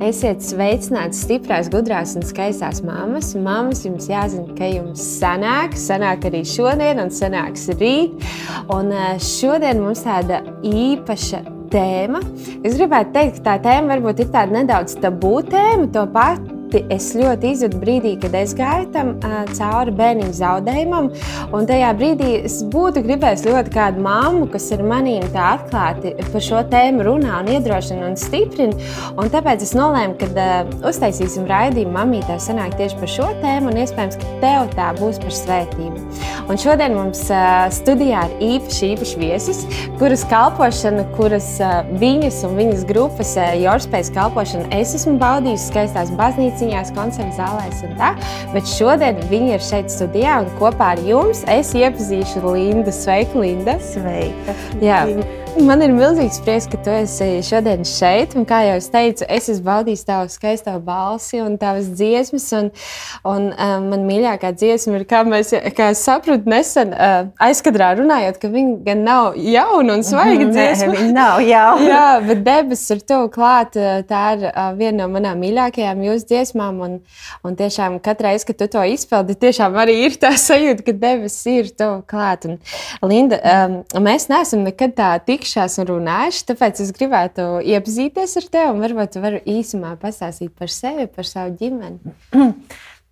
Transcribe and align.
Esiet 0.00 0.40
sveicināti 0.40 1.18
stiprās, 1.18 1.66
gudrās 1.68 2.14
un 2.16 2.24
skaistās 2.24 2.78
mammas. 2.80 3.34
Mammas 3.36 3.82
jums 3.84 4.06
jāzina, 4.08 4.46
ka 4.56 4.70
jums 4.70 5.02
sanāk, 5.18 5.74
sanāk 5.76 6.24
arī 6.30 6.40
šodien 6.48 7.02
un 7.02 7.12
sanāks 7.12 7.66
rīt. 7.76 8.14
Un 8.72 8.88
eh, 8.96 9.18
šodien 9.20 9.82
mums 9.84 10.00
tāda 10.06 10.40
īpaša 10.64 11.42
tēma. 11.74 12.22
Es 12.64 12.78
gribētu 12.80 13.12
teikt, 13.18 13.42
ka 13.42 13.50
tā 13.50 13.58
tēma 13.68 13.98
varbūt 13.98 14.24
ir 14.24 14.32
tāda 14.32 14.56
nedaudz 14.62 14.96
tabū 15.04 15.34
tēma, 15.52 15.90
to 15.92 16.06
pat 16.16 16.59
pati 16.70 16.84
es 16.94 17.10
ļoti 17.18 17.50
izjūtu 17.50 17.78
brīdī, 17.82 18.12
kad 18.22 18.34
es 18.38 18.52
gāju 18.54 18.86
tam 18.94 19.12
cauri 19.56 19.92
bērniņu 19.98 20.34
zaudējumam. 20.38 21.08
Un 21.56 21.66
tajā 21.66 21.90
brīdī 21.98 22.30
es 22.44 22.60
būtu 22.70 23.02
gribējis 23.06 23.44
ļoti 23.48 23.72
kādu 23.74 24.02
māmu, 24.04 24.46
kas 24.52 24.70
ar 24.76 24.84
maniem 24.86 25.26
tā 25.34 25.56
atklāti 25.56 26.14
par 26.30 26.44
šo 26.44 26.62
tēmu 26.70 27.06
runā 27.06 27.40
un 27.40 27.50
iedrošina 27.56 28.06
un 28.06 28.16
stiprina. 28.20 28.76
Un 29.18 29.30
tāpēc 29.32 29.64
es 29.66 29.74
nolēmu, 29.74 30.14
ka 30.20 30.60
uztaisīsim 30.86 31.48
raidījumu 31.50 31.96
mamītē 31.96 32.38
sanāk 32.42 32.76
tieši 32.78 33.00
par 33.00 33.14
šo 33.16 33.30
tēmu 33.42 33.72
un 33.72 33.82
iespējams, 33.82 34.20
ka 34.20 34.36
tev 34.44 34.70
tā 34.76 34.92
būs 35.00 35.18
par 35.22 35.34
svētību. 35.40 36.06
Un 36.50 36.58
šodien 36.58 36.94
mums 36.96 37.24
studijā 37.74 38.24
ir 38.26 38.46
īpaši, 38.56 38.92
īpaši 38.94 39.20
viesis, 39.20 39.60
kuras 40.00 40.24
kalpošana, 40.30 41.04
kuras 41.18 41.52
viņas 42.00 42.40
un 42.48 42.56
viņas 42.58 42.86
grupas 42.88 43.36
Jorspējas 43.60 44.10
kalpošana 44.14 44.70
es 44.74 44.94
esmu 44.98 45.16
baudījusi 45.20 45.70
skaistās 45.70 46.10
baznīcas 46.18 46.59
lauciņās, 46.60 46.92
koncertu 46.96 47.36
zālēs 47.38 47.82
un 47.86 47.96
tā. 47.98 48.12
Bet 48.52 48.68
šodien 48.68 49.20
viņi 49.30 49.54
ir 49.56 49.64
šeit 49.64 49.92
studijā 49.92 50.40
un 50.44 50.50
kopā 50.60 50.94
ar 50.94 51.04
jums 51.06 51.44
es 51.48 51.72
iepazīšu 51.74 52.44
Lindu. 52.44 52.92
Sveika, 52.92 53.40
Linda! 53.40 53.78
Sveika! 53.80 54.56
Jā. 54.80 55.04
Man 55.58 55.82
ir 55.82 55.90
milzīgs 55.90 56.38
prieks, 56.44 56.66
ka 56.70 56.78
tu 56.84 56.92
esi 56.94 57.40
šodien 57.42 57.82
šeit. 57.86 58.36
Un, 58.38 58.44
kā 58.46 58.60
jau 58.68 58.76
es 58.78 58.86
teicu, 58.92 59.24
es 59.26 59.48
esmu 59.50 59.66
baudījis 59.66 60.04
tavu 60.06 60.30
skaisto 60.30 60.72
balsi 60.84 61.40
un 61.42 61.56
tavas 61.58 61.88
dziesmas. 61.98 62.44
Un, 62.54 62.68
un, 63.26 63.48
um, 63.50 63.88
man 63.90 64.04
mīļākā 64.06 64.52
dziesma 64.54 65.00
ir, 65.00 65.04
kā 65.10 65.24
mēs 65.26 65.50
kā 65.76 65.88
saprotam, 65.98 66.46
nesen 66.52 66.94
uh, 66.94 67.32
aizkadrā 67.42 67.90
runājot, 67.98 68.38
ka 68.42 68.50
viņa 68.52 68.76
gan 68.86 69.02
nav 69.06 69.38
jauna 69.40 69.96
un 69.98 70.04
svaiga 70.06 70.46
Mhm, 70.46 70.52
dziesma. 70.54 70.86
Nē, 70.86 70.98
viņa 71.00 71.16
nav 71.16 71.42
jauna. 71.44 71.88
Jā, 71.90 72.04
bet 72.28 72.44
debesis 72.46 72.94
ir 72.94 73.02
tuvu 73.10 73.32
klāt. 73.34 73.78
Tā 74.10 74.22
ir 74.36 74.46
uh, 74.50 74.70
viena 74.78 75.02
no 75.02 75.10
manām 75.16 75.42
mīļākajām 75.42 76.06
jūsu 76.06 76.30
dziesmām. 76.30 76.80
Un, 76.86 76.96
un 77.46 77.58
tiešām 77.58 77.98
katru 78.04 78.30
reizi, 78.30 78.46
kad 78.52 78.60
tu 78.62 78.70
to 78.76 78.86
izpildi, 78.94 79.38
tiešām 79.42 79.78
arī 79.82 79.98
ir 80.06 80.18
tā 80.20 80.32
sajūta, 80.38 80.86
ka 80.86 80.96
debesis 81.02 81.50
ir 81.50 81.74
tuvu 81.74 82.00
klāt. 82.10 82.46
Un, 82.46 82.58
Linda, 83.10 83.42
um, 83.66 83.78
mēs 84.06 84.30
neesam 84.30 84.62
nekad 84.66 84.94
tā 84.98 85.12
tikšās 85.40 85.78
un 85.80 85.86
runājuši, 85.88 86.44
tāpēc 86.50 86.74
es 86.84 86.90
gribētu 86.96 87.42
iepazīties 87.64 88.36
ar 88.40 88.46
tevi 88.52 88.72
un 88.74 88.82
varbūt 88.84 89.14
tu 89.14 89.18
vari 89.24 89.40
īsumā 89.48 89.90
pastāstīt 90.00 90.52
par 90.58 90.68
sevi, 90.72 91.06
par 91.10 91.24
savu 91.28 91.50
ģimeni. 91.60 91.98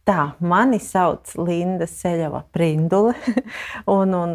Tā, 0.08 0.22
mani 0.40 0.78
sauc 0.80 1.34
Linda 1.36 1.86
Seļava 1.88 2.42
Prindule. 2.52 3.14
un, 3.96 4.14
un 4.16 4.30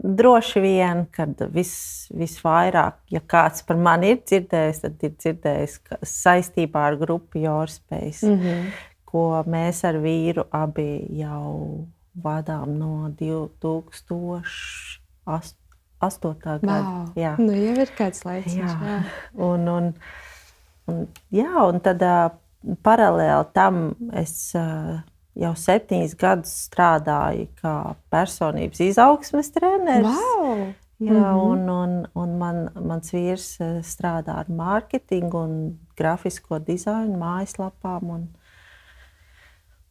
droši 0.00 0.60
vien, 0.64 1.06
kad 1.12 1.40
vis, 1.52 2.08
visvairāk, 2.16 2.94
ja 3.12 3.20
kāds 3.20 3.62
par 3.68 3.76
mani 3.80 4.10
ir 4.14 4.18
dzirdējis, 4.22 4.80
tad 4.84 5.02
ir 5.04 5.12
dzirdējis 5.16 5.80
saistībā 6.08 6.80
ar 6.90 6.96
grupu 7.00 7.38
Jorspējas, 7.44 8.22
mm 8.24 8.36
-hmm. 8.40 8.60
ko 9.04 9.44
mēs 9.46 9.84
ar 9.88 9.96
vīru 10.00 10.44
abi 10.56 11.06
jau 11.20 11.86
vadām 12.16 12.78
no 12.78 13.10
2008. 13.20 15.59
Gada. 16.00 16.80
Wow. 16.80 17.06
Jā. 17.18 17.36
Nu, 17.38 17.52
jau 17.52 17.76
ir 17.84 17.92
kāds 17.96 18.24
laiks. 18.24 18.56
Jā. 18.56 18.72
jā. 18.72 18.98
Un, 19.50 19.68
un, 19.68 19.92
un, 20.88 21.06
jā, 21.34 21.50
un 21.66 21.80
tad 21.84 22.02
uh, 22.02 22.30
paralēli 22.84 23.52
tam 23.54 23.82
es 24.16 24.52
uh, 24.58 25.00
jau 25.38 25.54
septiņus 25.56 26.16
gadus 26.20 26.52
strādāju 26.66 27.48
kā 27.60 27.74
personības 28.12 28.80
izaugsmes 28.90 29.52
treneris. 29.54 30.08
Wow. 30.08 30.70
Jā, 31.00 31.12
mm 31.12 31.24
-hmm. 31.24 31.50
un, 31.50 31.68
un, 31.70 32.06
un 32.14 32.38
man, 32.38 32.68
mans 32.74 33.12
vīrs 33.12 33.56
strādā 33.80 34.34
ar 34.36 34.48
mārketingu 34.48 35.38
un 35.44 35.78
grafisko 35.96 36.58
dizainu 36.58 37.16
mājaslapām. 37.16 38.10
Un, 38.10 38.28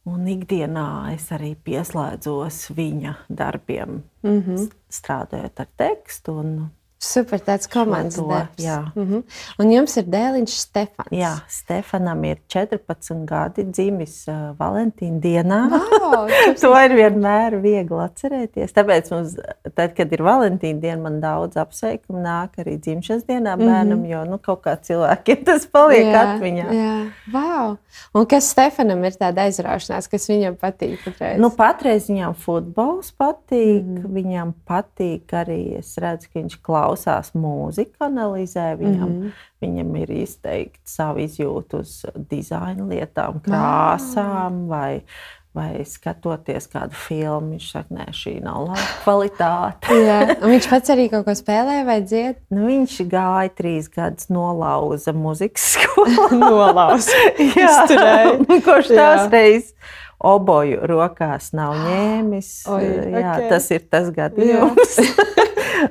un 0.08 0.26
ikdienā 0.28 1.12
es 1.14 1.28
arī 1.34 1.54
pieslēdzos 1.64 2.70
viņa 2.76 3.14
darbiem, 3.28 4.02
mm 4.22 4.42
-hmm. 4.42 4.70
strādājot 4.88 5.60
ar 5.60 5.68
tekstu. 5.76 6.38
Un, 6.40 6.70
Super, 7.00 7.40
tāds 7.40 7.64
komandas 7.64 8.18
darbs. 8.20 8.60
jā. 8.60 8.92
Mm 8.94 9.06
-hmm. 9.08 9.22
Un 9.58 9.70
jums 9.72 9.96
ir 9.96 10.04
dēliņš 10.04 10.48
Stefans. 10.48 11.08
Jā, 11.10 11.40
Stefanam 11.48 12.24
ir 12.24 12.36
14 12.48 13.24
gadi, 13.24 13.64
dzimis 13.64 14.28
uh, 14.28 14.34
Valentīna 14.58 15.20
dienā. 15.20 15.70
Wow, 15.70 16.28
to 16.60 16.74
ir 16.84 16.92
vienmēr 16.92 17.56
viegli 17.62 17.96
atcerēties. 18.04 18.72
Tāpēc, 18.72 19.10
mums, 19.10 19.36
tad, 19.74 19.94
kad 19.96 20.12
ir 20.12 20.22
Valentīna 20.22 20.80
diena, 20.80 21.02
man 21.02 21.20
daudz 21.20 21.56
apsveikumu 21.56 22.20
nāk 22.20 22.48
arī 22.58 22.76
dzimšanas 22.76 23.24
dienā 23.24 23.56
bērnam, 23.56 23.98
mm 23.98 24.04
-hmm. 24.04 24.10
jo 24.10 24.24
nu, 24.24 24.38
kaut 24.38 24.60
kā 24.60 24.76
cilvēkiem 24.76 25.44
tas 25.48 25.66
paliek 25.66 26.06
jā, 26.06 26.20
atmiņā. 26.26 26.72
Jā, 26.72 27.10
wow. 27.32 27.76
Un 28.14 28.26
kas 28.26 28.50
Stefanam 28.50 29.04
ir 29.04 29.12
tāda 29.12 29.40
aizraušanās, 29.48 30.08
kas 30.08 30.28
viņam 30.28 30.56
patīk? 30.56 31.04
Patreiz? 31.04 31.40
Nu, 31.40 31.50
patreiz 31.50 32.10
viņam 32.10 32.34
futbols 32.34 33.12
patīk. 33.12 33.84
Mm 33.84 33.96
-hmm. 33.96 34.12
Viņam 34.20 34.52
patīk 34.68 35.32
arī, 35.32 35.78
es 35.78 35.98
redzu, 35.98 36.28
ka 36.32 36.40
viņš 36.40 36.60
klausās 36.62 36.89
mūziku, 37.34 37.96
analizē. 38.06 38.74
Viņam, 38.78 39.08
mm 39.08 39.20
-hmm. 39.22 39.32
viņam 39.62 39.96
ir 40.02 40.10
izteikti 40.10 40.80
savu 40.84 41.18
izjūtu 41.26 41.80
uz 41.80 42.04
dizaina 42.30 42.84
lietām, 42.84 43.40
krāsām 43.44 44.66
vai, 44.68 45.02
vai 45.54 45.84
skatoties 45.84 46.68
kādu 46.68 46.94
filmu. 46.94 47.54
Viņš 47.54 47.70
saka, 47.72 47.94
nē, 47.94 48.08
šī 48.12 48.42
nav 48.42 48.64
laba 48.68 48.88
kvalitāte. 49.04 49.94
Jā, 50.08 50.36
viņš 50.42 50.68
pats 50.70 50.90
arī 50.90 51.08
kaut 51.10 51.24
ko 51.24 51.34
spēlē 51.34 51.84
vai 51.84 52.00
dzied? 52.02 52.36
Nu, 52.54 52.66
viņš 52.66 53.00
gāja 53.10 53.50
trīs 53.54 53.88
gadus, 53.88 54.28
nolauza 54.28 55.12
muzikas 55.12 55.70
skolu. 55.74 56.28
Nolauza. 56.38 57.10
Jā, 57.38 57.70
Izturēja. 57.70 58.62
kurš 58.64 58.94
tās 58.94 59.30
reizes 59.30 59.74
oboju 60.20 60.80
rokās 60.86 61.52
nav 61.56 61.74
ņēmis. 61.86 62.50
Oi, 62.68 62.82
Jā, 63.14 63.36
ok. 63.36 63.48
Tas 63.54 63.70
ir 63.74 63.86
tas 63.90 64.10
gadījums. 64.14 64.98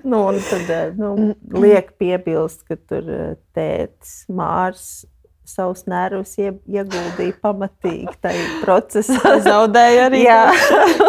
Nu, 0.04 0.26
un 0.32 0.40
tad 0.50 0.70
eh, 0.74 0.92
nu, 0.98 1.14
liek 1.60 1.94
piebilst, 2.02 2.66
ka 2.70 2.78
tur 2.90 3.08
eh, 3.10 3.32
tētis 3.58 4.24
Mārs 4.32 5.06
savus 5.50 5.82
nervus 5.90 6.36
ie- 6.38 6.52
ieguldīja 6.70 7.34
pamatīgi 7.42 8.12
tajā 8.22 8.44
procesā. 8.64 9.38
Zaudēja 9.42 10.04
arī. 10.10 10.20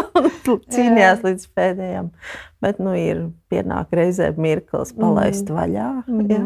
Cīnījās 0.73 1.21
līdz 1.27 1.45
pēdējiem. 1.57 2.07
Bet 2.61 2.81
nu, 2.81 2.93
ir 2.97 3.21
pienāk 3.53 3.93
reizē 3.97 4.31
mirklis 4.37 4.93
palaist 4.97 5.49
vaļā. 5.53 5.91
Jā. 6.09 6.41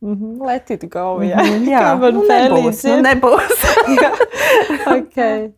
Mhm, 0.00 0.38
Let 0.46 0.70
it 0.70 0.84
go. 0.92 1.18
Jā, 1.26 1.42
Jā, 1.66 1.80
Kā 1.82 1.94
man 1.98 2.14
nu, 2.14 2.24
pēlīs 2.28 2.84
nebūs, 2.84 2.84
nu, 2.86 2.98
nebūs. 3.02 3.64
okay. 4.98 5.48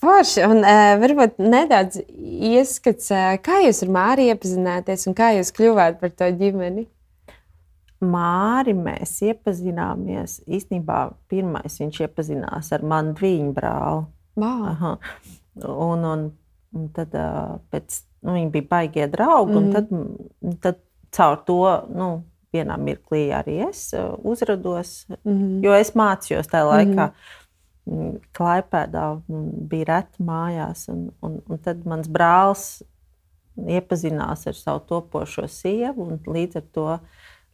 Forši. 0.00 0.44
Un, 0.46 0.62
uh, 0.62 0.92
varbūt 1.02 1.40
nedaudz 1.42 1.98
ieskats, 2.14 3.10
uh, 3.10 3.34
kā 3.42 3.64
jūs 3.64 3.82
ar 3.86 3.90
Māriju 3.96 4.36
iepazināties 4.36 5.08
un 5.10 5.18
kā 5.18 5.32
jūs 5.36 5.50
kļuvāt 5.56 5.98
par 6.02 6.14
to 6.14 6.30
ģimeni. 6.38 6.86
Māri 8.00 8.72
mēs 8.78 9.18
iepazināmies. 9.26 10.38
Īstenībā 10.48 11.00
pirmais 11.28 11.74
viņš 11.82 12.00
iepazinās 12.06 12.70
ar 12.72 12.86
manu 12.86 13.12
dviņu 13.18 13.50
brāli. 13.58 14.06
Wow. 14.40 14.62
Aha. 14.70 14.94
Un, 15.66 16.06
un, 16.08 16.22
un 16.78 16.86
tad 16.96 17.18
uh, 17.18 17.58
pēc, 17.74 17.98
nu, 18.22 18.38
viņi 18.38 18.54
bija 18.54 18.70
baigie 18.70 19.10
draugi. 19.10 19.58
Mm. 19.58 19.74
Tad, 19.74 19.92
m, 19.92 20.56
tad 20.62 20.80
caur 21.12 21.42
to 21.44 21.58
nu, 21.92 22.10
vienā 22.54 22.76
mirklī 22.80 23.28
arī 23.34 23.60
es 23.68 23.90
uzrados. 24.22 25.06
Mm 25.24 25.32
-hmm. 25.32 25.64
Jo 25.64 25.72
es 25.74 25.94
mācījos 25.94 26.50
tajā 26.50 26.66
laikā. 26.66 27.06
Mm 27.06 27.12
-hmm. 27.12 28.20
Klaipēdā 28.38 29.20
un 29.28 29.50
bija 29.68 29.84
reti 29.84 30.22
mājās. 30.22 30.88
Un, 30.88 31.10
un, 31.22 31.42
un 31.48 31.58
tad 31.58 31.86
mans 31.86 32.08
brālis 32.08 32.82
iepazinās 33.56 34.46
ar 34.46 34.54
savu 34.54 34.80
topošo 34.80 35.48
sievu. 35.48 36.02
un 36.02 36.20
Līdz 36.26 36.56
ar 36.56 36.62
to 36.72 36.98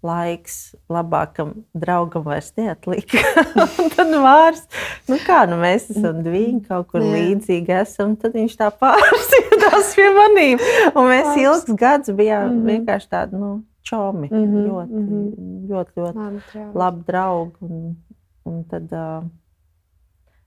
laiks 0.02 0.74
labākam 0.92 1.52
draugam 1.74 2.24
vairs 2.26 2.52
neatlika. 2.56 3.18
Tad 3.96 4.12
vārds, 4.22 4.66
nu 5.08 5.18
kā, 5.26 5.42
nu 5.50 5.58
mēs 5.60 5.88
esam 5.94 6.22
divi, 6.22 6.60
kaut 6.68 6.90
kur 6.92 7.04
Jā. 7.04 7.12
līdzīgi 7.14 7.74
esam. 7.80 8.16
Tad 8.20 8.36
viņš 8.38 8.58
tā 8.60 8.70
pārsīdās 8.82 9.94
pie 9.96 10.10
manīm. 10.18 10.62
Un 10.94 11.10
mēs 11.10 11.32
ilgus 11.40 11.78
gadus 11.78 12.14
bijām 12.16 12.50
mm 12.50 12.66
vienkārši 12.66 13.08
tādi, 13.08 13.40
nu, 13.40 13.50
čomi. 13.86 14.28
Mm 14.32 14.44
-hmm. 14.44 14.66
ļoti, 14.68 14.92
mm. 14.92 15.08
-hmm. 15.08 15.68
ļoti, 15.70 15.90
ļoti 15.96 16.18
Labi, 16.18 16.42
draugi. 16.52 16.78
labi 16.78 17.04
draugi. 17.06 17.56
Un, 17.60 17.96
un 18.44 18.64
tad, 18.64 18.92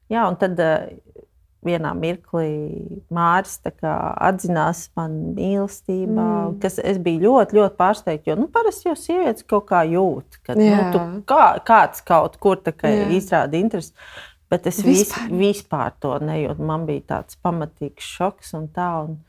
jā, 0.09 0.27
un 0.27 0.35
tad 0.35 0.59
vienā 1.65 1.91
mirklī 1.93 2.51
Mārcis 3.11 3.59
atzinās 3.83 4.89
man 4.95 5.11
mīlestībā, 5.35 6.27
mm. 6.49 6.59
kas 6.63 6.79
es 6.79 6.97
biju 6.97 7.19
ļoti, 7.19 7.59
ļoti 7.59 7.75
pārsteigts. 7.75 8.27
Jo 8.27 8.35
nu, 8.39 8.47
parasti 8.47 8.89
jau 8.89 8.95
sievietes 8.95 9.43
kaut 9.43 9.67
kā 9.71 9.83
jūt, 9.83 10.39
ka 10.43 10.55
nu, 10.55 10.69
tu, 10.93 10.99
kā, 11.27 11.45
kāds 11.67 12.03
kaut 12.05 12.37
kur 12.37 12.61
izrāda 13.11 13.59
interesi. 13.59 13.93
Bet 14.49 14.65
es 14.65 14.79
vispār, 14.81 15.27
vis, 15.29 15.39
vispār 15.39 15.91
to 15.99 16.15
nejūtu. 16.19 16.63
Man 16.65 16.85
bija 16.87 17.01
tāds 17.01 17.37
pamatīgs 17.37 18.07
šoks 18.17 18.53
un 18.57 18.67
tā. 18.73 19.03
Un, 19.05 19.19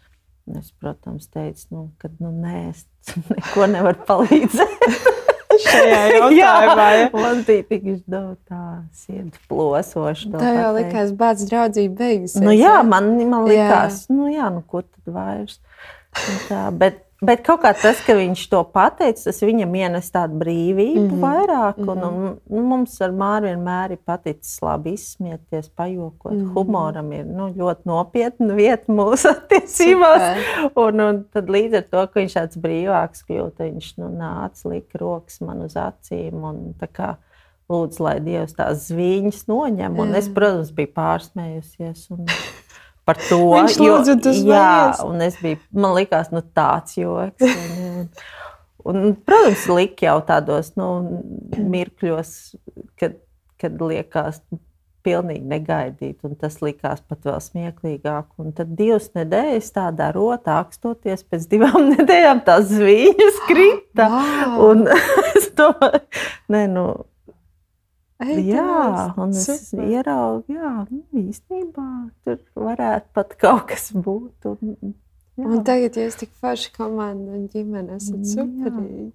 Es, 0.59 0.73
protams, 0.81 1.29
teicu, 1.31 1.67
nu, 1.71 1.83
ka 2.01 2.09
nu, 2.19 2.33
nē, 2.43 2.71
es 2.73 2.87
neko 3.17 3.71
nevaru 3.71 4.07
palīdzēt. 4.09 5.19
šajā 5.65 6.01
jautājumā. 6.41 7.11
Man 7.15 7.43
bija 7.47 7.67
tik 7.69 7.87
tā, 8.05 8.23
tā 8.49 8.63
sirds 8.97 9.41
plosoša. 9.51 10.33
Tā 10.37 10.55
jau 10.57 10.73
likās, 10.77 11.13
bācis 11.17 11.51
draudzība 11.51 11.99
beigusies. 12.05 12.43
Nu, 12.45 12.55
jā, 12.55 12.81
man, 12.87 13.13
man 13.31 13.47
likās, 13.51 14.05
jā. 14.07 14.17
nu 14.17 14.31
jā, 14.33 14.51
nu 14.55 14.65
ko 14.67 14.85
tad 14.87 15.15
vairs. 15.15 15.61
Tā, 16.49 16.67
bet 16.75 17.05
Bet 17.21 17.43
kaut 17.45 17.61
kā 17.61 17.75
tas, 17.77 17.99
ka 18.01 18.15
viņš 18.17 18.43
to 18.49 18.63
pateica, 18.73 19.27
tas 19.27 19.41
viņam 19.45 19.75
ienes 19.77 20.07
tādu 20.13 20.39
brīvību 20.41 21.03
mm 21.03 21.11
-hmm. 21.11 21.21
vairāk. 21.21 21.81
Un, 21.83 21.99
mm 21.99 22.03
-hmm. 22.03 22.37
un, 22.49 22.69
mums 22.73 23.01
ar 23.01 23.13
Māru 23.13 23.51
vienmēr 23.51 23.93
ir 23.93 24.01
paticis 24.05 24.63
labi 24.63 24.95
izsmieties, 24.97 25.69
pajokot. 25.69 26.33
Mm 26.33 26.41
-hmm. 26.41 26.53
Humoram 26.55 27.13
ir 27.13 27.27
nu, 27.27 27.49
ļoti 27.49 27.85
nopietna 27.85 28.55
vieta 28.55 28.93
mūsu 28.93 29.31
attiecībās. 29.37 30.23
Un, 30.75 31.01
un 31.01 31.25
tad 31.33 31.51
līdz 31.51 31.77
ar 31.77 31.83
to, 31.91 32.07
ka 32.07 32.21
viņš 32.21 32.35
tāds 32.35 32.57
brīvāks 32.57 33.25
kļūst, 33.29 33.59
viņš 33.59 33.97
nu, 33.99 34.09
nāca, 34.09 34.69
lika 34.69 34.99
rokas 34.99 35.41
man 35.41 35.63
uz 35.63 35.77
acīm. 35.77 36.45
Un, 36.45 36.75
lūdzu, 37.71 38.03
lai 38.03 38.19
Dievs 38.21 38.57
tās 38.59 38.89
zviņas 38.89 39.47
noņem. 39.51 39.99
Un 40.03 40.15
es, 40.19 40.29
protams, 40.35 40.73
biju 40.75 40.93
pārsmējusies. 40.97 42.11
Un, 42.11 42.27
par 43.11 43.21
to. 43.27 43.41
Viņš 43.57 43.79
lūdzu, 43.83 44.17
jo, 44.31 44.55
jā, 44.55 44.71
un 45.07 45.27
es 45.27 45.39
biju, 45.43 45.61
man 45.75 45.97
likās, 45.99 46.31
nu, 46.35 46.45
tāds 46.57 46.97
joks. 47.01 47.43
Un, 47.45 48.09
un, 48.85 49.03
un, 49.03 49.15
protams, 49.27 49.67
lika 49.75 50.07
jau 50.07 50.19
tādos 50.29 50.75
nu, 50.79 50.91
mirkļos, 51.59 52.35
kad, 53.01 53.19
kad 53.61 53.83
liekas, 53.83 54.43
pilnīgi 55.07 55.47
negaidīt, 55.49 56.19
un 56.29 56.37
tas 56.39 56.59
likās 56.65 57.01
pat 57.09 57.25
vēl 57.27 57.39
smieklīgāk. 57.43 58.27
Un 58.41 58.53
tad 58.57 58.75
divas 58.79 59.09
nedēļas 59.17 59.71
tā 59.77 59.87
darot, 59.97 60.49
akstoties 60.53 61.25
pēc 61.29 61.47
divām 61.51 61.89
nedēļām, 61.95 62.45
tās 62.47 62.69
zvīņas 62.73 63.41
krita. 63.49 64.11
Wow. 64.13 64.59
Un 64.69 64.85
es 65.39 65.51
domāju, 65.57 66.05
ne, 66.53 66.67
nu, 66.75 66.87
Ei, 68.21 68.43
jā, 68.51 68.65
un 69.17 69.31
es 69.33 69.47
super. 69.49 69.87
ieraugu, 69.89 70.53
jā, 70.53 70.73
nu, 70.91 71.01
īstenībā 71.23 71.87
tur 72.27 72.67
varētu 72.69 73.15
pat 73.17 73.33
kaut 73.41 73.65
kas 73.71 73.87
būt. 73.97 74.51
Un, 74.51 74.75
jā. 75.41 75.47
un 75.47 75.63
tagad 75.65 75.97
jūs 75.97 76.19
tik 76.21 76.35
forši 76.43 76.75
komanda 76.77 77.33
un 77.39 77.47
ģimene 77.53 77.97
esat 77.97 78.29
superīgi. 78.29 79.09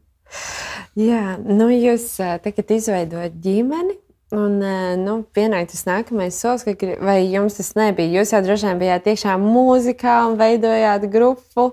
Jā, 0.98 1.36
nu 1.38 1.70
jūs 1.70 2.16
tagad 2.18 2.74
izveidojat 2.80 3.38
ģimeni. 3.46 4.00
Un, 4.34 4.58
nu, 5.04 5.20
pienāk 5.38 5.68
tas 5.70 5.84
nākamais 5.86 6.34
solis, 6.42 6.64
ka, 6.66 6.88
vai 7.06 7.20
jums 7.30 7.60
tas 7.60 7.68
nebija? 7.78 8.10
Jūs 8.10 8.32
jau 8.34 8.40
droši 8.42 8.72
vien 8.72 8.80
bijāt 8.82 9.10
iekšā 9.12 9.36
mūzikā 9.38 10.16
un 10.26 10.38
veidojāt 10.40 11.06
grupu, 11.14 11.68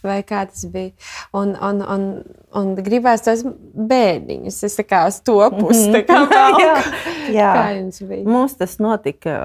vai 0.00 0.22
kā 0.24 0.46
tas 0.48 0.64
bija. 0.72 0.94
Un, 1.36 1.52
un, 1.52 1.82
un, 1.84 2.06
un 2.56 2.70
gribās 2.80 3.26
tos 3.26 3.42
bērniņus, 3.44 4.60
es 4.70 4.80
kā 4.88 5.02
uz 5.10 5.18
to 5.20 5.36
pusi. 5.52 5.90
Mm 5.90 5.98
-hmm. 5.98 6.30
kā 6.32 6.46
jā, 6.64 6.76
jā. 7.36 7.50
Kā 7.58 7.66
jums 7.76 8.00
bija? 8.00 8.24
Mums 8.24 8.56
tas 8.56 8.78
notika 8.78 9.36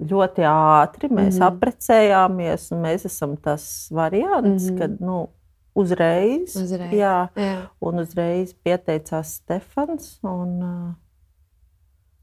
ļoti 0.00 0.48
ātri. 0.48 1.12
Mēs 1.12 1.36
mm 1.36 1.42
-hmm. 1.42 1.46
apprecējāmies, 1.50 2.72
un 2.72 2.82
mēs 2.82 3.04
esam 3.04 3.36
tas 3.36 3.88
variants, 3.92 4.64
mm 4.64 4.70
-hmm. 4.70 4.78
kad, 4.78 5.00
nu, 5.00 5.28
uzreiz, 5.74 6.56
uzreiz. 6.56 6.92
Jā, 6.92 7.28
jā. 7.36 7.56
un 7.80 7.98
uzreiz 7.98 8.54
pieteicās 8.64 9.34
Stefans. 9.34 10.18
Un, 10.22 10.62
uh, 10.62 11.09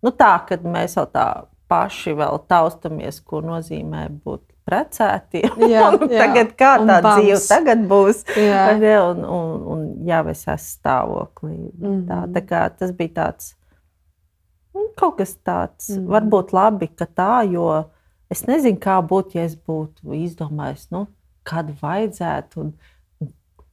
Nu, 0.08 0.14
tā, 0.16 0.34
kad 0.48 0.64
mēs 0.64 0.96
jau 0.96 1.04
tā 1.12 1.28
paši 1.68 2.14
vēl 2.16 2.40
taustamies, 2.48 3.20
ko 3.28 3.42
nozīmē 3.44 4.06
būt 4.24 4.46
precētiem. 4.68 5.60
Jā, 5.74 5.90
jā. 5.96 6.08
tagad 6.20 6.54
kā 6.60 6.72
tā 6.82 6.98
bams. 7.04 7.22
dzīve 7.22 7.40
tagad 7.48 7.86
būs. 7.90 8.24
Jā. 8.40 8.64
Un, 9.04 9.22
un, 9.24 9.54
un 9.74 9.86
jā, 10.08 10.22
es 10.32 10.44
esmu 10.44 10.58
stāvoklī. 10.64 11.56
Mm 11.56 11.86
-hmm. 11.86 12.02
tā, 12.10 12.20
tā 12.36 12.44
kā 12.50 12.64
tas 12.80 12.92
bija 12.96 13.14
tāds, 13.22 13.54
nu, 14.76 14.90
kaut 14.96 15.18
kas 15.18 15.38
tāds, 15.38 15.90
mm 15.90 15.96
-hmm. 15.96 16.10
varbūt 16.16 16.54
labi, 16.54 16.88
ka 16.88 17.06
tā, 17.06 17.52
jo 17.52 17.86
es 18.30 18.46
nezinu, 18.48 18.78
kā 18.78 19.00
būtu, 19.08 19.38
ja 19.40 19.44
es 19.44 19.56
būtu 19.56 20.14
izdomājis, 20.14 20.88
nu, 20.92 21.08
kad 21.44 21.72
vajadzētu. 21.82 22.60
Un, 22.60 22.74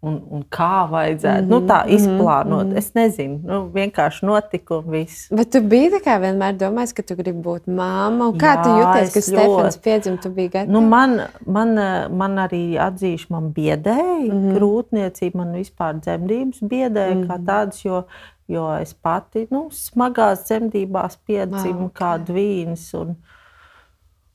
un, 0.04 0.18
un 0.30 0.42
kā 0.50 0.84
vajadzētu 0.90 1.42
mm 1.42 1.50
-hmm. 1.50 1.60
nu, 1.60 1.68
tā 1.68 1.78
mhm, 1.84 1.94
izplānot. 1.96 2.66
Mm 2.66 2.72
-hmm. 2.72 2.78
Es 2.78 2.94
nezinu, 2.94 3.40
nu, 3.44 3.70
vienkārši 3.74 4.26
notika 4.26 4.78
un 4.78 4.90
viss. 4.90 5.28
Bet 5.32 5.50
tu 5.50 5.60
biji 5.60 5.90
tā 5.90 6.00
kā 6.06 6.18
vienmēr 6.20 6.56
domājis, 6.56 6.94
ka 6.94 7.02
tu 7.02 7.16
gribi 7.16 7.42
būt 7.42 7.66
māma. 7.66 8.32
Kā 8.32 8.54
Jā, 8.54 8.62
tu 8.62 8.68
jūties, 8.70 9.14
ka 9.14 9.20
Stefans 9.20 9.76
piedzima, 9.76 10.16
tu 10.22 10.30
biji 10.30 10.48
gatavs? 10.48 10.72
Nu, 10.72 10.80
man, 10.80 11.20
man, 11.46 11.68
man 12.10 12.38
arī 12.38 12.78
atzīšu, 12.88 13.26
man 13.30 13.52
biedēja 13.52 14.32
mm 14.32 14.40
-hmm. 14.40 14.54
grūtniecība, 14.56 15.34
man 15.34 15.52
vispār 15.52 16.00
dzemdības 16.00 16.60
biedēja 16.62 17.14
mm 17.14 17.22
-hmm. 17.22 17.26
kā 17.28 17.36
mhm. 17.38 17.46
tādas, 17.46 17.84
jo, 17.84 18.02
jo 18.48 18.76
es 18.82 18.94
pati 18.94 19.46
nu, 19.50 19.68
smagās 19.70 20.44
dzemdībās 20.44 21.18
piedzimu 21.26 21.84
ah, 21.84 21.90
okay. 21.90 22.00
kā 22.00 22.24
dvīns. 22.24 23.00
Un, 23.00 23.16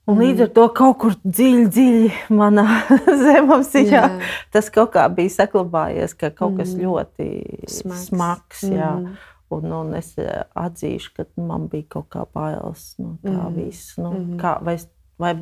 Un 0.09 0.21
līdz 0.21 0.45
ar 0.47 0.51
to 0.55 0.65
kaut 0.75 0.97
kur 1.03 1.15
dziļi, 1.21 1.65
dziļi 1.69 2.11
manā 2.35 2.65
zemapziņā 3.25 4.03
tas 4.53 4.69
kaut 4.73 4.93
kā 4.95 5.05
bija 5.13 5.35
saglabājies, 5.37 6.15
ka 6.17 6.31
kaut 6.35 6.57
kas 6.59 6.73
mm. 6.73 6.85
ļoti 6.85 7.29
smags. 7.69 8.05
smags 8.09 8.63
jā. 8.67 8.93
Mm. 8.97 9.17
Un, 9.49 9.71
un 9.73 9.95
es 9.97 10.11
eh, 10.21 10.43
atzīšu, 10.61 11.15
ka 11.17 11.25
man 11.41 11.65
bija 11.71 11.87
kaut 11.95 12.11
kā 12.13 12.25
bailes 12.35 12.91
no 13.01 13.15
tā 13.23 13.33
mm. 13.33 13.55
visa. 13.57 14.01
Nu, 14.03 14.13
mm. 14.13 14.37
kā, 14.41 14.57
vai, 14.65 14.75
vai 15.21 15.33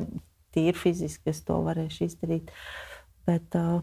tīri 0.56 0.76
fiziski 0.80 1.32
es 1.32 1.42
to 1.44 1.58
varēšu 1.66 2.06
izdarīt. 2.06 2.52
Bet, 3.28 3.52
uh, 3.58 3.82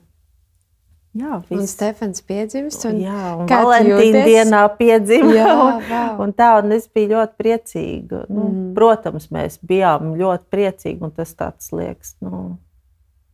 Jā, 1.16 1.38
viss. 1.48 1.56
un 1.56 1.68
Stefans 1.72 2.24
piedzimis. 2.28 2.78
Un 2.90 2.98
jā, 3.00 3.20
un 3.40 3.48
Valentīna 3.48 4.24
dienā 4.28 4.64
piedzimis. 4.76 5.38
un, 5.48 5.78
wow. 5.88 6.18
un 6.26 6.34
tā, 6.36 6.50
un 6.60 6.76
es 6.76 6.90
biju 6.92 7.14
ļoti 7.14 7.40
priecīga. 7.40 8.26
Nu, 8.28 8.50
mm. 8.50 8.66
Protams, 8.76 9.30
mēs 9.32 9.56
bijām 9.64 10.12
ļoti 10.20 10.50
priecīgi, 10.52 11.00
un 11.08 11.14
tas 11.16 11.32
tāds 11.40 11.72
liekas, 11.72 12.18
nu, 12.26 12.58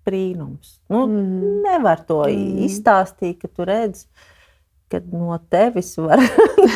brīnums. 0.06 0.75
Nu, 0.94 1.07
mm. 1.07 1.56
Nevar 1.66 2.06
to 2.06 2.22
mm. 2.28 2.62
izstāstīt, 2.68 3.42
ka 3.42 3.50
tu 3.50 3.66
redz, 3.66 4.06
ka 4.92 5.01
no 5.10 5.39
tevis 5.50 5.95
var 5.98 6.22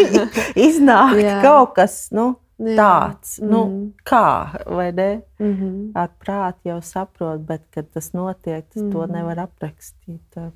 iznākt 0.68 1.22
jā. 1.22 1.38
kaut 1.46 1.78
kas. 1.78 2.08
Nu, 2.16 2.34
Jā. 2.56 2.76
Tāds, 2.80 3.34
nu, 3.44 3.66
mm. 3.68 3.88
kā, 4.08 4.64
vai 4.72 4.92
ne? 4.96 5.22
Mm 5.40 5.56
-hmm. 5.56 5.92
Ar 5.94 6.10
prātu 6.20 6.70
jau 6.70 6.82
saprot, 6.82 7.42
bet, 7.42 7.62
kad 7.70 7.90
tas 7.92 8.14
notiek, 8.14 8.64
tas 8.70 8.84
mm. 8.84 8.92
to 8.92 9.06
nevar 9.06 9.40
aprakstīt. 9.40 10.22
Tā. 10.32 10.52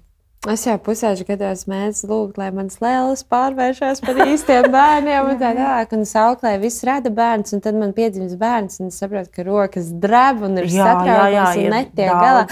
Es 0.49 0.63
jau 0.65 0.73
pusēžu 0.81 1.25
gados 1.27 1.65
mēdzu 1.69 2.07
lūgt, 2.09 2.39
lai 2.41 2.47
manas 2.55 2.79
lēlas 2.81 3.21
pārvēršas 3.29 3.99
par 4.01 4.17
īstiem 4.23 4.65
bērniem. 4.75 5.27
un 5.29 5.37
tā 5.37 5.51
tālāk, 5.57 5.93
un 5.93 6.05
auklē 6.23 6.53
viss 6.61 6.85
rada 6.87 7.11
bērns, 7.13 7.53
un 7.53 7.61
tad 7.61 7.77
man 7.77 7.91
piedzimst 7.97 8.37
bērns, 8.39 8.79
un 8.81 8.89
es 8.89 8.97
saprotu, 9.01 9.29
ka 9.35 9.45
rokas 9.45 9.91
dreb 10.05 10.41
un 10.47 10.57
ir 10.57 10.69
satraukums 10.73 11.59
un 11.61 11.75
netiek 11.75 12.09
galā. 12.09 12.47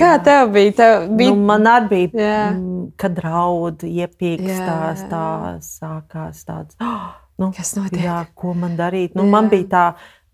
Kā 0.00 0.14
jā. 0.14 0.22
tev 0.28 0.54
bija? 0.54 0.74
Tev 0.80 0.96
bija... 1.18 1.34
Nu, 1.34 1.46
man 1.50 1.68
arī 1.68 1.90
bija, 1.90 2.24
jā. 2.24 2.40
Mm, 2.54 2.86
kad 3.04 3.16
draud, 3.18 3.84
iepīkstās, 3.88 5.04
tā 5.12 5.26
sākās 5.66 6.44
tāds. 6.48 6.78
Oh, 6.80 7.10
nu, 7.42 7.52
Kas 7.56 7.74
notiek? 7.76 8.00
Jā, 8.06 8.22
ko 8.38 8.56
man 8.56 8.78
darīt? 8.80 9.12
Nu, 9.18 9.26
jā. 9.28 9.34
man 9.36 9.52
bija 9.52 9.68
tā, 9.74 9.86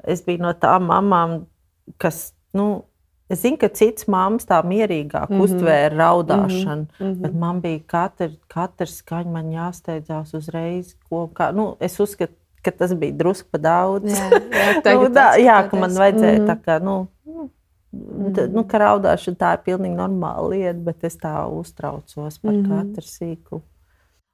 es 0.06 0.22
biju 0.26 0.46
no 0.46 0.54
tām 0.54 0.87
mamām, 0.92 1.40
kas, 1.98 2.28
nu, 2.54 2.70
Es 3.28 3.42
zinu, 3.42 3.58
ka 3.61 3.68
cits 3.68 4.06
mammas 4.08 4.47
tā 4.49 4.62
mierīgāk 4.64 5.28
mm 5.28 5.37
-hmm. 5.37 5.42
uztvēra 5.44 5.97
raudāšanu, 5.97 6.87
mm 6.87 7.06
-hmm. 7.06 7.20
bet 7.20 7.35
man 7.35 7.61
bija 7.61 7.80
katra, 7.87 8.30
katra 8.49 8.87
skaņa, 8.87 9.32
man 9.32 9.50
jāsteidzās 9.52 10.35
uzreiz. 10.37 10.94
Ko, 11.08 11.28
kā, 11.35 11.52
nu, 11.52 11.76
es 11.80 12.00
uzskatu, 12.00 12.32
ka 12.62 12.70
tas 12.70 12.94
bija 12.94 13.12
drusku 13.12 13.49
pa 13.50 13.58
daudz. 13.58 14.12
Jā, 14.12 14.30
jā, 14.85 14.94
nu, 15.02 15.08
tā, 15.14 15.26
jā 15.38 15.68
ka 15.70 15.76
man 15.76 15.90
vajadzēja 15.90 16.38
mm 16.38 16.47
-hmm. 16.47 16.50
tā 16.50 16.56
kā. 16.64 16.82
Nu, 16.82 17.08
Mm 17.92 18.32
-hmm. 18.32 18.52
nu, 18.52 18.64
ka 18.64 18.78
raudāšana 18.78 19.37
tā 19.37 19.52
ir 19.52 19.58
pilnīgi 19.64 19.97
normāla 19.97 20.49
lieta, 20.49 20.80
bet 20.80 21.04
es 21.04 21.16
tā 21.16 21.47
uztraucos 21.47 22.38
par 22.38 22.52
mm 22.52 22.62
-hmm. 22.62 22.68
katru 22.68 23.04
sīkumu. 23.06 23.62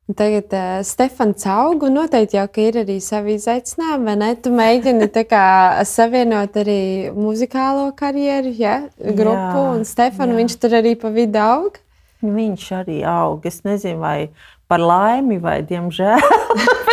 Tagad 0.04 0.52
uh, 0.52 0.82
Stefans 0.84 1.46
auga, 1.48 1.88
un 1.88 1.94
noteikti 1.96 2.36
jau 2.36 2.48
ir 2.60 2.76
arī 2.82 2.98
savi 3.00 3.38
izaicinājumi, 3.38 4.04
vai 4.04 4.16
ne? 4.20 4.32
Tu 4.36 4.52
mēģini 4.52 5.08
kā, 5.30 5.44
savienot 5.88 6.58
arī 6.60 6.82
muzikālo 7.16 7.86
karjeru, 7.96 8.52
ja, 8.58 8.82
grupu, 9.00 9.62
jā, 9.62 9.70
un 9.78 9.86
Stefanu 9.88 10.36
jā. 10.36 10.42
viņš 10.42 10.58
tur 10.60 10.76
arī 10.82 10.92
pa 11.00 11.08
vidu 11.14 11.40
aug. 11.40 11.80
Viņš 12.20 12.68
arī 12.82 13.00
aug. 13.08 13.48
Es 13.48 13.62
nezinu, 13.64 14.02
vai 14.04 14.28
par 14.68 14.84
laimi 14.84 15.40
vai 15.40 15.62
diemžēl. 15.64 16.20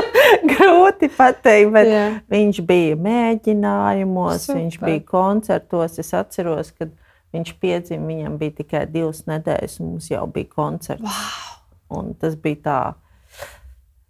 grūti 0.52 1.10
pateikt, 1.12 1.72
bet 1.74 1.90
Jā. 1.90 2.08
viņš 2.32 2.62
bija 2.68 2.98
mēģinājumos, 3.02 4.46
Super. 4.46 4.60
viņš 4.60 4.82
bija 4.84 5.06
koncertos. 5.08 6.00
Es 6.02 6.14
atceros, 6.18 6.74
kad 6.78 6.94
viņš 7.36 7.56
piedzima, 7.62 8.08
viņam 8.12 8.38
bija 8.42 8.60
tikai 8.62 8.86
divas 8.92 9.26
nedēļas, 9.30 9.80
un 9.82 9.96
mums 9.96 10.12
jau 10.12 10.26
bija 10.32 10.52
koncerts. 10.52 11.08
Wow. 11.08 11.61
Un 11.92 12.14
tas 12.20 12.36
bija 12.40 12.62
tā, 12.66 12.80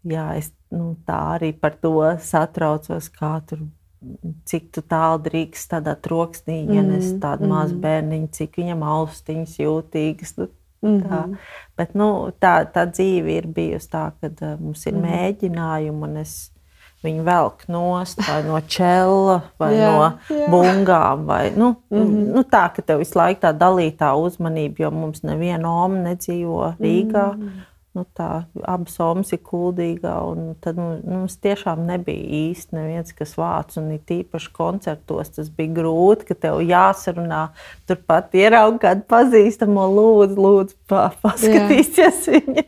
jā, 0.04 0.26
es 0.38 0.52
nu, 0.72 0.96
tā 1.08 1.20
arī 1.36 1.52
par 1.58 1.76
to 1.82 1.96
satraucos, 2.22 3.10
kā 3.14 3.36
tur 3.48 3.66
cik 4.50 4.80
tālu 4.90 5.20
drīkst 5.28 5.76
tādā 5.76 5.94
troksnī 6.02 6.64
ienest 6.66 7.16
mm, 7.16 7.20
tādu 7.22 7.46
mm. 7.46 7.52
mazu 7.54 7.78
bērniņu, 7.84 8.32
cik 8.34 8.58
viņam 8.64 8.88
austiņas 8.96 9.62
jūtīgas. 9.66 10.36
Nu, 10.40 10.50
Mm 10.82 10.98
-hmm. 10.98 11.10
tā. 11.10 11.38
Bet, 11.78 11.92
nu, 11.94 12.32
tā, 12.42 12.66
tā 12.66 12.88
dzīve 12.90 13.30
ir 13.38 13.48
bijusi 13.48 13.90
tā, 13.90 14.12
ka 14.22 14.28
uh, 14.28 14.60
mums 14.60 14.86
ir 14.86 14.94
mm 14.94 15.04
-hmm. 15.04 15.12
mēģinājumi, 15.12 16.04
un 16.04 16.18
es 16.18 16.52
viņu 17.04 17.24
velku 17.24 17.62
nost 17.68 18.18
vai 18.28 18.44
no 18.44 18.62
čela, 18.62 19.42
vai 19.60 19.76
jā, 19.76 19.92
no 19.92 20.12
jā. 20.30 20.50
bungām. 20.50 21.26
Vai, 21.26 21.52
nu, 21.56 21.76
mm 21.90 21.98
-hmm. 21.98 22.34
nu, 22.34 22.42
tā, 22.42 22.74
ka 22.76 22.82
tev 22.82 22.98
visu 22.98 23.20
laiku 23.20 23.42
tā 23.42 23.54
dalītā 23.58 24.14
uzmanība, 24.14 24.76
jo 24.80 24.92
mums 24.92 25.22
neviena 25.22 25.84
oma 25.84 25.96
nedzīvo 25.96 26.74
Rīgā. 26.80 27.36
Mm 27.36 27.42
-hmm 27.42 27.71
nu, 27.98 28.06
tā, 28.18 28.46
abas 28.68 28.96
omas 29.04 29.32
ir 29.36 29.42
kuldīgā. 29.46 30.14
Tad 30.64 30.80
nu, 30.80 30.88
mums 31.04 31.38
tiešām 31.44 31.84
nebija 31.88 32.24
īsti 32.42 32.78
neviens, 32.78 33.14
kas 33.16 33.36
vāc. 33.40 33.76
Un 33.82 33.92
īpaši 33.96 34.52
koncertos 34.56 35.34
tas 35.36 35.52
bija 35.54 35.76
grūti, 35.82 36.30
ka 36.30 36.38
tev 36.48 36.62
jāsarunā. 36.66 37.44
Turpat 37.90 38.36
ieraugot 38.40 38.82
kādu 38.86 39.08
pazīstamo, 39.12 39.88
lūdzu, 39.98 40.40
lūdzu 40.46 40.78
pa, 40.92 41.10
paskatīsies 41.24 42.28
viņa. 42.32 42.68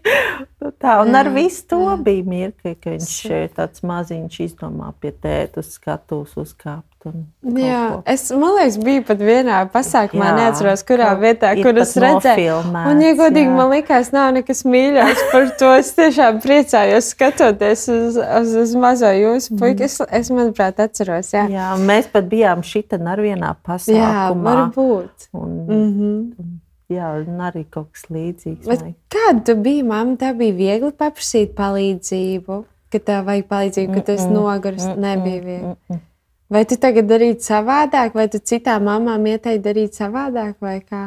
Nu, 0.63 0.71
tā, 0.71 0.99
un 1.03 1.11
jā, 1.11 1.23
ar 1.23 1.31
visu 1.35 1.65
to 1.73 1.81
jā. 1.83 1.97
bija 2.05 2.27
mirkli, 2.27 2.75
ka 2.79 2.95
viņš 2.95 3.17
tāds 3.57 3.83
maziņš 3.83 4.41
izdomā 4.47 4.93
pie 5.03 5.11
tēta 5.11 5.63
uz 5.63 5.73
skatuves 5.75 6.37
uzkāpt. 6.39 6.92
Jā, 7.03 7.81
es 8.09 8.25
liekas, 8.31 8.77
biju 8.83 9.03
pat 9.07 9.21
vienā 9.23 9.59
pasākumā, 9.73 10.29
jā, 10.29 10.37
neatceros, 10.39 10.83
kurā 10.87 11.09
vietā, 11.19 11.51
kur 11.59 11.77
es 11.81 11.93
redzēju. 11.99 12.57
Un, 12.71 13.01
ja 13.03 13.11
godīgi, 13.19 13.49
jā. 13.49 13.57
man 13.57 13.71
liekas, 13.73 14.11
nav 14.15 14.31
nekas 14.37 14.63
mīļāks 14.67 15.23
par 15.31 15.49
to. 15.59 15.71
Es 15.81 15.91
tiešām 15.97 16.39
priecājos 16.43 17.11
skatoties 17.13 17.85
uz, 17.91 18.19
uz, 18.23 18.55
uz 18.63 18.75
mazo 18.79 19.11
jūsu 19.11 19.59
puiku. 19.59 19.87
Es, 19.87 19.99
es 20.07 20.31
manuprāt, 20.33 20.79
atceros. 20.83 21.33
Jā, 21.35 21.45
jā 21.51 21.69
mēs 21.79 22.09
pat 22.13 22.29
bijām 22.31 22.63
šitā 22.67 23.01
ar 23.03 23.23
vienā 23.23 23.55
pasākumā. 23.65 23.99
Jā, 23.99 24.27
varbūt. 24.47 25.29
Un, 25.33 25.49
mm 25.67 25.89
-hmm. 25.99 26.59
Jā, 26.93 27.09
un 27.17 27.41
arī 27.41 27.63
kaut 27.71 27.91
kas 27.95 28.07
līdzīgs. 28.11 28.69
Kāda 29.11 29.43
tu 29.47 29.55
biji, 29.55 29.83
mamma? 29.87 30.15
Tā 30.19 30.33
bija 30.37 30.53
viegli 30.53 30.91
paprasīt 30.91 31.53
palīdzību, 31.57 32.63
ka 32.91 32.99
tev 32.99 33.25
vajag 33.29 33.47
palīdzību, 33.47 33.93
ka 33.93 34.01
tu 34.01 34.11
esi 34.11 34.27
noguris. 34.29 34.85
Nebija 34.85 35.41
viegli. 35.41 35.67
Mm 35.67 35.75
-mm. 35.89 36.12
Vai 36.53 36.67
tu 36.69 36.77
tagad 36.77 37.07
darītu 37.09 37.41
savādāk, 37.47 38.13
vai 38.13 38.27
tu 38.29 38.37
citām 38.37 38.85
mamām 38.85 39.25
ieteiktu 39.25 39.63
darīt 39.65 39.97
savādāk, 39.97 40.59
vai 40.61 40.77
kā? 40.85 41.03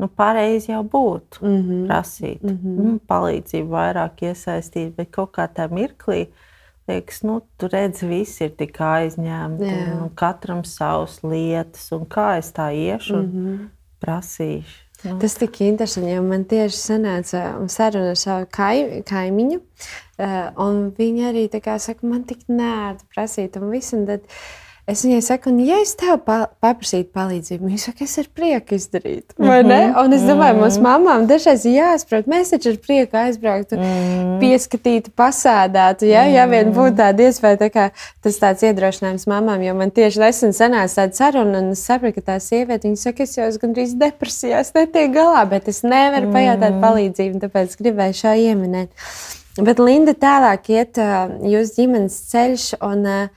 Nu, 0.00 0.08
pareizi 0.08 0.72
jau 0.72 0.82
būtu 0.82 1.44
mm 1.44 1.58
-hmm. 1.60 1.86
prasīt, 1.86 2.42
mm 2.42 2.58
-hmm. 2.62 2.98
palīdzību, 3.06 3.68
vairāk 3.68 4.22
iesaistīt, 4.22 4.94
bet 4.96 5.10
kaut 5.10 5.30
kā 5.36 5.48
tā 5.48 5.68
mirklī. 5.68 6.26
Liekas, 6.88 7.22
nu, 7.22 7.40
tur 7.58 7.70
redz, 7.72 8.02
viss 8.02 8.40
ir 8.40 8.50
tik 8.50 8.80
aizņemti. 8.80 9.74
Nu, 10.00 10.10
katram 10.14 10.64
savas 10.64 11.22
lietas, 11.22 11.92
un 11.92 12.06
kā 12.06 12.38
es 12.38 12.52
tā 12.52 12.72
iešu 12.72 13.14
un 13.14 13.24
mm 13.24 13.32
-hmm. 13.32 13.68
prasīšu. 14.00 14.83
Nu. 15.04 15.18
Tas 15.20 15.34
tik 15.36 15.60
interesanti, 15.60 16.14
jo 16.14 16.22
man 16.24 16.46
tieši 16.48 16.78
sanāca 16.80 17.44
saruna 17.68 18.14
ar 18.14 18.20
savu 18.20 18.48
kai, 18.54 19.02
kaimiņu. 19.04 19.60
Uh, 20.14 20.92
viņa 20.96 21.30
arī 21.32 21.48
saka, 21.52 22.06
man 22.08 22.22
tik 22.24 22.46
nērti 22.48 23.04
prasīt, 23.12 23.58
un 23.60 23.72
viss. 23.74 23.92
Un 23.92 24.06
tad, 24.08 24.24
uh, 24.24 24.63
Es 24.84 25.00
viņai 25.00 25.22
saku, 25.24 25.48
un 25.48 25.62
ja 25.64 25.78
es 25.80 25.94
tev 25.96 26.18
pa 26.26 26.34
paprasītu 26.60 27.08
palīdzību, 27.16 27.70
viņa 27.70 27.78
saka, 27.86 28.04
es 28.04 28.18
ar 28.20 28.26
prieku 28.36 28.76
izdarītu. 28.76 29.32
Mm 29.38 29.46
-hmm. 29.48 29.94
Un 30.02 30.12
es 30.12 30.24
domāju, 30.28 30.58
mums 30.58 30.76
mhm. 30.76 30.84
mamām 30.84 31.22
dažreiz 31.26 31.64
ir 31.64 31.78
jāsaprot, 31.78 32.26
mēs 32.28 32.52
taču 32.52 32.68
ar 32.68 32.76
prieku 32.76 33.16
aizbrauktu, 33.16 33.78
mm 33.78 33.82
-hmm. 33.82 34.34
pieskatītu, 34.42 35.08
pasādātu. 35.16 36.04
Ja, 36.04 36.26
ja 36.28 36.44
vien 36.46 36.72
būtu 36.76 36.98
tāda 37.00 37.28
iespēja, 37.28 37.56
tā 37.62 37.70
kā 37.70 37.90
tas 38.20 38.36
tāds 38.38 38.62
iedrošinājums 38.62 39.24
mamām, 39.26 39.62
jo 39.64 39.74
man 39.74 39.90
tieši 39.90 40.20
nesen 40.20 40.52
sanāca 40.52 40.94
tāda 41.00 41.12
saruna, 41.12 41.58
un 41.58 41.70
es 41.70 41.86
sapratu, 41.86 42.20
ka 42.20 42.32
tā 42.32 42.36
sieviete, 42.40 42.88
viņa 42.88 42.96
saka, 42.96 43.22
es 43.22 43.36
jau 43.36 43.48
esmu 43.48 43.60
gandrīz 43.62 43.96
depresijā, 43.96 44.60
es 44.60 44.74
netiek 44.74 45.10
galā, 45.16 45.48
bet 45.48 45.68
es 45.68 45.82
nevaru 45.82 46.28
pajautāt 46.28 46.70
mm 46.70 46.76
-hmm. 46.76 46.84
palīdzību, 46.84 47.40
tāpēc 47.40 47.76
gribēju 47.80 48.12
šo 48.12 48.36
ieminēt. 48.36 48.88
Bet 49.62 49.78
Linda 49.78 50.12
tālāk 50.12 50.68
iet 50.68 50.98
uh, 50.98 51.30
jūsu 51.40 51.74
ģimenes 51.76 52.14
ceļš. 52.30 52.74
Un, 52.82 53.06
uh, 53.06 53.28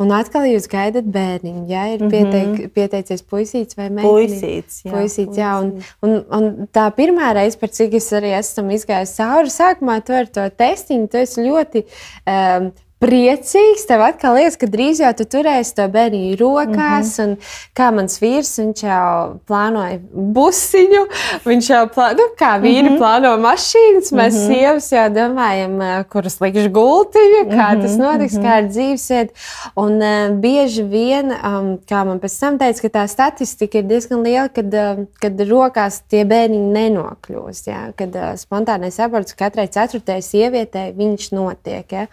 Un 0.00 0.12
atkal 0.16 0.46
jūs 0.48 0.68
gaidat 0.70 1.08
bērniņu. 1.12 1.64
Ja? 1.68 1.86
Ir 1.94 2.04
mm 2.04 2.10
-hmm. 2.10 2.68
pieteicies 2.74 3.22
puisīts 3.22 3.76
vai 3.76 3.88
meitene. 3.90 4.10
Puisīts, 4.10 4.82
jā. 4.84 4.92
Puisīts, 4.92 5.38
jā. 5.38 5.54
Un, 5.60 5.72
un, 6.02 6.24
un 6.38 6.68
tā 6.72 6.86
pirmā 6.96 7.32
reize, 7.36 7.58
par 7.58 7.68
cik 7.68 7.94
es 7.94 8.12
arī 8.12 8.32
esmu 8.38 8.72
izgājis 8.76 9.16
cauri, 9.16 9.50
sākumā 9.50 10.00
tu 10.04 10.12
ar 10.12 10.26
to 10.26 10.48
testiņu, 10.50 11.08
tu 11.08 11.16
esi 11.16 11.44
ļoti 11.44 11.84
um, 11.84 12.72
priecīgs. 13.00 13.86
Tev 13.88 14.02
atkal 14.04 14.36
liekas, 14.36 14.58
ka 14.60 14.68
drīz 14.70 15.00
jau 15.00 15.10
tu 15.16 15.24
turēsi 15.32 15.74
to 15.78 15.86
bērnu 15.90 16.36
rokās. 16.40 17.16
Mm 17.18 17.30
-hmm. 17.32 17.36
Kā 17.76 17.88
mans 17.94 18.20
vīrs, 18.20 18.52
viņš 18.60 18.82
jau 18.84 19.40
plānoja 19.48 19.98
busiņu, 20.12 21.02
viņš 21.44 21.70
jau 21.70 21.84
plāno, 21.94 22.18
nu, 22.20 22.26
kā 22.38 22.52
vīri 22.60 22.82
mm 22.82 22.88
-hmm. 22.88 22.98
plāno 23.00 23.32
mašīnas. 23.40 24.12
Mēs 24.12 24.34
mm 24.34 24.40
-hmm. 24.40 24.46
sievas 24.46 24.92
jau 24.92 25.08
domājam, 25.08 26.04
kuras 26.12 26.40
likšu 26.40 26.70
gultiņu, 26.70 27.42
kā 27.48 27.68
mm 27.68 27.76
-hmm. 27.76 27.82
tas 27.82 27.96
notiks, 27.96 28.34
mm 28.34 28.42
-hmm. 28.42 28.46
kā 28.46 28.58
ir 28.58 28.68
dzīvesvieta. 28.68 29.32
Un 29.76 29.92
uh, 30.02 30.38
bieži 30.40 30.82
vien, 30.82 31.32
um, 31.32 31.78
kā 31.90 32.04
man 32.04 32.20
pēc 32.20 32.40
tam 32.40 32.58
teica, 32.58 32.80
ka 32.80 32.88
tā 32.88 33.06
statistika 33.08 33.78
ir 33.78 33.84
diezgan 33.84 34.22
liela, 34.22 34.48
kad, 34.48 34.74
uh, 34.74 35.04
kad 35.20 35.40
rokās 35.40 36.00
tie 36.08 36.24
bērni 36.24 36.58
nenokļūst. 36.58 37.66
Ja? 37.66 37.92
Kad 37.96 38.14
uh, 38.14 38.36
spontānais 38.36 39.00
aborts 39.00 39.34
katrai 39.34 39.68
ceturtajai 39.68 40.22
sievietei 40.22 40.92
viņš 40.96 41.32
notiek. 41.32 41.92
Ja? 41.92 42.06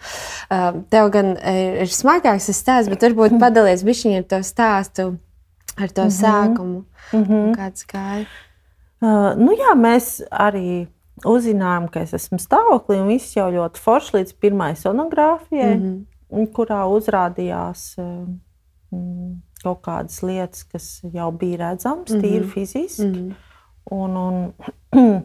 Uh, 0.50 0.77
tev 0.90 1.10
gan 1.14 1.32
ir, 1.36 1.80
ir 1.84 1.90
smagāks 1.92 2.46
tas 2.50 2.60
stāsts, 2.62 2.90
bet 2.92 3.02
varbūt 3.02 3.38
padalies 3.40 3.84
bišķiņi 3.86 4.20
ar 4.20 4.28
to 4.32 4.42
stāstu, 4.46 5.08
ar 5.76 5.88
to 5.88 6.04
mm 6.04 6.08
-hmm. 6.08 6.20
sākumu. 6.20 6.84
Mm 7.12 7.24
-hmm. 7.24 7.56
Kāds 7.56 7.86
gāja? 7.86 8.26
Uh, 9.00 9.36
nu 9.38 9.52
jā, 9.52 9.74
mēs 9.76 10.22
arī 10.30 10.88
uzzinājām, 11.24 11.88
ka 11.88 12.00
es 12.00 12.14
esmu 12.14 12.38
stāvoklī, 12.38 13.00
un 13.00 13.08
viss 13.08 13.36
jau 13.36 13.50
ļoti 13.50 13.78
forši 13.78 14.16
līdz 14.16 14.32
pirmai 14.40 14.72
sonogrāfijai, 14.76 15.76
mm 15.76 16.06
-hmm. 16.30 16.46
kurā 16.52 16.82
uzrādījās 16.86 17.98
uh, 17.98 18.28
kaut 19.62 19.80
kādas 19.82 20.22
lietas, 20.22 20.64
kas 20.64 21.02
jau 21.12 21.30
bija 21.32 21.56
redzamas, 21.56 22.10
mm 22.10 22.16
-hmm. 22.16 22.22
tīri 22.22 22.50
fiziski. 22.50 23.06
Mm 23.06 23.14
-hmm. 23.14 23.34
un, 23.90 24.16
un, 24.16 25.22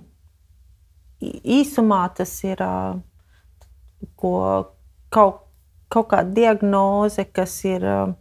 īsumā 1.60 2.10
tas 2.15 2.43
ir, 2.43 2.57
uh, 2.62 3.00
ko 4.15 4.65
kaut 5.13 5.43
kaut 5.93 6.10
kāda 6.13 6.34
diagnoze, 6.34 7.25
kas 7.29 7.53
ir 7.70 7.86
uh, 7.86 8.13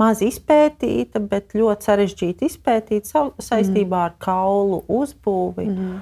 maz 0.00 0.22
izpētīta, 0.24 1.22
bet 1.30 1.54
ļoti 1.58 1.88
sarežģīta 1.88 2.48
izpētīta 2.48 3.26
saistībā 3.42 3.98
mm. 3.98 4.06
ar 4.06 4.16
kaulu 4.22 4.82
uzbūvi. 5.00 5.68
Mm. 5.68 6.00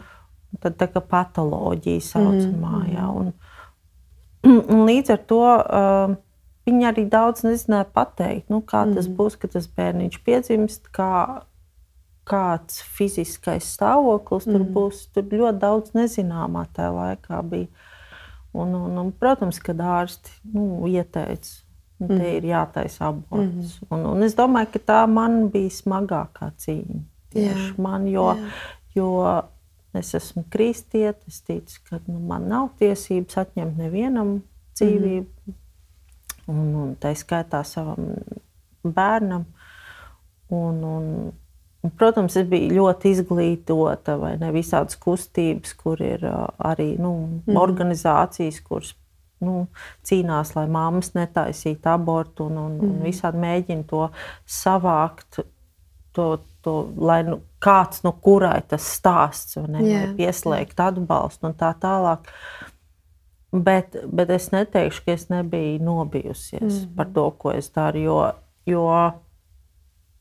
Tad 0.60 0.80
tā 0.80 0.88
kā 0.90 1.02
patoloģija 1.12 2.02
saucamā. 2.04 2.80
Mm. 2.80 2.88
Jā, 2.96 3.06
un, 3.20 3.30
un 4.74 4.82
līdz 4.88 5.14
ar 5.14 5.22
to 5.30 5.44
uh, 5.46 6.16
viņi 6.68 6.88
arī 6.90 7.06
daudz 7.10 7.44
nezināja 7.46 7.86
pateikt, 7.94 8.48
nu, 8.52 8.62
kā 8.66 8.84
mm. 8.84 8.98
tas 8.98 9.08
būs, 9.20 9.38
kad 9.40 9.54
tas 9.56 9.70
bērniņš 9.76 10.18
piedzimst. 10.26 10.90
Kā, 10.96 11.46
kāds 12.30 12.82
fiziskais 12.96 13.72
stāvoklis 13.74 14.46
mm. 14.46 14.56
tur 14.56 14.66
būs. 14.74 15.06
Tur 15.14 15.30
ļoti 15.30 15.62
daudz 15.62 15.96
nezināmā 15.96 16.66
tajā 16.76 16.92
laikā 16.94 17.40
bija. 17.50 17.88
Un, 18.52 18.74
un, 18.74 18.98
un, 18.98 19.12
protams, 19.14 19.60
kad 19.62 19.78
ārsti 19.78 20.32
nu, 20.54 20.82
ieteica, 20.90 21.52
mm. 22.00 22.10
te 22.10 22.32
ir 22.38 22.48
jātaisa 22.50 23.10
aborts. 23.12 23.76
Mm. 23.84 23.92
Un, 23.94 24.06
un 24.14 24.26
es 24.26 24.34
domāju, 24.38 24.72
ka 24.74 24.82
tā 24.90 24.98
man 25.10 25.44
bija 25.52 25.70
smagākā 25.76 26.50
cīņa. 26.64 27.00
Tieši 27.30 27.76
man, 27.78 28.08
jo, 28.10 28.26
jo 28.96 29.10
es 29.94 30.10
esmu 30.18 30.42
kristieti, 30.50 31.30
es 31.30 31.38
ticu, 31.46 31.78
ka 31.86 32.00
nu, 32.08 32.18
man 32.26 32.48
nav 32.50 32.72
tiesības 32.80 33.38
atņemt 33.44 33.78
nevienam 33.78 34.40
dzīvību, 34.74 35.30
mm. 35.46 35.60
un, 36.50 36.74
un 36.82 36.92
tā 36.98 37.14
skaitā 37.18 37.62
savam 37.66 38.16
bērnam. 38.82 39.46
Un, 40.50 40.82
Un, 40.82 41.04
protams, 41.96 42.36
es 42.36 42.48
biju 42.48 42.74
ļoti 42.76 43.14
izglītota, 43.14 44.16
vai 44.20 44.34
ne 44.40 44.50
visādas 44.52 44.98
kustības, 45.00 45.74
kur 45.80 46.00
ir 46.04 46.24
arī 46.26 46.92
nu, 47.00 47.14
mm. 47.46 47.56
organizācijas, 47.56 48.60
kuras 48.66 48.94
nu, 49.40 49.64
cīnās, 50.04 50.52
lai 50.56 50.66
māmas 50.68 51.14
netaisītu 51.16 51.88
abortu 51.88 52.50
un, 52.50 52.58
un, 52.60 52.76
mm. 52.76 52.90
un 52.90 53.06
visādi 53.08 53.40
mēģina 53.40 53.88
to 53.88 54.08
savākt. 54.44 55.40
To, 56.18 56.26
to, 56.66 56.74
lai 56.98 57.20
nu, 57.22 57.38
kāds 57.62 58.02
no 58.02 58.10
kurai 58.18 58.58
tas 58.68 58.82
stāsts, 58.96 59.54
ne, 59.70 59.84
yeah. 59.86 60.10
pieslēgt 60.18 60.80
atbalstu 60.82 61.46
un 61.46 61.54
tā 61.56 61.70
tālāk. 61.80 62.26
Bet, 63.50 63.96
bet 64.10 64.30
es 64.34 64.50
neteikšu, 64.52 65.04
ka 65.06 65.14
es 65.14 65.28
nebiju 65.30 65.80
nobijusies 65.82 66.84
mm 66.84 66.92
par 66.98 67.08
to, 67.14 67.24
ko 67.38 67.54
es 67.54 67.70
daru. 67.74 68.02
Jo, 68.02 68.18
jo 68.68 68.84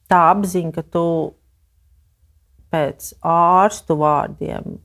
tā 0.09 0.21
apziņa, 0.31 0.71
ka 0.77 0.85
tu 0.93 1.03
pēc 2.71 3.13
ārstu 3.25 3.97
vārdiem 3.99 4.79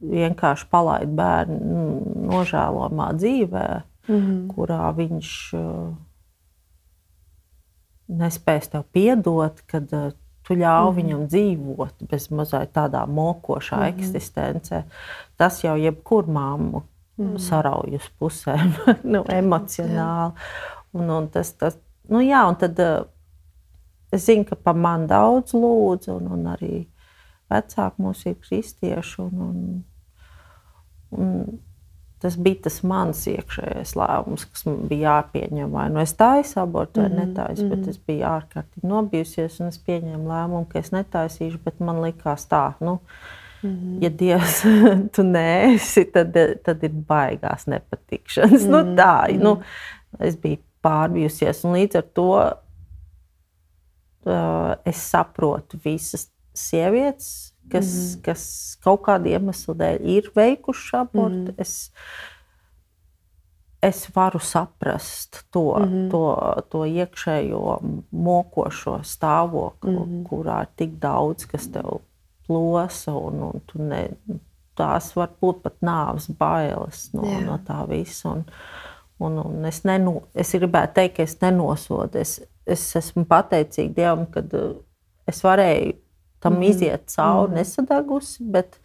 vienkārši 0.00 0.68
palaidi 0.70 1.12
bērnu 1.16 1.82
nožēlojamā 2.30 3.10
dzīvē, 3.18 3.66
mm 4.08 4.16
-hmm. 4.16 4.38
kurā 4.54 4.92
viņš 4.96 5.32
uh, 5.58 5.90
nespēs 8.08 8.70
tev 8.72 8.86
piedot, 8.92 9.60
kad 9.66 9.92
uh, 9.92 10.12
tu 10.46 10.54
ļauj 10.54 10.90
mm 10.90 10.96
-hmm. 10.96 10.96
viņam 11.02 11.26
dzīvot 11.26 12.08
bez 12.10 12.30
mazliet 12.30 12.72
tādā 12.72 13.06
mokošā 13.06 13.76
mm 13.76 13.82
-hmm. 13.82 13.98
eksistencē. 13.98 14.82
Tas 15.36 15.64
jau 15.64 15.76
jebkur 15.76 16.26
māmu 16.26 16.82
mm 17.16 17.26
-hmm. 17.26 17.38
sarauj 17.38 17.94
uz 17.94 18.10
pusēm, 18.20 18.72
nu, 19.12 19.24
emocionāli. 19.28 20.32
Un, 20.92 21.10
un 21.10 21.28
tas, 21.28 21.52
tas, 21.52 21.78
nu, 22.08 22.18
jā, 22.18 22.48
un 22.48 22.56
tad 22.56 22.78
uh, 22.78 23.06
es 24.12 24.26
zinu, 24.26 24.44
ka 24.48 24.56
par 24.56 24.74
mani 24.74 25.08
daudz 25.10 25.54
lūdzu, 25.54 26.16
un, 26.18 26.28
un 26.34 26.46
arī 26.52 26.84
vecāki 27.50 28.02
mums 28.02 28.26
ir 28.26 28.38
kristieši. 28.40 29.22
Un, 29.22 29.42
un, 29.46 29.58
un 31.10 31.58
tas 32.20 32.36
bija 32.36 32.66
tas 32.66 32.80
mans 32.84 33.22
iekšējais 33.32 33.94
lēmums, 33.96 34.46
kas 34.52 34.66
man 34.68 34.80
bija 34.90 35.16
jāpieņem. 35.16 35.72
Vai 35.72 35.88
nu 35.92 36.02
es 36.02 36.12
taisu 36.18 36.60
abortu, 36.60 37.00
vai 37.00 37.08
mm 37.08 37.16
-hmm. 37.16 37.26
netaisu, 37.26 37.68
bet 37.68 37.88
es 37.88 37.98
biju 38.06 38.24
ārkārtīgi 38.28 38.86
nobijusies, 38.86 39.60
un 39.60 39.72
es 39.72 39.78
pieņēmu 39.78 40.28
lēmumu, 40.28 40.66
ka 40.68 40.78
es 40.78 40.92
netaisīšu, 40.92 41.62
bet 41.64 41.80
man 41.80 42.02
likās 42.04 42.46
tā. 42.48 42.72
Nu, 42.80 43.00
Mm 43.62 43.70
-hmm. 43.70 44.04
Ja 44.04 44.10
Dievs 44.18 44.62
tu 45.16 45.22
neesi, 45.22 46.04
tad, 46.04 46.36
tad 46.64 46.82
ir 46.82 46.90
baigās 46.90 47.66
nepatikšanas. 47.66 48.62
Mm 48.62 48.68
-hmm. 48.68 48.84
nu, 48.84 48.96
tā, 48.96 49.28
mm 49.28 49.36
-hmm. 49.36 49.42
nu, 49.42 49.60
es 50.18 50.36
biju 50.36 50.56
pārbijusies, 50.82 51.64
un 51.64 51.72
līdz 51.72 51.96
ar 51.96 52.02
to 52.02 52.52
es 54.84 55.10
saprotu 55.10 55.78
visas 55.84 56.30
sievietes, 56.54 57.54
kas, 57.70 57.86
mm 57.86 58.00
-hmm. 58.00 58.24
kas 58.24 58.76
kaut 58.84 59.00
kāda 59.06 59.28
iemesla 59.28 59.74
dēļ 59.74 60.00
ir 60.02 60.32
veikuši 60.36 60.96
abortu. 60.96 61.36
Mm 61.36 61.46
-hmm. 61.46 61.54
es, 61.58 61.92
es 63.82 64.08
varu 64.16 64.38
saprast 64.38 65.44
to, 65.50 65.78
mm 65.78 65.84
-hmm. 65.84 66.10
to, 66.10 66.54
to 66.68 66.84
iekšējo 66.84 67.78
mokošo 68.10 68.98
stāvokli, 69.02 69.90
mm 69.90 70.04
-hmm. 70.04 70.28
kurā 70.28 70.60
ir 70.60 70.68
tik 70.76 70.90
daudz, 70.90 71.46
kas 71.46 71.66
tev 71.72 72.00
plosa, 72.46 73.12
un, 73.14 73.42
un 73.42 73.60
tu 73.66 73.82
ne, 73.82 74.08
tās 74.74 75.16
var 75.16 75.30
būt 75.42 75.62
pat 75.62 75.76
nāves 75.80 76.28
bailes 76.38 77.12
no, 77.12 77.22
Jā. 77.22 77.40
no 77.46 77.58
tā 77.66 77.88
visa. 77.88 78.28
Un, 78.28 78.44
un, 79.18 79.38
un 79.38 79.64
es, 79.64 79.84
nenu, 79.84 80.22
es 80.34 80.52
gribētu 80.52 80.94
teikt, 80.94 81.16
ka 81.16 81.22
es 81.22 81.36
nenosodu. 81.40 82.18
Es, 82.18 82.40
es 82.66 82.84
esmu 82.96 83.24
pateicīga 83.28 83.94
Dievam, 83.96 84.26
ka 84.32 84.44
es 85.30 85.42
varēju 85.46 85.96
tam 86.40 86.56
mm 86.56 86.68
iziet 86.70 87.10
cauri, 87.12 87.52
mm 87.52 87.60
nesadegusi, 87.60 88.44
bet, 88.52 88.78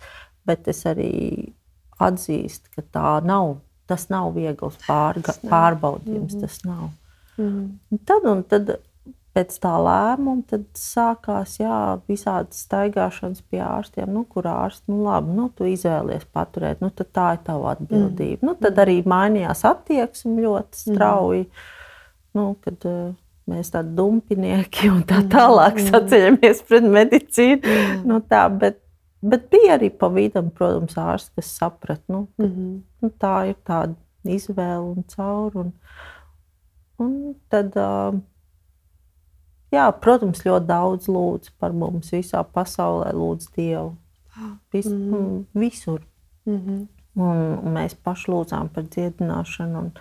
bet 0.47 0.67
es 0.71 0.83
arī 0.89 1.53
atzīstu, 2.01 2.71
ka 2.75 2.83
tā 2.91 3.13
nav. 3.25 3.59
Tas 3.85 4.07
nav 4.09 4.31
viegls 4.33 4.79
pārga, 4.87 5.29
tas 5.29 5.43
nav. 5.43 5.51
pārbaudījums. 5.51 6.35
Mm. 6.35 6.41
Tas 6.41 6.59
nav. 6.65 6.89
Mm 7.37 7.71
un 7.91 8.03
tad, 8.07 8.27
un 8.31 8.43
tad 8.49 8.77
pēc 9.35 9.57
tā 9.59 9.73
lēmuma 9.83 10.59
sākās 10.79 11.57
jā, 11.59 11.79
visādas 12.07 12.61
staigāšanas 12.65 13.43
pie 13.51 13.59
ārstiem, 13.63 14.07
nu, 14.15 14.23
kur 14.29 14.47
ārsts 14.47 14.87
nu, 14.91 15.01
labi, 15.03 15.35
nu, 15.35 15.49
tu 15.55 15.67
izvēlies 15.67 16.23
paturēt. 16.33 16.83
Nu, 16.83 16.91
tā 16.95 17.33
ir 17.35 17.41
tava 17.47 17.73
atbildība. 17.75 18.39
Mm. 18.39 18.47
Nu, 18.47 18.55
tad 18.61 18.79
arī 18.85 19.01
mainījās 19.03 19.65
attieksme 19.67 20.39
ļoti 20.45 20.83
strauji. 20.85 21.45
Mm. 21.49 21.65
Nu, 22.35 22.47
kad, 22.63 22.87
uh, 22.87 23.11
mēs 23.49 23.71
tādi 23.73 23.93
dumpinieki 23.97 24.89
un 24.93 25.03
tā 25.07 25.21
tālāk 25.29 25.77
mm. 25.79 25.91
saceļamies 25.91 26.63
pret 26.67 26.87
medicīnu. 26.97 27.61
Mm. 27.61 27.99
Nu, 28.09 28.19
tā, 28.29 28.45
bet, 28.49 28.79
bet 29.21 29.49
bija 29.53 29.75
arī 29.77 29.91
pa 29.93 30.09
vidam, 30.13 30.49
protams, 30.53 30.97
ārsts, 30.97 31.33
kas 31.37 31.51
saprata, 31.59 32.03
nu, 32.07 32.25
ka 32.37 32.47
mm 32.47 32.53
-hmm. 32.53 32.79
nu, 33.01 33.11
tā 33.21 33.35
ir 33.49 33.59
tāda 33.63 33.95
izvēle 34.23 34.95
un 34.95 35.03
cauri. 35.15 35.57
Un, 35.57 35.73
un 36.97 37.35
tad, 37.49 37.77
jā, 39.71 39.85
protams, 40.01 40.45
ļoti 40.45 40.65
daudz 40.65 41.07
lūdz 41.07 41.53
par 41.59 41.73
mums 41.73 42.11
visā 42.11 42.43
pasaulē, 42.43 43.13
lūdz 43.13 43.53
Dievu. 43.55 43.95
Vis, 44.73 44.85
mm 44.85 45.13
-hmm. 45.13 45.43
Visur. 45.53 46.01
Mm 46.45 46.57
-hmm. 46.57 46.87
un, 47.15 47.59
un 47.63 47.73
mēs 47.73 47.95
paši 48.03 48.31
lūdzām 48.31 48.67
par 48.67 48.83
dziedināšanu. 48.83 49.77
Un, 49.79 49.91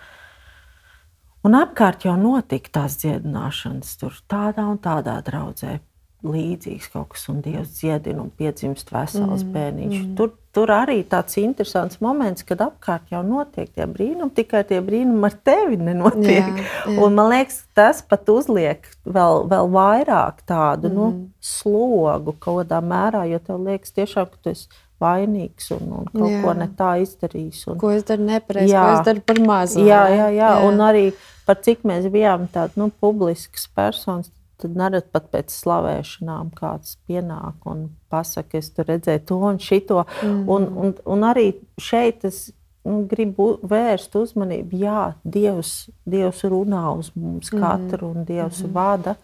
Un 1.45 1.53
apkārt 1.53 2.07
jau 2.07 2.15
notika 2.17 2.79
tās 2.79 2.95
dziedināšanas, 3.03 3.97
tur 4.01 4.15
tādā 4.31 4.65
un 4.71 4.79
tādā 4.81 5.19
draudzē. 5.25 5.77
Līdzīgs 6.25 6.87
kaut 6.89 7.11
kas, 7.11 7.27
un 7.29 7.43
Dievs 7.45 7.75
dziedina 7.75 8.23
un 8.23 8.31
piedzimst 8.33 8.87
vesels 8.89 9.43
mm, 9.43 9.51
bērniņš. 9.53 9.97
Mm. 9.99 10.13
Tur, 10.17 10.31
tur 10.57 10.71
arī 10.73 11.03
tāds 11.05 11.37
interesants 11.37 11.99
moments, 12.01 12.41
kad 12.49 12.63
apkārt 12.65 13.13
jau 13.13 13.21
notiek 13.21 13.69
tie 13.69 13.85
brīnumi, 13.85 14.33
tikai 14.33 14.63
tie 14.65 14.79
brīnumi 14.81 15.21
ar 15.27 15.35
tevi 15.45 15.77
nenotiek. 15.77 16.49
Jā, 16.49 16.65
jā. 16.87 16.95
Un 16.97 17.19
man 17.19 17.29
liekas, 17.29 17.59
tas 17.77 18.01
pat 18.01 18.31
uzliek 18.33 18.89
vēl, 19.05 19.45
vēl 19.51 19.69
vairāk 19.75 20.41
tādu 20.49 20.89
mm. 20.89 20.97
nu, 20.97 21.11
slogu 21.45 22.33
kaut 22.39 22.63
kādā 22.63 22.81
mērā, 22.81 23.27
jo 23.29 23.43
tev 23.45 23.61
liekas 23.67 23.93
tiešām, 23.93 24.31
ka 24.33 24.41
tu 24.41 24.55
esi 24.55 24.81
vainīgs 25.01 25.71
un, 25.75 25.91
un 25.99 26.09
kaut 26.11 26.31
jā. 26.31 26.41
ko 26.43 26.53
ne 26.57 26.67
tā 26.77 26.91
izdarījis. 27.03 27.65
Un, 27.71 27.79
ko 27.81 27.91
es 27.95 28.05
daru 28.07 28.27
nepareizi, 28.29 28.75
ko 28.75 28.85
es 28.93 29.05
daru 29.09 29.23
par 29.27 29.41
mazu. 29.43 29.83
Jā, 29.83 30.05
jā, 30.11 30.29
jā. 30.29 30.31
jā. 30.39 30.51
un 30.67 30.81
arī 30.85 31.05
par 31.47 31.59
cik 31.65 31.85
mēs 31.87 32.07
bijām 32.13 32.47
tādas 32.53 32.79
nu, 32.79 32.89
publiskas 33.03 33.67
personas. 33.75 34.31
Tad 34.55 34.77
nerad 34.79 35.09
pat 35.11 35.25
pēc 35.33 35.51
slavēšanām 35.51 36.53
kāds 36.55 36.93
pienāk 37.09 37.65
un 37.67 37.89
pasakā, 38.11 38.61
es 38.61 38.69
tur 38.71 38.87
redzēju 38.87 39.25
to 39.27 39.39
un 39.49 39.57
šito. 39.59 40.05
Mm. 40.23 40.37
Un, 40.47 40.67
un, 40.79 40.93
un 41.11 41.25
arī 41.27 41.49
šeit 41.75 42.23
es 42.29 42.45
nu, 42.85 43.01
gribu 43.09 43.49
vērst 43.67 44.15
uzmanību. 44.15 44.79
Jā, 44.85 45.01
Dievs, 45.27 45.73
Dievs 46.07 46.45
runā 46.47 46.85
uz 46.95 47.11
mums 47.17 47.51
mm. 47.51 47.65
katru 47.65 48.13
un 48.13 48.23
Dievs 48.27 48.63
mm. 48.63 48.71
vada. 48.75 49.17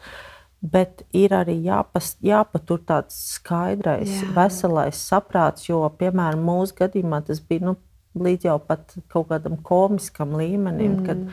Bet 0.62 1.02
ir 1.17 1.34
arī 1.34 1.56
jāpas, 1.65 2.12
jāpatur 2.21 2.84
tāds 2.86 3.15
skaidrs, 3.34 4.12
Jā. 4.12 4.28
veselais 4.36 5.00
saprāts, 5.10 5.65
jo, 5.65 5.80
piemēram, 5.97 6.43
mūsu 6.45 6.76
gadījumā 6.84 7.24
tas 7.26 7.41
bija 7.41 7.71
nu, 7.71 7.74
līdz 8.13 8.45
jau 8.45 8.60
pat 8.67 8.93
kaut 9.10 9.32
kādam 9.32 9.58
komiskam 9.65 10.36
līmenim, 10.38 11.00
mm. 11.00 11.08
kad 11.08 11.24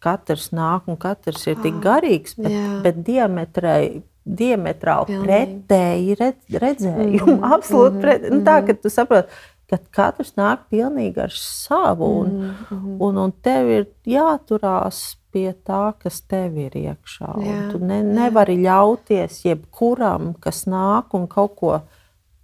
katrs 0.00 0.48
nāk 0.56 0.88
un 0.88 0.96
katrs 1.00 1.44
ir 1.50 1.58
tik 1.60 1.76
ah, 1.76 1.82
garīgs, 1.84 2.38
bet, 2.38 2.54
jā. 2.54 2.78
bet 2.86 3.02
diametrai. 3.06 3.82
Diametrāli 4.28 5.08
Pilnīgi. 5.08 5.24
pretēji 5.24 6.14
redz, 6.18 6.56
redzējumi. 6.60 7.20
Mm, 7.22 7.44
Absolūti 7.56 7.94
mm, 7.94 8.02
pretēji. 8.02 8.32
Nu, 8.34 8.40
tā, 8.44 8.58
ka 8.66 8.74
tu 8.76 8.90
saproti, 8.92 9.38
ka 9.72 9.78
katrs 9.96 10.34
nāk 10.36 10.66
pilnīgi 10.68 11.22
ar 11.24 11.32
savu, 11.32 12.10
un, 12.26 12.34
mm, 12.50 12.98
un, 13.06 13.22
un 13.24 13.32
tev 13.40 13.70
ir 13.72 13.86
jāturās 14.04 15.00
pie 15.38 15.52
tā, 15.66 15.92
kas 16.02 16.20
tev 16.26 16.58
ir 16.58 16.74
iekšā. 16.74 17.32
Tu 17.70 17.80
ne, 17.84 18.02
nevari 18.02 18.58
ļauties 18.58 19.44
jebkuram, 19.46 20.32
kas 20.42 20.64
nāk 20.66 21.14
un 21.14 21.28
kaut 21.30 21.54
ko 21.60 21.74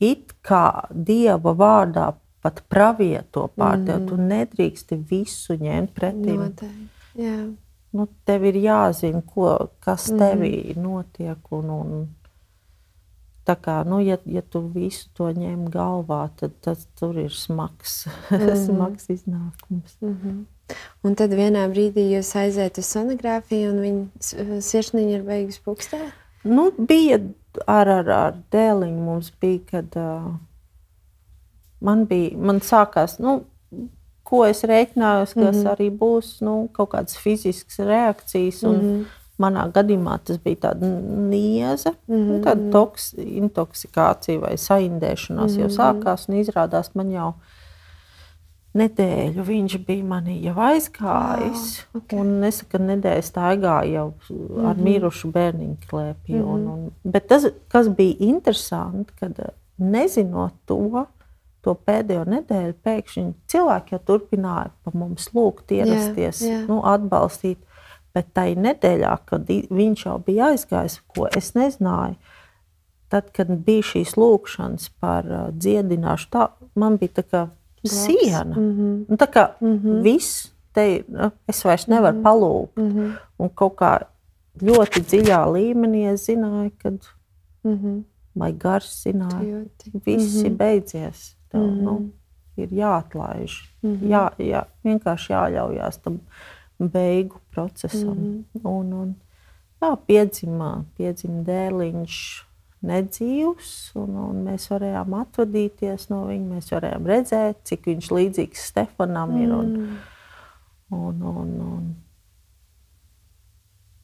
it 0.03 0.37
kā 0.47 0.87
dieva 0.91 1.55
vārdā 1.59 2.13
pat 2.45 2.61
pravieto 2.69 3.49
pār 3.57 3.81
mm. 3.81 3.87
tevi. 3.89 4.09
Tu 4.11 4.19
nedrīksti 4.31 4.99
visu 5.11 5.59
ņemt 5.59 5.95
pretī. 5.97 6.37
Nu, 7.95 8.09
tev 8.27 8.45
ir 8.51 8.59
jāzina, 8.59 9.23
ko, 9.23 9.71
kas 9.85 10.09
mhm. 10.11 10.21
tevī 10.23 10.55
mm. 10.75 10.83
notiek. 10.83 11.53
Un, 11.55 11.71
un, 11.71 12.07
tā 13.47 13.55
kā, 13.63 13.79
nu, 13.89 14.01
ja, 14.03 14.19
ja 14.27 14.43
tu 14.43 14.65
visu 14.75 15.09
to 15.17 15.31
ņem 15.35 15.69
galvā, 15.73 16.27
tad 16.41 16.59
tas 16.65 16.89
tur 16.99 17.19
ir 17.23 17.35
smags, 17.35 18.05
mm. 18.35 18.51
smags 18.67 19.11
iznākums. 19.15 19.97
Mm 20.03 20.19
-hmm. 20.19 20.43
Un 21.05 21.15
tad 21.15 21.35
vienā 21.37 21.67
brīdī 21.69 22.07
jūs 22.15 22.31
aiziet 22.41 22.79
uz 22.81 22.89
sonogrāfiju, 22.89 23.73
un 23.75 23.81
viņa 23.85 24.61
sirsniņa 24.65 25.19
ir 25.19 25.25
beigusi 25.27 25.61
pukstēt? 25.65 26.13
Nu, 26.45 26.71
bija 26.77 27.21
ar, 27.67 27.89
ar, 27.89 28.09
ar 28.09 28.39
dēliņu 28.53 29.03
mums 29.05 29.31
bija, 29.41 29.61
kad 29.71 29.99
uh, 30.01 30.31
man 31.85 32.07
bija, 32.09 32.33
man 32.41 32.63
sākās, 32.65 33.19
nu, 33.23 33.43
ko 34.25 34.45
es 34.49 34.65
rēķinājos, 34.65 35.35
kas 35.37 35.57
mm 35.57 35.61
-hmm. 35.61 35.75
arī 35.75 35.91
būs 35.99 36.39
nu, 36.45 36.55
kaut 36.73 36.95
kādas 36.95 37.21
fiziskas 37.21 37.79
reakcijas. 37.79 38.63
Un, 38.63 38.77
mm 38.77 38.89
-hmm. 38.89 39.21
Manā 39.35 39.65
gadījumā 39.75 40.19
tas 40.25 40.37
bija 40.39 40.57
tāds 40.57 40.87
nieze, 41.29 41.91
mm 42.07 42.15
-hmm. 42.15 42.43
tāda 42.45 42.71
toks, 42.71 43.15
intoksikācija 43.19 44.41
vai 44.41 44.55
saindēšanās 44.55 45.51
mm 45.51 45.57
-hmm. 45.57 45.61
jau 45.61 45.69
sākās. 45.69 46.29
Izrādās, 46.29 46.91
man 46.95 47.11
jau 47.11 47.35
nedēļu 48.79 49.45
viņš 49.47 49.77
bija 49.87 50.05
manī 50.07 50.37
jau 50.45 50.55
aizgājis. 50.67 51.65
Oh, 51.81 52.01
okay. 52.01 52.21
Un 52.21 52.39
nesaka, 52.43 52.77
ka 52.77 52.85
nedēļa 52.85 53.27
staigāja 53.27 53.91
jau 53.93 54.07
mm 54.11 54.39
-hmm. 54.39 54.69
ar 54.69 54.75
mhm. 54.77 54.85
mirušu 54.85 55.31
bērniņu 55.35 55.77
klēpī. 55.91 56.35
Mm 56.35 56.41
-hmm. 56.41 56.55
un, 56.55 56.67
un, 56.69 56.91
bet 57.05 57.29
tas, 57.29 57.47
kas 57.69 57.89
bija 57.89 58.17
interesanti, 58.19 59.13
kad 59.21 59.39
nezinot 59.77 60.55
to, 60.67 61.07
to 61.61 61.75
pēdējo 61.75 62.25
nedēļu 62.25 62.75
pēkšņi 62.85 63.33
cilvēki 63.47 63.95
jau 63.95 64.01
turpināja 64.07 64.71
pa 64.85 64.91
mums 64.95 65.31
lūgt, 65.35 65.73
ierasties, 65.73 66.43
Jā, 66.43 66.61
jā. 66.61 66.67
nu, 66.69 66.83
atbalstīt. 66.85 67.59
Bet 68.15 68.29
tajā 68.33 68.55
nedēļā, 68.55 69.19
kad 69.27 69.49
viņš 69.71 70.07
jau 70.07 70.19
bija 70.23 70.53
aizgājis, 70.53 71.01
ko 71.11 71.27
es 71.27 71.55
nezināju, 71.55 72.15
tad, 73.11 73.33
kad 73.35 73.51
bija 73.67 73.83
šīs 73.83 74.15
lūkšanas 74.15 74.91
par 75.01 75.27
uh, 75.27 75.51
dziedināšanu, 75.51 76.31
tā 76.31 76.49
man 76.79 76.99
bija 77.01 77.11
tā 77.19 77.25
kā 77.27 77.43
siena. 77.89 78.55
Mm 78.57 78.73
-hmm. 78.79 79.05
Nu, 79.09 79.17
tā 79.17 79.27
kā 79.27 79.49
mm 79.61 79.69
Mhm. 79.69 79.87
-hmm. 79.89 80.03
viss 80.03 80.53
te 80.73 80.95
ir, 80.95 81.05
nu, 81.09 81.31
es 81.49 81.65
vairs 81.65 81.87
nevaru 81.87 82.17
mm 82.17 82.23
-hmm. 82.23 82.27
palūgt. 82.27 82.77
Mm 82.77 82.93
-hmm. 82.93 83.13
Un 83.39 83.49
kaut 83.55 83.73
kā 83.77 83.99
ļoti 84.63 85.01
dziļā 85.01 85.47
līmenī 85.53 86.13
es 86.13 86.27
zināju, 86.29 86.71
ka 86.83 86.91
Mm 87.65 87.79
-hmm. 87.79 88.03
vai 88.35 88.53
gars 88.53 89.05
zināja, 89.07 89.43
Jūti. 89.43 89.91
viss 90.05 90.35
mm 90.35 90.41
-hmm. 90.41 90.45
ir 90.45 90.51
Mhm. 90.51 90.57
beidzies. 90.57 91.37
Tev, 91.49 91.61
mm 91.61 91.67
Mhm. 91.67 91.79
-hmm. 91.79 91.83
nu, 91.85 92.11
ir 92.57 92.69
jāatlaiž. 92.69 93.53
Mm 93.83 93.91
Mhm. 93.91 94.05
-hmm. 94.05 94.09
jā, 94.11 94.31
jā, 94.39 94.65
vienkārši 94.85 95.33
jāļaujās 95.33 95.99
tam 96.03 96.21
beigu 96.79 97.37
procesam. 97.51 98.09
Mm 98.15 98.25
Mhm. 98.25 98.45
-hmm. 98.55 98.69
un, 98.71 98.93
un, 98.93 99.15
jā, 99.83 99.97
piedzima, 100.07 100.85
piedzima 100.97 101.43
dēliņš 101.43 102.45
nedzīvs, 102.89 103.71
un, 104.01 104.17
un 104.29 104.43
mēs 104.49 104.69
varējām 104.73 105.15
atvadīties 105.21 106.09
no 106.13 106.25
viņa. 106.31 106.49
Mēs 106.57 106.73
varējām 106.75 107.07
redzēt, 107.11 107.63
cik 107.69 107.89
viņš 107.91 108.11
līdzīgs 108.19 108.67
Stefanam 108.73 109.39
ir. 109.43 109.55
Un, 109.55 109.73
Mm. 109.75 110.03
Un, 110.95 111.23
un, 111.27 111.49
un, 111.65 111.87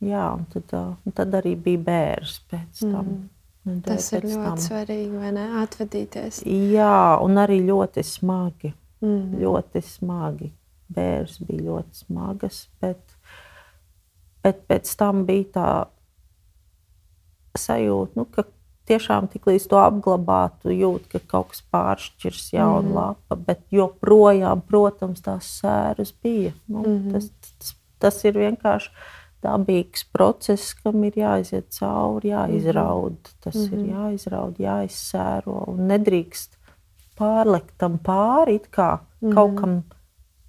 jā, 0.02 0.22
un 0.34 0.46
tad, 0.50 0.72
un 1.06 1.14
tad 1.14 1.36
arī 1.38 1.52
bija 1.60 1.78
bērns 1.86 2.38
pēc 2.50 2.80
tam. 2.80 3.04
Mhm. 3.04 3.28
nedēļu 3.68 3.84
Tas 3.86 4.08
ir 4.16 4.24
ļoti 4.26 4.46
tam. 4.48 4.62
svarīgi, 4.64 5.18
vai 5.20 5.30
ne? 5.36 5.44
Atvadīties. 5.60 6.40
Jā, 6.72 7.20
un 7.22 7.38
arī 7.38 7.60
ļoti 7.68 8.02
smagi. 8.08 8.72
Mm. 9.04 9.36
Ļoti 9.44 9.82
smagi. 9.86 10.50
Bērns 10.90 11.36
bija 11.46 11.68
ļoti 11.68 12.00
smagas, 12.00 12.64
bet, 12.82 13.14
bet 14.42 14.64
pēc 14.66 14.90
tam 14.98 15.22
bija 15.28 15.46
tā 15.54 15.68
sajūta, 17.60 18.16
nu, 18.18 18.24
ka 18.24 18.42
tiešām 18.90 19.28
tik 19.32 19.46
līdz 19.50 19.68
to 19.70 19.78
apglabātu, 19.84 20.72
jūt, 20.74 21.06
ka 21.12 21.18
kaut 21.30 21.48
kas 21.54 21.62
pāršķirs 21.72 22.50
jaunu 22.56 22.82
Mhm. 22.82 22.90
mm. 22.90 22.94
lapa, 22.98 23.36
bet 23.46 23.60
joprojām, 23.70 24.60
protams, 24.68 25.22
tās 25.22 25.48
sēras 25.62 26.12
bija. 26.22 26.52
Nu, 26.68 26.82
mm 26.82 26.86
Mhm. 26.86 27.08
-hmm. 27.08 27.12
tas, 27.12 27.30
tas, 27.58 27.74
tas 27.98 28.24
ir 28.24 28.32
vienkārši 28.34 28.90
dabīgs 29.42 30.04
process, 30.12 30.74
kam 30.74 31.04
ir 31.04 31.12
jāiziet 31.16 31.70
cauri, 31.78 32.28
jāizraud. 32.28 33.16
Tas 33.40 33.54
mm 33.54 33.60
-hmm. 33.64 33.78
ir 33.78 33.94
jāizraud, 33.94 34.56
jāizsēro 34.58 35.68
un 35.68 35.86
nedrīkst 35.88 36.56
pārlikt 37.18 37.72
tam 37.78 37.98
pāri 37.98 38.60
kā 38.70 38.98
mm 38.98 39.28
-hmm. 39.28 39.34
kaut 39.34 39.60
kam 39.60 39.82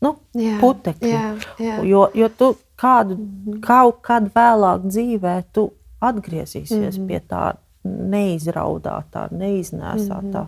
nu, 0.01 0.15
Jā, 0.33 0.59
putekļi. 0.59 1.09
jā, 1.11 1.35
jā. 1.59 1.83
Jo, 1.85 2.09
jo 2.13 2.29
tu 2.29 2.55
kādu, 2.77 3.17
kaut 3.61 4.01
kad 4.01 4.23
vēlāk 4.33 4.81
dzīvē 4.87 5.43
tu 5.53 5.71
atgriezīsies 6.01 6.97
mm 6.97 7.03
-hmm. 7.03 7.07
pie 7.07 7.19
tā 7.29 7.53
neizraudātā, 7.83 9.27
neiznēsātā. 9.31 10.21
Mm 10.21 10.47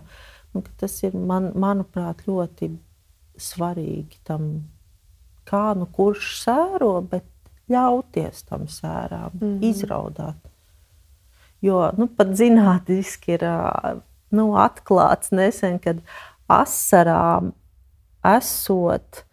Un, 0.54 0.62
tas 0.78 1.02
ir, 1.02 1.16
man, 1.16 1.50
manuprāt, 1.54 2.26
ļoti 2.26 2.70
svarīgi 3.36 4.20
tam, 4.24 4.68
kā 5.44 5.74
nu 5.74 5.86
kurš 5.86 6.44
sēro, 6.44 7.00
bet 7.10 7.24
ļauties 7.70 8.44
tam 8.44 8.68
sērām, 8.68 9.30
mm 9.34 9.40
-hmm. 9.40 9.64
izraudāt. 9.70 10.36
Jo 11.60 11.90
nu, 11.96 12.06
pat 12.06 12.28
zinātniski 12.28 13.34
ir 13.34 13.44
nu, 14.30 14.52
atklāts 14.60 15.32
nesen, 15.32 15.78
kad 15.78 15.96
asarām 16.48 17.52
esot 18.36 19.24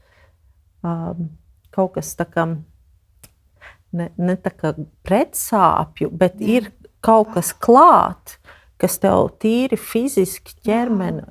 um, 0.84 1.30
kaut 1.72 1.94
kas 1.94 2.16
tāds 2.16 2.62
ne, 3.92 4.10
ne 4.18 4.36
tā 4.36 4.52
kā 4.56 4.74
pretsāpju, 5.04 6.10
bet 6.12 6.42
ir 6.42 6.72
kaut 7.02 7.34
kas 7.36 7.54
klāts, 7.54 8.38
kas 8.82 8.98
tev 9.02 9.30
tīri 9.42 9.78
fiziski 9.78 10.56
ķermeni 10.66 11.22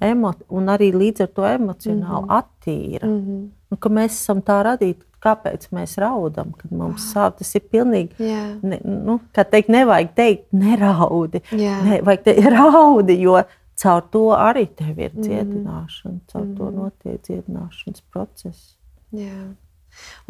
un 0.49 0.71
arī 0.71 0.93
līdz 0.95 1.27
ar 1.27 1.31
to 1.35 1.47
emocionāli 1.47 2.25
mm 2.25 2.29
-hmm. 2.29 2.43
attīra. 2.43 3.07
Mm 3.07 3.21
-hmm. 3.21 3.49
un, 3.71 3.79
mēs 3.91 4.13
esam 4.21 4.43
tā 4.43 4.63
radīti, 4.63 5.05
kāpēc 5.21 5.69
mēs 5.73 5.99
raudam, 5.99 6.53
kad 6.53 6.73
mums 6.73 7.15
sāp. 7.15 7.39
Tas 7.39 7.55
ir 7.55 7.63
pilnīgi, 7.73 8.15
Jā. 8.19 8.59
ne, 8.63 8.81
nu, 8.85 9.21
kā 9.37 9.45
teikt, 9.45 9.69
nevajag 9.69 10.15
teikt, 10.15 10.53
neraudi. 10.53 11.43
Jā. 11.51 11.83
Ne, 11.85 12.01
vajag 12.03 12.23
teikt, 12.25 12.47
raudi, 12.57 13.21
jo 13.21 13.43
caur 13.83 14.03
to 14.13 14.27
arī 14.37 14.67
tev 14.77 14.99
ir 14.99 15.11
dziedināšana, 15.17 16.21
caur 16.27 16.45
mm 16.45 16.53
-hmm. 16.53 16.57
to 16.57 16.71
notiek 16.71 17.23
dziedināšanas 17.23 18.03
process. 18.13 18.77
Jā. 19.13 19.55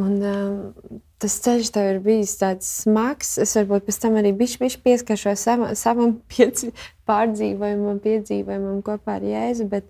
Un, 0.00 0.16
um, 0.24 1.00
tas 1.20 1.36
ceļš 1.44 1.72
tev 1.74 1.90
ir 1.94 2.00
bijis 2.04 2.36
tāds 2.40 2.70
smags. 2.84 3.36
Es 3.42 3.56
varbūt 3.58 3.88
pēc 3.88 4.00
tam 4.02 4.16
arī 4.20 4.32
bišķi, 4.36 4.62
bišķi 4.64 4.82
pieskaršos 4.86 5.44
savam, 5.46 5.76
savam 5.78 6.16
piedzi, 6.32 6.72
pārdzīvojumam, 7.10 8.00
piedzīvojumam 8.04 8.82
kopā 8.86 9.18
ar 9.18 9.26
Jēzu. 9.28 9.68
Bet, 9.72 9.88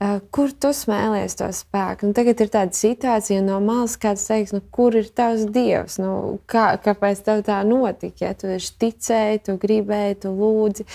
uh, 0.00 0.20
kur 0.34 0.54
tu 0.54 0.72
smēlies 0.76 1.36
to 1.40 1.50
spēku? 1.56 2.08
Nu, 2.08 2.16
tagad 2.16 2.44
ir 2.44 2.52
tāda 2.52 2.78
situācija 2.78 3.42
no 3.44 3.58
malas, 3.64 3.98
kāds 4.00 4.24
teiks, 4.28 4.54
nu, 4.56 4.62
kur 4.74 4.96
ir 4.98 5.10
tavs 5.12 5.44
dievs? 5.52 5.98
Nu, 6.02 6.14
kā, 6.50 6.72
kāpēc 6.82 7.24
tev 7.26 7.44
tā 7.48 7.60
notika? 7.68 8.30
Ja 8.30 8.36
tu 8.38 8.52
ticēji, 8.56 9.44
tu 9.48 9.58
gribēji, 9.60 10.22
tu 10.26 10.36
lūdzi. 10.36 10.88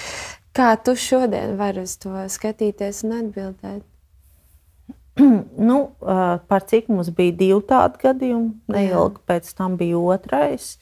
Kā 0.57 0.71
tu 0.81 0.95
šodien 0.97 1.53
vari 1.59 1.83
uz 1.85 1.99
to 2.01 2.15
skatīties 2.33 3.03
un 3.05 3.19
atbildēt? 3.19 3.85
nu, 5.69 5.77
par 6.47 6.65
cik 6.69 6.89
mums 6.91 7.09
bija 7.15 7.35
divi 7.39 7.61
tādi 7.69 8.01
gadījumi, 8.03 8.51
neilgi 8.73 9.23
pēc 9.29 9.49
tam 9.57 9.77
bija 9.79 9.99
otrais. 9.99 10.75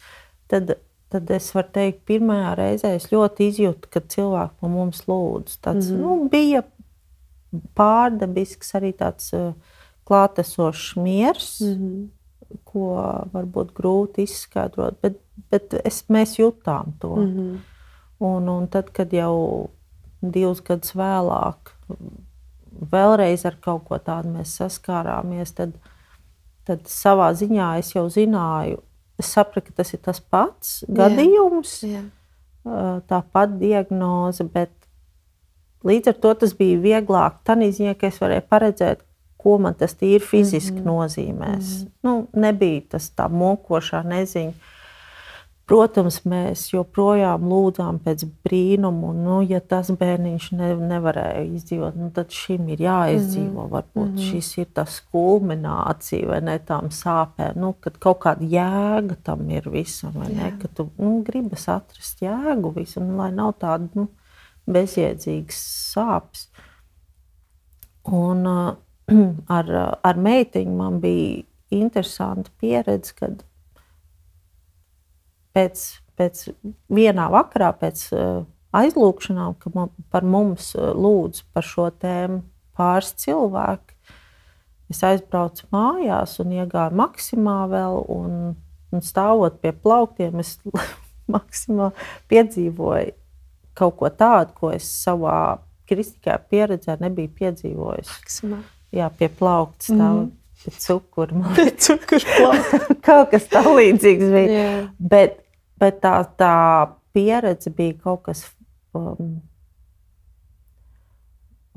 Tad, 0.52 0.76
tad 1.14 1.32
es 1.34 1.50
varu 1.56 1.72
teikt, 1.76 2.04
pirmajā 2.10 2.56
reizē 2.60 2.96
es 2.98 3.10
ļoti 3.14 3.50
izjūtu, 3.52 3.92
ka 3.92 4.04
cilvēki 4.16 4.60
pa 4.62 4.72
mums 4.72 5.06
lūdz. 5.10 5.60
Tāds, 5.62 5.92
mm 5.92 5.96
-hmm. 5.96 6.02
nu, 6.02 6.30
bija 6.30 6.64
pārdabisks, 7.78 8.74
arī 8.76 8.92
tāds 8.94 9.32
klātesošs 10.06 10.96
miers, 11.02 11.62
mm 11.62 11.74
-hmm. 11.74 12.08
ko 12.64 12.88
varbūt 13.34 13.74
grūti 13.74 14.24
izskaidrot, 14.24 15.02
bet, 15.02 15.18
bet 15.52 15.74
es, 15.84 16.04
mēs 16.10 16.40
jutām 16.40 16.94
to. 17.00 17.16
Mm 17.16 17.34
-hmm. 17.38 17.58
un, 18.20 18.50
un 18.50 18.68
tad, 18.68 18.92
kad 18.92 19.14
jau 19.14 19.70
divus 20.22 20.62
gadus 20.62 20.96
vēlāk 20.96 21.74
vēlreiz 22.92 23.46
ar 23.48 23.58
kaut 23.62 23.86
ko 23.88 24.00
tādu 24.02 24.34
mēs 24.36 24.56
saskārāmies, 24.60 25.54
tad, 25.58 25.76
tad 26.68 26.86
savā 26.92 27.32
ziņā 27.38 27.76
es 27.80 27.94
jau 27.96 28.06
zināju, 28.12 28.82
es 29.20 29.32
sapratu, 29.32 29.70
ka 29.70 29.82
tas 29.82 29.94
ir 29.96 30.02
tas 30.04 30.20
pats 30.20 30.84
gadījums, 30.88 31.78
Jā. 31.88 32.04
tā 33.08 33.22
pati 33.32 33.60
diagnoze, 33.64 34.44
bet 34.44 34.74
līdz 35.86 36.12
ar 36.12 36.22
to 36.22 36.34
tas 36.44 36.56
bija 36.58 36.82
vieglāk. 36.82 37.42
Tā 37.46 37.56
ziņā, 37.56 37.96
ka 38.00 38.10
es 38.12 38.20
varēju 38.22 38.48
paredzēt, 38.50 39.04
ko 39.46 39.60
man 39.62 39.76
tas 39.78 39.94
tīri 39.94 40.24
fiziski 40.24 40.80
mm 40.80 40.84
-hmm. 40.84 40.92
nozīmēs. 40.92 41.66
Mm 41.66 41.86
-hmm. 41.86 41.92
nu, 42.04 42.28
nebija 42.34 42.82
tas 42.90 43.12
tā 43.12 43.30
mokošā 43.30 44.04
neziņa. 44.04 44.54
Protams, 45.66 46.20
mēs 46.30 46.68
joprojām 46.70 47.48
lūdzām 47.50 47.98
pēc 48.06 48.22
brīnuma, 48.46 49.08
un, 49.10 49.22
nu, 49.26 49.38
ja 49.50 49.58
tas 49.66 49.88
bērniņš 49.90 50.50
ne, 50.60 50.68
nevarēja 50.92 51.40
izdzīvot, 51.58 51.96
nu, 51.98 52.10
tad 52.14 52.36
šim 52.38 52.68
ir 52.70 52.84
jāizdzīvo. 52.86 53.50
Mm 53.50 53.64
-hmm. 53.64 53.72
Varbūt 53.72 54.12
mm 54.12 54.18
-hmm. 54.18 54.28
šis 54.28 54.58
ir 54.58 54.68
tas 54.74 55.00
kulminācija 55.12 56.28
vai 56.28 56.42
ne 56.42 56.60
tām 56.60 56.92
sāpēm, 56.94 57.58
nu, 57.58 57.74
kad 57.80 57.98
kaut 57.98 58.20
kāda 58.26 58.46
jēga 58.46 59.16
tam 59.24 59.50
ir 59.50 59.70
visam, 59.70 60.12
vai 60.14 60.30
ne? 60.34 60.52
Ka 60.62 60.68
tu 60.68 60.90
nu, 60.98 61.24
gribas 61.26 61.68
atrast 61.70 62.22
jēgu 62.22 62.74
visam, 62.76 63.08
nu, 63.08 63.18
lai 63.18 63.32
nav 63.32 63.54
tāda 63.60 63.90
nu, 63.94 64.08
bezjēdzīgas 64.68 65.66
sāpes. 65.96 66.48
Un 68.04 68.46
uh, 68.46 68.76
ar, 69.58 69.98
ar 70.04 70.16
meitiņu 70.18 70.78
man 70.78 71.00
bija 71.00 71.42
interesanta 71.70 72.52
pieredze, 72.60 73.14
kad 73.20 73.44
pēc, 75.56 75.86
pēc 76.20 76.50
vienā 76.94 77.30
vakarā, 77.34 77.72
pēc 77.80 78.06
uh, 78.14 78.44
aizlūgšanām, 78.76 79.56
ka 79.60 79.88
par 80.12 80.28
mums 80.28 80.74
uh, 80.78 80.92
lūdz 80.92 81.46
par 81.56 81.66
šo 81.66 81.90
tēmu 82.04 82.44
pāris 82.76 83.14
cilvēki. 83.24 83.96
Es 84.92 85.02
aizbraucu 85.08 85.66
mājās 85.74 86.38
un 86.44 86.52
iegāju 86.54 87.00
maksimā 87.00 87.58
vēl, 87.72 88.02
un, 88.14 88.34
un 88.94 89.06
stāvot 89.06 89.58
pie 89.64 89.74
plauktiem, 89.74 90.44
es 90.44 90.60
maksimā 91.36 91.90
piedzīvoju 92.30 93.16
kaut 93.76 93.98
ko 94.00 94.12
tādu, 94.14 94.54
ko 94.56 94.72
es 94.72 94.88
savā 94.88 95.58
kristīgajā 95.90 96.38
pieredzē 96.50 96.96
nebiju 97.02 97.34
piedzīvojis. 97.40 98.12
Maksimā. 98.14 98.62
Jā, 98.96 99.10
pie 99.12 99.30
plaukta 99.30 99.92
stāvot. 99.92 100.32
Mm. 100.32 100.42
Cukuru, 100.66 101.44
Cukuru 101.78 102.56
kaut 103.06 103.34
kas 103.34 103.44
tam 103.52 103.68
līdzīgs 103.76 104.32
bija. 104.32 104.54
Jā. 104.56 104.70
Bet, 104.98 105.42
bet 105.82 106.00
tā, 106.04 106.16
tā 106.40 106.54
pieredze 107.16 107.72
bija 107.76 107.98
kaut 108.04 108.26
kas 108.28 108.44
um, 108.96 109.40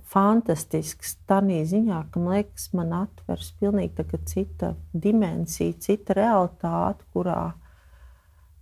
fantastisks 0.09 1.17
tādā 1.29 1.63
ziņā, 1.69 2.03
ka 2.11 2.21
man 2.23 2.39
liekas, 2.39 2.71
man 2.77 2.95
atveras 2.97 3.51
pilnīgi 3.61 4.23
cita 4.27 4.75
dimensija, 4.93 5.77
cita 5.85 6.17
realitāte, 6.17 7.05
kurā 7.13 7.53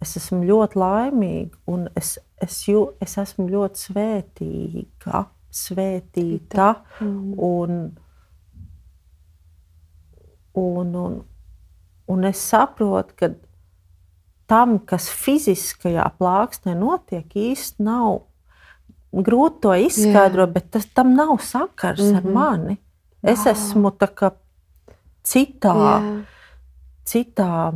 es 0.03 0.16
esmu 0.18 0.42
ļoti 0.44 0.81
laimīga 0.81 1.61
un 1.72 1.87
es, 1.96 2.16
es, 2.42 2.59
jū, 2.68 2.83
es 3.01 3.16
esmu 3.20 3.46
ļoti 3.53 3.83
svētīga, 3.87 5.22
svētīta. 5.57 6.72
Mm. 7.01 7.33
Un, 7.46 7.79
un, 10.61 10.94
un, 11.05 11.16
un 12.12 12.29
es 12.29 12.42
saprotu, 12.51 13.16
ka 13.16 13.31
tam, 14.50 14.78
kas 14.78 15.09
fiziskajā 15.11 16.06
plāksnē 16.18 16.76
notiek, 16.78 17.26
īsti 17.26 17.82
nav 17.87 18.22
grūti 19.16 19.62
to 19.64 19.74
izskaidrot, 19.87 20.50
Jā. 20.50 20.54
bet 20.59 20.70
tas, 20.76 20.87
tam 20.94 21.14
nav 21.14 21.38
sakars 21.42 22.00
mm 22.00 22.11
-hmm. 22.11 22.16
ar 22.16 22.24
mhm. 22.24 22.32
mani. 22.32 22.76
Es 23.22 23.44
wow. 23.44 23.52
esmu 23.52 23.90
citā, 25.24 25.74
Jā. 25.74 26.22
citā 27.04 27.74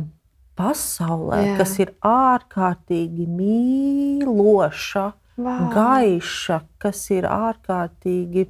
pasaulē, 0.55 1.41
Jā. 1.45 1.57
kas 1.57 1.79
ir 1.79 1.93
ārkārtīgi 2.01 3.27
mīloša, 3.27 5.11
wow. 5.37 5.73
gaiša, 5.73 6.61
kas 6.77 7.09
ir 7.11 7.23
ārkārtīgi. 7.23 8.47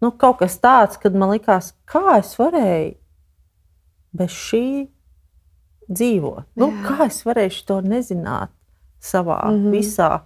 Nu, 0.00 0.10
kaut 0.10 0.38
kas 0.38 0.58
tāds, 0.60 1.00
kad 1.00 1.14
man 1.14 1.30
likās, 1.30 1.72
kā 1.86 2.18
es 2.18 2.38
varēju 2.38 3.05
bez 4.16 4.30
šī 4.30 4.66
dzīvot. 5.88 6.44
Nu, 6.56 6.72
kā 6.84 7.06
es 7.06 7.22
varēšu 7.26 7.66
to 7.68 7.80
nezināt? 7.80 8.50
savā 9.06 9.50
mm 9.50 9.56
-hmm. 9.56 9.70
visā 9.70 10.20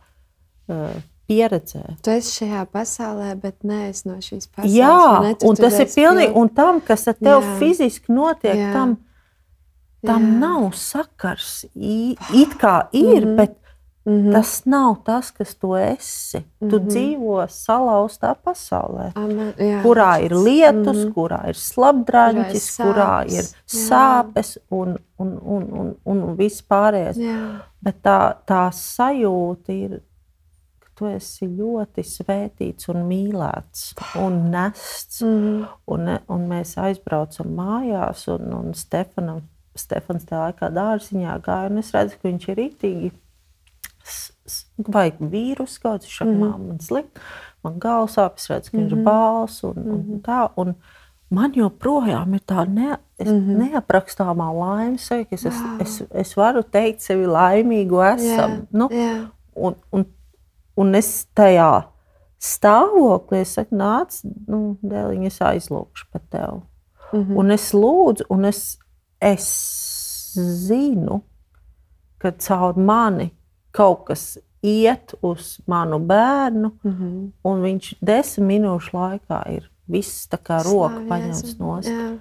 uh, 0.69 1.03
pieredzē. 1.29 1.83
Tu 2.03 2.11
esi 2.11 2.45
šajā 2.45 2.65
pasaulē, 2.73 3.35
bet 3.35 3.65
neesi 3.65 4.09
no 4.09 4.15
šīs 4.15 4.49
pasaules. 4.49 4.75
Jā, 4.75 5.23
ne, 5.23 5.35
un 5.43 5.57
tas 5.57 5.79
ir 5.79 5.87
pilnīgi, 5.87 6.33
un 6.35 6.49
tam, 6.49 6.81
kas 6.81 7.09
ar 7.09 7.15
tevi 7.15 7.47
Jā. 7.47 7.59
fiziski 7.59 8.13
notiek, 8.13 8.57
Jā. 8.57 8.73
tam, 8.73 8.97
tam 10.07 10.23
Jā. 10.23 10.39
nav 10.39 10.73
sakars. 10.73 11.65
I, 11.75 12.17
it 12.35 12.57
kā 12.63 12.89
ir, 12.93 13.25
mm 13.25 13.31
-hmm. 13.31 13.37
bet 13.37 13.57
Mm 14.05 14.13
-hmm. 14.13 14.33
Tas 14.33 14.65
nav 14.65 14.97
tas, 15.05 15.31
kas 15.31 15.55
tu 15.55 15.77
esi. 15.77 16.39
Mm 16.39 16.45
-hmm. 16.69 16.71
Tu 16.71 16.77
mhm. 16.79 16.89
dzīvo 16.89 17.47
salauztā 17.47 18.35
pasaulē, 18.45 19.13
Amen, 19.15 19.53
jā, 19.59 19.83
kurā 19.83 20.25
ir 20.25 20.35
lietus, 20.35 20.97
mm 20.97 21.03
-hmm. 21.03 21.13
kurā 21.13 21.49
ir 21.49 21.55
slapdraņķis, 21.55 22.81
kurā 22.81 23.25
ir 23.27 23.45
sāpes 23.67 24.59
un, 24.71 24.99
un, 25.19 25.39
un, 25.43 25.73
un, 25.73 25.97
un 26.05 26.37
viss 26.37 26.63
pārējais. 26.63 27.17
Jā. 27.17 27.61
Bet 27.83 27.97
tā, 28.03 28.35
tā 28.47 28.71
sajūta 28.73 29.73
ir, 29.73 30.01
ka 30.81 30.89
tu 30.95 31.07
esi 31.07 31.47
ļoti 31.47 32.03
svētīts 32.03 32.89
un 32.89 32.97
mīlēts 32.97 33.95
un 34.17 34.51
nests. 34.51 35.23
Mm 35.23 35.29
-hmm. 35.29 35.67
un, 35.87 36.19
un 36.29 36.49
mēs 36.49 36.79
aizbraucam 36.79 37.47
mājās, 37.47 38.29
un, 38.29 38.53
un 38.53 38.75
Stefanam, 38.75 39.41
Stefans 39.77 40.25
tajā 40.25 40.41
laikā 40.41 40.71
dārziņā 40.71 41.41
gāja, 41.41 41.71
un 41.71 41.79
es 41.79 41.93
redzu, 41.95 42.17
ka 42.23 42.29
viņš 42.29 42.49
ir 42.49 42.57
rītīgi 42.57 43.11
vai 44.89 45.11
vīrusu 45.19 45.81
kaut 45.83 46.05
kāds, 46.05 46.21
mm 46.25 46.43
-hmm. 46.43 46.69
man 46.69 46.81
slikti, 46.81 47.21
man 47.65 47.79
galvas 47.79 48.17
sāpes, 48.17 48.49
redz, 48.51 48.71
ka 48.71 48.77
mm 48.77 48.83
-hmm. 48.83 48.87
ir 48.87 48.97
mhm. 48.97 49.05
bāls 49.05 49.65
un, 49.65 49.79
un 49.79 49.99
mm 49.99 50.05
-hmm. 50.09 50.21
tā. 50.21 50.51
Un 50.57 50.75
man 51.31 51.53
joprojām 51.55 52.35
ir 52.35 52.41
tā 52.41 52.69
ne, 52.69 52.97
es, 53.19 53.29
mm 53.29 53.39
-hmm. 53.39 53.57
neaprakstāmā 53.57 54.49
laime, 54.61 54.97
ka 55.09 55.35
es, 55.35 55.45
es, 55.45 55.55
es, 55.81 56.03
es 56.11 56.37
varu 56.37 56.63
teikt 56.63 57.01
sevi 57.01 57.27
laimīgu 57.27 58.03
esam. 58.15 58.51
Yeah. 58.51 58.63
Nu, 58.71 58.89
yeah. 58.91 59.29
Un, 59.55 59.75
un, 59.93 60.05
un 60.77 60.95
es 60.95 61.27
tajā 61.35 61.83
stāvoklī, 62.41 63.41
es 63.41 63.55
saku, 63.55 63.77
nāc, 63.77 64.25
nu, 64.49 64.77
dēliņ, 64.83 65.27
es 65.27 65.41
aizlūkšu 65.41 66.07
par 66.13 66.21
tevi. 66.31 66.61
Mm 67.13 67.25
-hmm. 67.25 67.37
Un 67.37 67.51
es 67.51 67.75
lūdzu, 67.75 68.25
un 68.29 68.45
es, 68.45 68.79
es 69.21 69.47
zinu, 70.35 71.21
ka 72.19 72.33
caur 72.33 72.79
mani 72.79 73.31
kaut 73.73 74.05
kas 74.05 74.39
iet 74.63 75.15
uz 75.23 75.61
manu 75.67 75.99
bērnu, 75.99 76.73
mm 76.83 76.91
-hmm. 76.91 77.31
un 77.45 77.63
viņš 77.63 77.95
desmit 78.01 78.49
minūšu 78.49 78.93
laikā 78.93 79.41
ir 79.57 79.71
viss 79.89 80.29
tā 80.29 80.39
kā 80.39 80.61
roka 80.65 81.01
paņemts 81.09 81.59
no 81.59 81.79
stūra. 81.83 82.19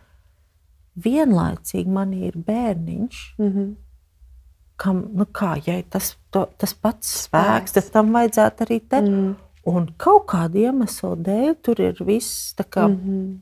Vienlaicīgi 0.99 1.88
man 1.88 2.13
ir 2.13 2.38
bērniņš, 2.38 3.35
mm 3.38 3.49
-hmm. 3.49 3.75
kam, 4.75 5.03
nu 5.13 5.25
kā, 5.25 5.62
ja 5.65 5.83
tas, 5.89 6.17
to, 6.29 6.47
tas 6.57 6.73
pats 6.73 7.27
spēks, 7.27 7.73
tad 7.73 7.91
tam 7.91 8.13
vajadzētu 8.13 8.65
arī 8.65 8.79
te. 8.89 9.01
Mm. 9.01 9.35
Un 9.65 9.89
kaut 9.97 10.25
kāda 10.31 10.57
iemesla 10.57 11.15
dēļ 11.15 11.55
tur 11.62 11.81
ir 11.81 11.97
viss 11.99 12.55
tā 12.55 12.63
kā 12.63 12.88
mm 12.88 12.95
-hmm. 12.95 13.39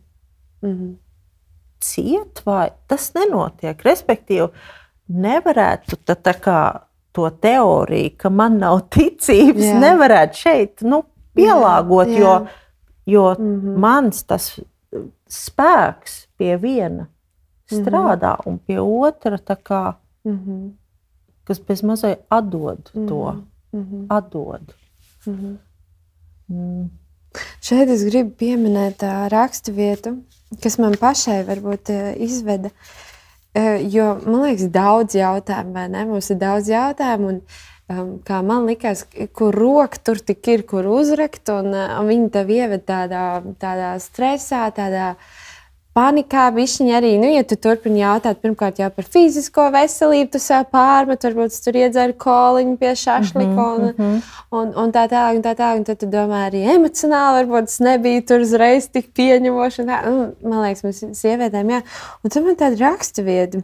Mm 0.62 0.76
-hmm. 0.78 0.96
ciet, 1.80 2.42
vai 2.46 2.72
tas 2.88 3.14
nenotiek. 3.14 3.84
Respektīvi, 3.84 4.48
nevarētu 5.08 5.96
tā, 6.06 6.16
tā 6.16 6.34
kā 6.34 6.87
to 7.18 7.30
teoriju, 7.42 8.14
ka 8.18 8.30
man 8.30 8.60
nav 8.62 8.84
ticības, 8.94 9.66
jā. 9.72 9.82
nevarētu 9.82 10.42
šeit 10.44 10.86
nu, 10.86 11.02
pielāgot, 11.38 12.14
jā, 12.14 12.18
jā. 12.18 12.24
jo, 12.24 12.34
jo 13.14 13.28
mm 13.40 13.54
-hmm. 13.62 13.78
mans 13.86 14.24
tas 14.24 14.50
spēks 15.30 16.28
pie 16.38 16.58
viena 16.58 17.08
mhm. 17.08 17.82
strādā 17.82 18.36
mm 18.36 18.42
-hmm. 18.44 18.50
un 18.50 18.60
pie 18.60 18.80
otra 18.80 19.38
kā, 19.70 19.94
mm 20.26 20.38
-hmm. 20.38 20.70
kas 21.44 21.60
bez 21.68 21.84
mazliet 21.84 22.26
atdod 22.30 22.92
mm 22.94 23.02
-hmm. 23.02 23.08
to. 23.08 23.34
Mm 23.72 23.84
-hmm. 23.84 24.06
atdod. 24.10 24.74
Mm 25.26 25.34
-hmm. 25.34 25.58
mm. 26.48 26.90
Šeit 27.62 27.90
es 27.90 28.04
gribu 28.04 28.30
pieminēt 28.30 29.04
uh, 29.04 29.28
raksturvietu, 29.30 30.18
kas 30.64 30.78
man 30.78 30.94
pašai 31.00 31.44
varbūt 31.44 32.16
izveda 32.16 32.68
uh, 32.68 33.07
Jo 33.58 34.12
man 34.26 34.44
liekas, 34.44 34.68
daudz 34.74 35.16
jautājumu, 35.18 35.74
vai 35.74 35.88
ne? 35.90 36.06
Mums 36.10 36.30
ir 36.34 36.38
daudz 36.42 36.70
jautājumu. 36.70 37.32
Un, 37.32 37.40
um, 37.90 38.12
kā 38.28 38.42
man 38.46 38.68
liekas, 38.70 39.06
kur 39.38 39.56
roka 39.56 40.02
tur 40.04 40.22
tik 40.22 40.46
ir, 40.54 40.64
kur 40.70 40.86
uzrakt, 40.92 41.50
un, 41.54 41.72
un 41.74 42.12
viņi 42.12 42.30
tev 42.36 42.52
ieved 42.54 42.86
tādā, 42.90 43.26
tādā 43.62 43.96
stresā, 44.04 44.68
tādā 44.76 45.16
panikā. 45.98 46.48
Viņi 46.56 46.94
arī, 46.98 47.14
nu, 47.22 47.30
ja 47.34 47.44
tu 47.48 47.58
turpini 47.60 48.04
jautāt, 48.04 48.42
pirmkārt 48.44 48.82
jau 48.82 48.90
par 48.94 49.08
fizisko 49.16 49.68
veselību, 49.74 50.32
tu 50.36 50.42
sev 50.44 50.68
pārmet, 50.74 51.26
varbūt 51.26 51.56
tu 51.56 51.64
tur 51.68 51.80
iedzer 51.82 52.14
koliņu 52.22 52.76
pie 52.82 52.94
šašlika 53.04 53.68
un, 53.68 53.88
mm 53.88 53.96
-hmm. 53.98 54.20
un, 54.60 54.74
un 54.84 54.94
tā 54.96 55.08
tālāk, 55.12 55.40
un 55.40 55.46
tā 55.46 55.56
tālāk. 55.56 55.78
Un 55.78 55.88
tad 55.88 56.00
tu 56.02 56.10
domā 56.12 56.48
arī 56.50 56.66
emocionāli, 56.76 57.46
varbūt 57.46 57.72
es 57.74 57.80
nebiju 57.80 58.26
tur 58.28 58.46
uzreiz 58.46 58.90
tik 58.90 59.14
pieņemoša. 59.18 59.88
Nu, 59.88 60.34
man 60.44 60.62
liekas, 60.66 60.84
mums 60.84 61.22
sievietēm, 61.22 61.74
jā. 61.76 61.82
Un 62.24 62.30
tad 62.30 62.44
man 62.44 62.56
tāda 62.56 62.80
raksturvieta 62.86 63.64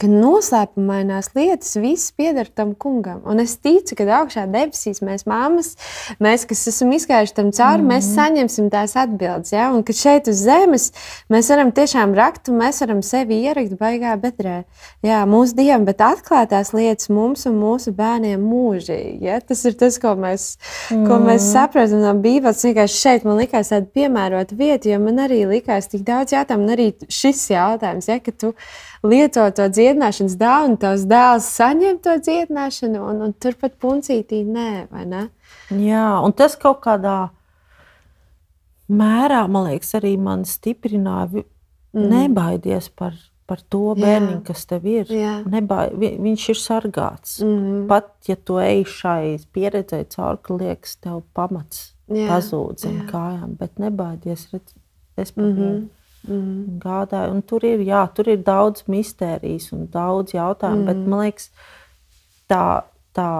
ka 0.00 0.08
noslēpumainās 0.10 1.32
lietas 1.36 1.76
viss 1.80 2.12
pieder 2.16 2.48
tam 2.48 2.74
kungam. 2.74 3.20
Un 3.28 3.42
es 3.42 3.56
ticu, 3.60 3.96
ka 3.98 4.06
augšā 4.22 4.46
debesīs 4.50 5.02
mēs, 5.04 5.24
māmas, 5.28 5.74
mēs, 6.22 6.46
kas 6.48 6.64
esam 6.70 6.92
izgājuši 6.96 7.34
tam 7.36 7.50
cauri, 7.52 7.82
mm 7.82 7.88
-hmm. 7.88 7.92
mēs 7.94 8.06
mhm. 8.06 8.14
saņemsim 8.16 8.70
tās 8.70 8.96
atbildes. 8.96 9.52
Ja? 9.52 9.70
Un 9.72 9.82
ka 9.82 9.92
šeit 9.92 10.28
uz 10.28 10.42
zemes 10.44 10.92
mēs 11.30 11.50
varam 11.50 11.72
tiešām 11.72 12.14
rakt, 12.14 12.48
un 12.48 12.58
mēs 12.60 12.80
varam 12.80 13.02
sevi 13.02 13.42
ierakt 13.42 13.78
baigā 13.80 14.16
bedrē. 14.20 14.64
Jā, 15.02 15.24
mūsu 15.26 15.56
dievam, 15.56 15.84
bet 15.84 15.98
atklātās 15.98 16.72
lietas 16.72 17.08
mums 17.08 17.46
un 17.46 17.58
mūsu 17.60 17.92
bērniem 17.92 18.40
mūžīgi. 18.40 19.18
Ja? 19.20 19.40
Tas 19.40 19.64
ir 19.64 19.74
tas, 19.74 19.98
ko 19.98 20.14
mēs, 20.14 20.56
mm 20.90 20.96
-hmm. 20.96 21.08
ko 21.08 21.14
mēs 21.18 21.52
saprotam 21.52 22.00
no 22.00 22.14
Bībeles. 22.14 22.64
Vienkārši 22.64 23.00
šeit 23.00 23.24
man 23.24 23.36
likās 23.36 23.72
tāda 23.72 23.86
piemērota 23.86 24.56
vieta, 24.56 24.88
jo 24.88 24.98
man 24.98 25.16
arī 25.16 25.46
likās 25.46 25.88
tik 25.88 26.02
daudz 26.02 26.32
jautājumu, 26.32 26.64
un 26.64 26.74
arī 26.76 26.92
šis 27.08 27.50
jautājums, 27.50 28.08
ja, 28.08 28.18
ka 28.20 28.32
tu 28.32 28.54
lieto 29.02 29.50
to 29.50 29.68
dziedināšanas 29.92 30.36
dāvanu, 30.40 30.78
tavs 30.80 31.04
dēls 31.08 31.48
saņem 31.56 31.98
to 32.02 32.16
dziedināšanu, 32.24 33.02
un, 33.10 33.20
un 33.26 33.34
turpat 33.36 33.76
puncītī 33.80 34.42
nē, 34.44 34.88
vai 34.92 35.04
ne? 35.06 35.26
Jā, 35.70 36.20
un 36.24 36.32
tas 36.32 36.56
kaut 36.56 36.80
kādā 36.84 37.30
mērā, 38.88 39.44
man 39.48 39.68
liekas, 39.68 39.94
arī 40.00 40.16
man 40.20 40.46
stiprināja. 40.48 41.44
Mm. 41.92 42.08
Nebaidies 42.08 42.88
par, 42.96 43.12
par 43.44 43.60
to 43.68 43.92
bērnu, 43.98 44.40
kas 44.46 44.64
tev 44.64 44.86
ir. 44.88 45.10
Nebai, 45.44 45.90
viņš 45.92 46.46
ir 46.54 46.60
sargāts. 46.60 47.34
Mm. 47.44 47.82
Pat 47.90 48.14
ja 48.24 48.38
tu 48.40 48.56
ej 48.62 48.86
šai 48.88 49.36
pieredzē 49.52 50.06
cauri, 50.14 50.40
ka 50.40 50.56
liekas, 50.56 50.96
tev 51.04 51.20
pamats 51.36 51.90
pazūd 52.08 52.80
zem 52.80 53.02
kājām, 53.10 53.58
bet 53.60 53.76
nebaidies. 53.80 54.48
Redz, 54.54 54.72
es 55.20 55.34
par 55.36 55.44
mm 55.44 55.52
-hmm. 55.58 55.82
Mm. 56.28 56.78
Gādāju, 56.82 57.34
un 57.34 57.42
tur 57.42 57.64
ir, 57.66 57.82
jā, 57.86 58.02
tur 58.14 58.28
ir 58.30 58.42
daudz 58.46 58.84
mistērijas 58.90 59.72
un 59.74 59.88
daudz 59.90 60.36
jautājumu, 60.36 60.84
mm. 60.84 60.90
bet 60.90 61.08
man 61.10 61.24
liekas, 61.24 61.48
tā, 62.50 62.64
tā, 63.16 63.30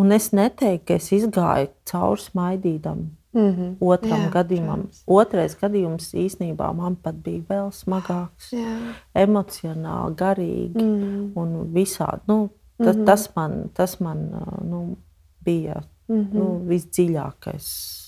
un 0.00 0.14
es 0.16 0.30
neteiktu, 0.32 0.86
ka 0.88 0.96
es 1.00 1.10
izgāju 1.12 1.68
cauri 1.88 2.24
smaidītam. 2.24 3.10
Mm 3.32 3.52
-hmm. 3.52 3.76
Otram 3.80 4.20
jā, 4.20 4.30
gadījumam. 4.30 4.80
Protams. 4.80 5.02
Otrais 5.06 5.56
gadījums 5.60 6.14
īstenībā 6.14 6.72
man 6.76 6.96
pat 6.96 7.14
bija 7.14 7.42
vēl 7.48 7.70
smagāks. 7.72 8.52
Jā. 8.52 8.76
Emocionāli, 9.14 10.14
garīgi 10.14 10.82
mm. 10.82 11.32
un 11.34 11.72
visādi. 11.72 12.20
Nu, 12.26 12.50
tas, 12.78 12.96
mm 12.96 13.00
-hmm. 13.00 13.06
tas 13.06 13.34
man, 13.36 13.70
tas 13.74 14.00
man 14.00 14.30
nu, 14.64 14.96
bija 15.44 15.82
mm 16.08 16.16
-hmm. 16.16 16.34
nu, 16.34 16.60
visdziļākais. 16.68 18.01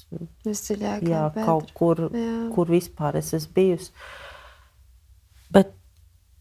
Visdziļākais. 0.47 1.09
Jā, 1.11 1.25
kaut 1.47 1.73
kur, 1.77 2.07
jā. 2.15 2.37
kur 2.55 2.71
vispār 2.71 3.19
es 3.21 3.33
esmu 3.37 3.55
bijusi. 3.57 3.91
Bet, 5.55 5.73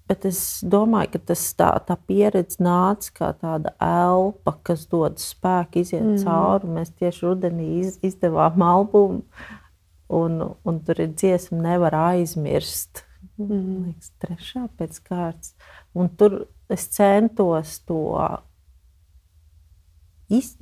bet 0.09 0.27
es 0.29 0.41
domāju, 0.65 1.13
ka 1.15 1.23
tas 1.31 1.45
tā, 1.59 1.71
tā 1.87 1.97
pieredze 2.09 2.61
nāca 2.63 3.15
kā 3.19 3.31
tāda 3.41 3.73
elpa, 3.83 4.55
kas 4.69 4.85
dod 4.91 5.21
spēku 5.21 5.83
iziet 5.83 6.05
mm 6.05 6.23
cauri. 6.25 6.71
Mēs 6.79 6.93
tieši 6.99 7.27
rudenī 7.27 7.69
iz, 7.81 7.97
izdevām 8.05 8.63
albumu, 8.65 9.23
un, 10.13 10.39
un 10.63 10.79
tur 10.85 11.01
ir 11.03 11.13
dziesma, 11.15 11.61
nevar 11.69 11.97
aizmirst. 12.11 13.05
Mm. 13.39 13.89
Liekas, 13.89 14.11
trešā 14.21 14.67
pēc 14.77 14.99
kārtas. 15.07 15.53
Un 15.97 16.09
tur 16.17 16.43
es 16.73 16.85
centos 16.91 17.79
to 17.87 18.01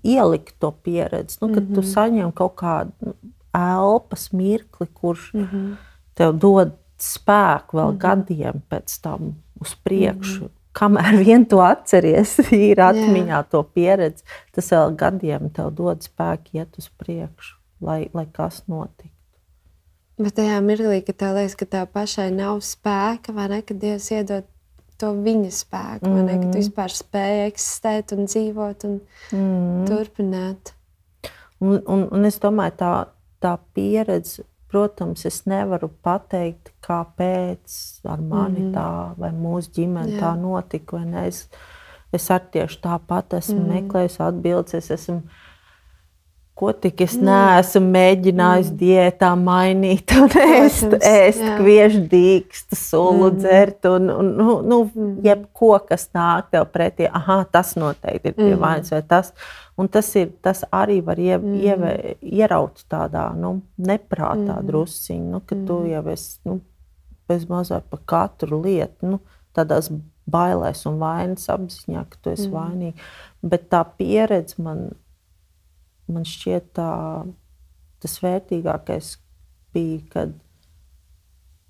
ielikt 0.04 0.60
to 0.60 0.72
pieredzi. 0.72 1.38
Nu, 1.42 1.54
kad 1.54 1.64
mm 1.64 1.70
-hmm. 1.70 1.76
tu 1.76 1.82
mhm. 1.82 1.90
saņem 1.90 2.32
kaut 2.32 2.56
kādu 2.56 2.92
nu, 3.00 3.14
elpas 3.54 4.32
mirkli, 4.32 4.88
kurš 4.94 5.34
mm 5.34 5.50
-hmm. 5.54 5.76
tev 6.14 6.34
dod 6.34 6.72
spēku 6.98 7.78
vēl 7.78 7.92
mm 7.92 7.98
-hmm. 7.98 7.98
gadiem 7.98 8.62
pēc 8.70 9.02
tam 9.02 9.36
uz 9.60 9.76
priekšu. 9.84 10.42
Mm 10.42 10.48
-hmm. 10.48 10.58
Kamēr 10.74 11.26
vien 11.26 11.46
tu 11.46 11.60
atceries, 11.60 12.40
ir 12.52 12.78
atmiņā 12.78 13.26
yeah. 13.28 13.50
to 13.50 13.64
pieredzi, 13.64 14.24
tas 14.52 14.72
vēl 14.72 14.96
gadiem 14.96 15.50
tev 15.50 15.72
dod 15.72 16.02
spēku 16.02 16.44
iet 16.54 16.78
uz 16.78 16.90
priekšu, 16.98 17.58
lai, 17.82 18.10
lai 18.14 18.28
kas 18.32 18.64
notiktu. 18.68 19.12
Bet 20.18 20.36
tajā 20.36 20.60
mirklī, 20.62 21.02
kad 21.06 21.16
tev 21.16 21.36
liekas, 21.36 21.56
ka 21.56 21.66
tev 21.66 21.86
pašai 21.94 22.32
nav 22.32 22.60
spēka, 22.62 23.34
vai 23.34 23.48
ne, 23.48 23.62
kad 23.62 23.78
Dievs 23.78 24.12
iedod 24.12 24.44
to 25.02 25.12
viņa 25.26 25.50
spēku, 25.56 26.10
mm. 26.10 26.22
ne, 26.28 26.36
ka 26.38 26.46
tu 26.46 26.52
mm. 26.52 26.60
vispār 26.60 26.94
spēj 26.94 27.42
eksistēt 27.48 28.14
un 28.16 28.30
dzīvot 28.30 28.86
un 28.90 28.96
mm. 29.34 29.82
turpināt. 29.90 30.74
Un, 31.62 31.78
un, 31.86 32.08
un 32.10 32.30
es 32.30 32.40
domāju, 32.42 32.78
tā, 32.80 32.94
tā 33.44 33.56
pieredze, 33.76 34.46
protams, 34.72 35.26
es 35.28 35.44
nevaru 35.50 35.92
pateikt, 36.06 36.72
kāpēc 36.86 37.76
ar 38.08 38.24
mani 38.24 38.68
mm. 38.68 38.72
tā 38.74 38.88
vai 39.20 39.34
mūsu 39.36 39.74
ģimene 39.76 40.16
Jā. 40.16 40.22
tā 40.24 40.32
notika. 40.40 41.02
Es, 41.26 41.44
es 42.16 42.30
arī 42.34 42.54
tieši 42.56 42.82
tāpat 42.86 43.38
esmu 43.42 43.60
mm. 43.60 43.72
meklējis 43.76 44.20
atbildes. 44.26 44.78
Es 44.80 44.94
esmu 44.96 45.20
ko 46.62 46.70
tik 46.78 47.02
es 47.02 47.16
neesmu 47.18 47.88
mēģinājis 47.90 48.68
mm. 48.70 48.78
diētā 48.78 49.32
mainīt, 49.40 50.14
un 50.14 50.30
ēst, 50.44 50.94
ēst 51.02 51.42
kviešu 51.58 52.04
dīkstu, 52.12 52.78
sulu 52.78 53.32
mm. 53.32 53.40
dzert, 53.40 53.90
un, 53.90 54.12
un 54.14 54.30
nu, 54.38 54.60
nu, 54.62 54.78
mm. 54.86 55.16
jebko, 55.26 55.72
kas 55.90 56.12
nāk 56.14 56.52
tev 56.54 56.68
pretī, 56.70 57.08
aha, 57.10 57.40
tas 57.50 57.74
noteikti 57.82 58.30
ir 58.30 58.38
pie 58.38 58.52
mm. 58.52 58.62
vainas 58.62 58.94
vai 58.94 59.02
tas. 59.10 59.34
Un 59.82 59.90
tas, 59.90 60.06
ir, 60.20 60.30
tas 60.46 60.62
arī 60.78 61.00
var 61.02 61.18
ie, 61.18 61.34
mm. 61.40 61.58
ieve, 61.66 61.92
ieraut 62.22 62.84
tādā 62.92 63.32
nu, 63.34 63.56
neprātā 63.82 64.60
mm. 64.60 64.70
drusciņā, 64.70 65.28
nu, 65.34 65.42
ka 65.42 65.58
mm. 65.58 65.66
tu 65.66 65.82
jau 65.90 66.06
esi 66.14 66.40
nu, 66.46 66.60
bez 67.32 67.50
mazā 67.50 67.82
par 67.90 68.06
katru 68.06 68.62
lietu, 68.62 69.16
nu, 69.16 69.24
tādās 69.58 69.90
bailēs 70.30 70.86
un 70.86 71.02
vainas 71.02 71.50
apziņā, 71.50 72.06
ka 72.12 72.22
tu 72.22 72.36
esi 72.36 72.52
mm. 72.52 72.54
vainīga. 72.54 73.08
Bet 73.42 73.72
tā 73.74 73.82
pieredze 73.98 74.62
man 74.62 74.92
man 76.14 76.28
šķiet, 76.28 76.72
tā, 76.78 76.92
tas 78.02 78.18
vērtīgākais 78.24 79.16
bija, 79.74 80.00
kad 80.14 80.40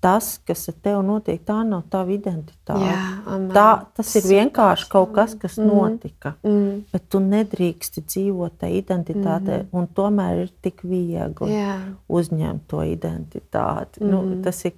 tas, 0.02 0.40
kas 0.46 0.66
ar 0.68 0.74
tevi 0.82 1.02
notiek, 1.06 1.38
tā 1.46 1.60
nav 1.66 1.84
tava 1.90 2.10
identitāte. 2.10 2.88
Jā, 2.88 3.02
amen. 3.30 3.52
tā, 3.54 3.66
tas 3.94 4.10
ir 4.18 4.24
vienkārši 4.26 4.88
kaut 4.90 5.12
kas, 5.14 5.36
kas 5.38 5.60
mm. 5.60 5.68
notika. 5.68 6.34
Mm. 6.42 6.80
Bet 6.90 7.06
tu 7.12 7.20
nedrīksti 7.22 8.02
dzīvot 8.02 8.56
tajā 8.64 8.80
identitātē, 8.80 9.60
mm. 9.62 9.70
un 9.78 9.86
tomēr 9.94 10.42
ir 10.42 10.50
tik 10.64 10.82
viegli 10.82 11.54
Jā. 11.54 11.76
uzņemt 12.10 12.66
to 12.72 12.82
identitāti. 12.88 14.02
Mm. 14.02 14.10
Nu, 14.10 14.40
tas 14.42 14.64
ir, 14.66 14.74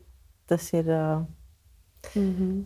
tas 0.50 0.68
ir 0.77 0.92
mm 0.92 1.24
-hmm. 2.14 2.62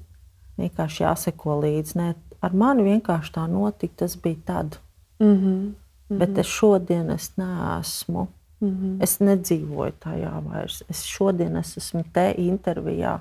vienkārši 0.58 1.04
jāseko 1.04 1.60
līdzi. 1.62 1.96
Ne, 2.02 2.14
ar 2.42 2.54
mani 2.54 2.82
vienkārši 2.90 3.34
tā 3.38 3.46
notika. 3.46 3.94
Tas 4.04 4.16
bija 4.16 4.36
tad. 4.44 4.78
Mm 5.20 5.36
-hmm. 5.36 5.72
-hmm. 6.08 6.18
bet 6.18 6.38
es 6.38 6.46
šodien 6.46 7.10
es 7.10 7.32
neesmu. 7.36 8.26
Mm 8.60 8.68
-hmm. 8.68 9.02
Es 9.02 9.20
nedzīvoju 9.20 9.92
tajā 10.00 10.42
vairs. 10.44 10.82
Es 10.90 11.04
šodien 11.04 11.56
es 11.56 11.76
esmu 11.76 12.04
te 12.12 12.34
intervijā, 12.38 13.18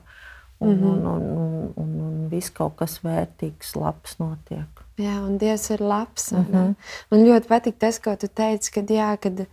un, 0.60 0.70
mm 0.70 0.84
-hmm. 0.84 0.88
un, 0.88 1.06
un, 1.06 1.22
un, 1.38 1.72
un, 1.76 2.02
un 2.02 2.28
viss 2.30 2.50
kaut 2.50 2.76
kas 2.76 3.00
vērtīgs, 3.04 3.76
labs 3.76 4.18
notiek. 4.20 4.84
Jā, 4.98 5.20
un 5.22 5.38
Dievs 5.38 5.70
ir 5.70 5.82
labs. 5.82 6.32
Mm 6.32 6.46
-hmm. 6.52 6.76
Man 7.12 7.26
ļoti 7.26 7.48
patīk 7.48 7.78
tas, 7.78 8.00
ko 8.00 8.16
tu 8.16 8.28
teici, 8.28 8.72
kad, 8.72 8.90
jā, 8.90 9.18
kad, 9.18 9.46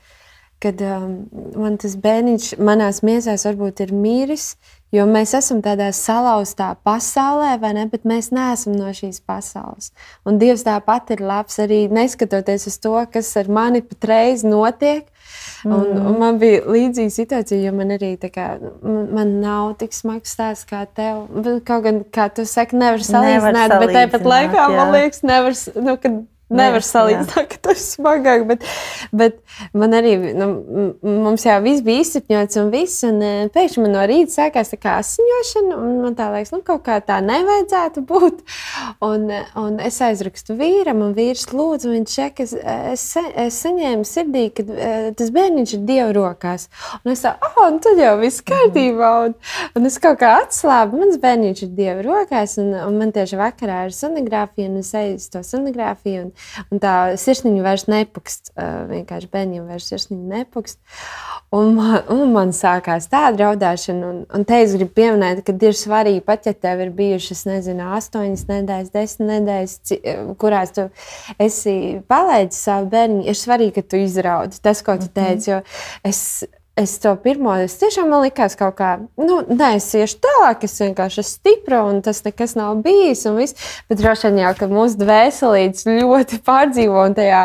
kad 0.64 0.80
um, 0.88 1.18
man 1.60 1.76
tas 1.80 1.98
bērniņš 2.00 2.54
manās 2.64 3.02
miesās 3.06 3.44
varbūt 3.48 3.84
ir 3.84 3.94
mīris, 3.94 4.54
Jo 4.94 5.08
mēs 5.10 5.32
esam 5.34 5.58
tādā 5.64 5.88
salauztā 5.96 6.68
pasaulē, 6.86 7.54
vai 7.62 7.72
ne? 7.74 7.86
Bet 7.90 8.04
mēs 8.06 8.28
neesam 8.34 8.76
no 8.78 8.92
šīs 8.94 9.18
pasaules. 9.26 9.90
Un 10.28 10.38
Dievs 10.38 10.62
tāpat 10.66 11.10
ir 11.16 11.22
labs 11.24 11.58
arī 11.62 11.84
neskatoties 11.90 12.68
uz 12.70 12.76
to, 12.82 12.94
kas 13.10 13.32
ar 13.40 13.50
mani 13.50 13.82
patreiz 13.82 14.44
notiek. 14.46 15.08
Un, 15.64 15.80
mm. 15.80 16.04
un 16.10 16.18
man 16.20 16.38
bija 16.38 16.60
līdzīga 16.68 17.10
situācija, 17.10 17.58
jo 17.64 17.72
man 17.74 17.90
arī 17.96 18.12
kā, 18.22 18.46
man 18.84 19.38
nav 19.42 19.72
tik 19.80 19.96
smags 19.96 20.36
stāsts 20.36 20.68
kā 20.68 20.84
tev. 20.86 21.24
Kaut 21.66 21.88
gan, 21.88 22.02
kā 22.14 22.28
tu 22.30 22.44
saki, 22.46 22.78
nevar 22.78 23.02
salīdzināt, 23.02 23.40
nevar 23.40 23.58
salīdzināt 23.58 23.82
bet 23.82 23.96
tāpat 23.98 24.30
laikā 24.34 24.60
jā. 24.60 24.70
man 24.76 24.94
liekas, 24.94 25.24
nevar, 25.26 25.58
nu, 25.80 25.96
kad 26.04 26.22
Nevar 26.54 26.84
salīdzināt, 26.86 27.48
ka 27.52 27.60
tas 27.68 27.80
ir 27.80 27.88
smagāk, 27.98 28.44
bet, 28.48 28.64
bet 29.14 29.40
man 29.76 29.94
arī 29.96 30.14
nu, 30.36 30.48
mums 31.02 31.44
jau 31.46 31.56
viss 31.64 31.84
bija 31.84 32.04
izsapņots 32.04 32.60
un 32.62 32.70
viss. 32.72 33.02
Un, 33.08 33.20
e, 33.24 33.32
pēkšņi 33.54 33.84
man 33.84 33.94
no 33.96 34.04
rīta 34.08 34.36
sākās 34.36 34.72
tā 34.72 34.78
kā 34.80 34.96
asiņošana, 35.02 35.78
un 35.78 35.98
man 36.04 36.16
tā 36.18 36.28
liekas, 36.32 36.54
nu, 36.54 36.62
kaut 36.66 36.84
kā 36.86 37.00
tā 37.04 37.20
nevajadzētu 37.24 38.04
būt. 38.08 38.44
Un, 39.04 39.26
e, 39.32 39.42
un 39.60 39.78
es 39.82 40.00
aizrakstu 40.04 40.56
vīram, 40.58 41.02
un 41.04 41.14
vīrs 41.16 41.48
lūdzu, 41.52 41.92
viņš 41.94 42.16
saka, 42.18 42.46
es, 42.46 42.54
es, 42.94 43.06
es 43.44 43.60
saņēmu 43.64 44.06
sirdī, 44.08 44.46
ka 44.54 44.64
e, 44.64 44.92
tas 45.18 45.32
bērniņš 45.34 45.76
ir 45.78 45.84
Dieva 45.88 46.10
rokās. 46.16 46.68
Un 47.02 47.14
es 47.14 47.24
tādu, 47.24 47.50
oh, 47.50 47.60
un 47.68 47.80
tad 47.84 48.00
jau 48.00 48.14
viss 48.22 48.44
kārtībā. 48.46 49.12
Un, 49.28 49.36
un 49.78 49.90
es 49.90 49.98
kaut 50.02 50.20
kā 50.22 50.34
atslābu, 50.42 51.02
mans 51.02 51.20
bērniņš 51.22 51.64
ir 51.66 51.74
Dieva 51.78 52.04
rokās, 52.06 52.58
un, 52.62 52.72
un 52.84 52.98
man 53.00 53.12
tieši 53.14 53.40
vakarā 53.40 53.84
ir 53.88 53.96
sonogrāfija, 53.96 54.70
un 54.70 54.82
es 54.82 54.92
eju 54.98 55.18
uz 55.18 55.28
to 55.32 55.44
sonogrāfiju. 55.46 56.28
Un, 56.28 56.32
Un 56.70 56.82
tā 56.82 56.94
sirsniņa 57.20 57.64
vairs 57.64 57.86
nepakst. 57.90 58.52
Vienkārši 58.90 59.30
bērniem 59.32 59.68
vairs 59.68 59.90
sirsniņa 59.90 60.40
nepakst. 60.40 60.80
Un 61.54 61.74
un 62.14 62.32
man 62.34 62.52
sākās 62.54 63.08
tāda 63.12 63.48
raudāšana, 63.48 64.08
un, 64.08 64.20
un 64.34 64.46
te 64.48 64.58
es 64.64 64.74
gribu 64.76 64.94
pieminēt, 64.98 65.42
ka 65.46 65.54
ir 65.54 65.76
svarīgi, 65.78 66.22
pat 66.26 66.48
ja 66.48 66.54
tev 66.56 66.82
ir 66.84 66.92
bijušas, 66.96 67.44
nezinu, 67.48 67.86
astoņas 67.98 68.46
nedēļas, 68.50 68.92
desmit 68.94 69.30
nedēļas, 69.30 69.94
kurās 70.40 70.74
tu 70.76 70.88
esi 71.42 71.76
palaidis 72.10 72.60
savu 72.66 72.90
bērnu, 72.94 73.22
ir 73.28 73.38
svarīgi, 73.38 73.76
ka 73.78 73.88
tu 73.94 74.02
izraudi 74.02 74.60
tas, 74.64 74.82
ko 74.84 74.98
tu 75.00 75.08
mhm. 75.10 75.16
teici. 75.18 75.50
Jo 75.54 75.62
es 76.06 76.20
es 76.76 76.96
to 76.98 77.12
pirmo, 77.22 77.52
es 77.62 77.76
tiešām 77.78 78.08
man 78.10 78.24
likās 78.24 78.56
kaut 78.58 78.74
kā, 78.80 78.88
nu, 79.20 79.36
nē, 79.46 79.76
es 79.78 79.86
iešu 79.94 80.18
tālāk, 80.24 80.64
es 80.66 80.74
vienkārši 80.82 81.20
esmu 81.22 81.30
stipra 81.30 81.82
un 81.86 82.00
tas 82.02 82.22
nekas 82.26 82.56
nav 82.58 82.80
bijis. 82.82 83.22
Bet 83.88 84.00
droši 84.00 84.28
vien 84.28 84.40
jau, 84.42 84.52
ka 84.58 84.68
mūsu 84.70 84.98
dvēselītes 84.98 85.86
ļoti 85.86 86.40
pārdzīvo 86.46 87.04
un 87.06 87.14
tajā, 87.14 87.42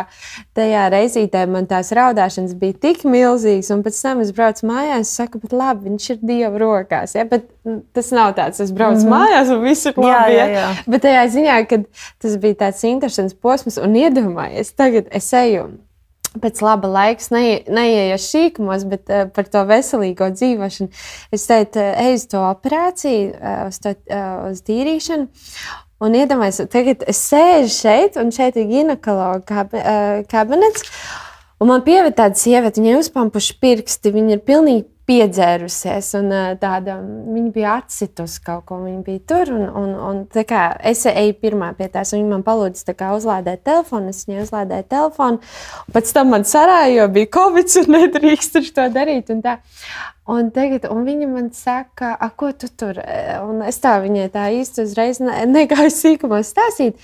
tajā 0.58 0.86
reizītē 0.94 1.44
man 1.50 1.68
tās 1.70 1.92
raudāšanas 1.94 2.56
bija 2.58 2.78
tik 2.88 3.04
milzīgas. 3.06 3.70
Un 3.74 3.84
pēc 3.86 4.00
tam 4.02 4.22
es 4.24 4.32
braucu 4.34 4.66
mājās, 4.70 5.06
es 5.06 5.20
saku, 5.20 5.42
bet 5.42 5.54
labi, 5.54 5.86
viņš 5.90 6.08
ir 6.14 6.24
Dieva 6.26 6.62
rokās. 6.62 7.14
Ja? 7.14 7.26
Bet 7.30 7.46
tas 7.94 8.10
nav 8.16 8.34
tāds, 8.38 8.58
es 8.62 8.72
braucu 8.74 9.04
mm 9.04 9.12
-hmm. 9.12 9.14
mājās 9.14 9.52
un 9.54 9.62
viss 9.62 9.86
ir 9.86 9.94
labi. 9.96 10.34
Jā, 10.34 10.46
jā, 10.46 10.48
jā. 10.56 10.72
Bet 10.86 11.06
tajā 11.06 11.22
ziņā, 11.36 11.60
ka 11.70 11.82
tas 12.18 12.36
bija 12.36 12.58
tāds 12.66 12.82
interesants 12.84 13.34
posms 13.34 13.78
un 13.78 13.94
iedomājies, 13.94 14.74
tagad 14.74 15.06
es 15.10 15.32
eju 15.32 15.70
pēc 16.38 16.62
laba 16.62 16.88
laika 16.90 17.26
ne, 17.34 17.44
neieiešu 17.66 18.26
sīkumos, 18.26 18.86
bet 18.90 19.10
uh, 19.10 19.26
par 19.34 19.48
to 19.50 19.64
veselīgo 19.68 20.30
dzīvošanu. 20.34 20.90
Es 21.34 21.46
teicu, 21.50 21.82
uh, 21.82 22.02
ej 22.04 22.18
uz 22.20 22.26
to 22.30 22.42
operāciju, 22.46 23.32
uh, 23.34 23.62
uz, 23.70 23.80
to, 23.82 23.94
uh, 24.12 24.50
uz 24.50 24.62
tīrīšanu. 24.66 25.26
Un 26.00 26.14
iedomājieties, 26.16 26.70
tagad 26.72 27.02
es 27.10 27.18
sēžu 27.28 27.74
šeit, 27.74 28.14
un 28.20 28.30
šeit 28.32 28.56
ir 28.56 28.70
ginekologa 28.70 29.42
kab, 29.48 29.74
uh, 29.76 30.22
kabinets. 30.30 30.86
Un 31.60 31.68
man 31.68 31.82
pievērta 31.84 32.22
tāda 32.22 32.40
sieviete, 32.40 32.80
viņai 32.80 33.00
uzpampuši 33.02 33.58
pirksti, 33.60 34.14
viņa 34.14 34.38
ir 34.38 34.46
pilnīgi 34.46 34.86
piedzērusies. 35.10 36.10
Un, 36.20 36.34
tāda, 36.62 36.96
viņa 37.02 37.52
bija 37.54 37.76
atsitusi 37.80 38.42
kaut 38.46 38.66
ko, 38.68 38.80
viņa 38.84 39.00
bija 39.06 39.22
tur. 39.32 39.52
Un, 39.56 39.66
un, 39.80 39.94
un, 40.10 40.20
kā, 40.46 40.62
es 40.86 41.02
eju 41.10 41.36
pirmā 41.42 41.72
pie 41.78 41.90
tās, 41.92 42.14
viņa 42.14 42.28
man 42.30 42.44
palūdza 42.46 42.94
kā, 42.94 43.12
uzlādēt 43.18 43.64
telefonu. 43.66 44.14
Es 44.14 44.28
viņai 44.28 44.44
uzlādēju 44.46 44.88
telefonu. 44.92 45.42
Pēc 45.94 46.14
tam 46.16 46.30
man 46.34 46.46
sarāja, 46.48 46.92
jo 47.00 47.08
bija 47.16 47.32
covid, 47.40 47.74
un 47.82 47.92
nedrīkst 47.98 48.60
to 48.76 48.86
darīt. 48.94 49.34
Un 49.34 49.42
tā. 49.46 49.58
Un 50.30 50.52
tagad 50.54 50.84
un 50.86 51.02
viņa 51.08 51.26
man 51.26 51.48
saka, 51.56 52.12
ko 52.38 52.52
tu 52.54 52.68
tur? 52.70 53.00
Un 53.48 53.64
es 53.66 53.80
tā 53.82 53.96
viņai 54.04 54.28
tā 54.30 54.46
īsti 54.60 54.84
uzreiz 54.86 55.18
negāju 55.24 55.90
sīkumos 55.90 56.52
stāstīt. 56.54 57.00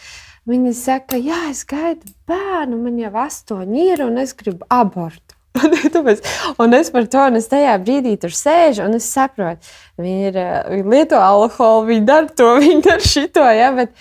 Viņa 0.47 0.73
saka, 0.79 1.19
jā, 1.19 1.49
es 1.51 1.65
gaidu 1.67 2.07
bērnu, 2.31 2.79
man 2.79 3.01
jau 3.01 3.11
astoņi 3.25 3.89
ir, 3.97 4.05
un 4.05 4.21
es 4.23 4.31
gribu 4.39 4.63
abortu. 4.71 5.26
un 6.63 6.77
es 6.77 6.93
par 6.95 7.09
to, 7.13 7.27
un 7.31 7.41
es 7.41 7.49
tajā 7.51 7.77
brīdī 7.83 8.17
tur 8.21 8.35
sēžu, 8.35 8.85
un 8.87 8.99
es 8.99 9.09
saprotu, 9.11 9.75
viņi, 10.01 10.31
ir, 10.31 10.39
viņi 10.71 10.93
lieto 10.93 11.21
alkoholu, 11.21 11.87
viņi 11.91 12.05
dara 12.09 12.31
to, 12.39 12.49
viņi 12.63 12.83
dara 12.85 13.05
šito. 13.05 13.45
Ja, 13.57 13.71
bet, 13.77 13.93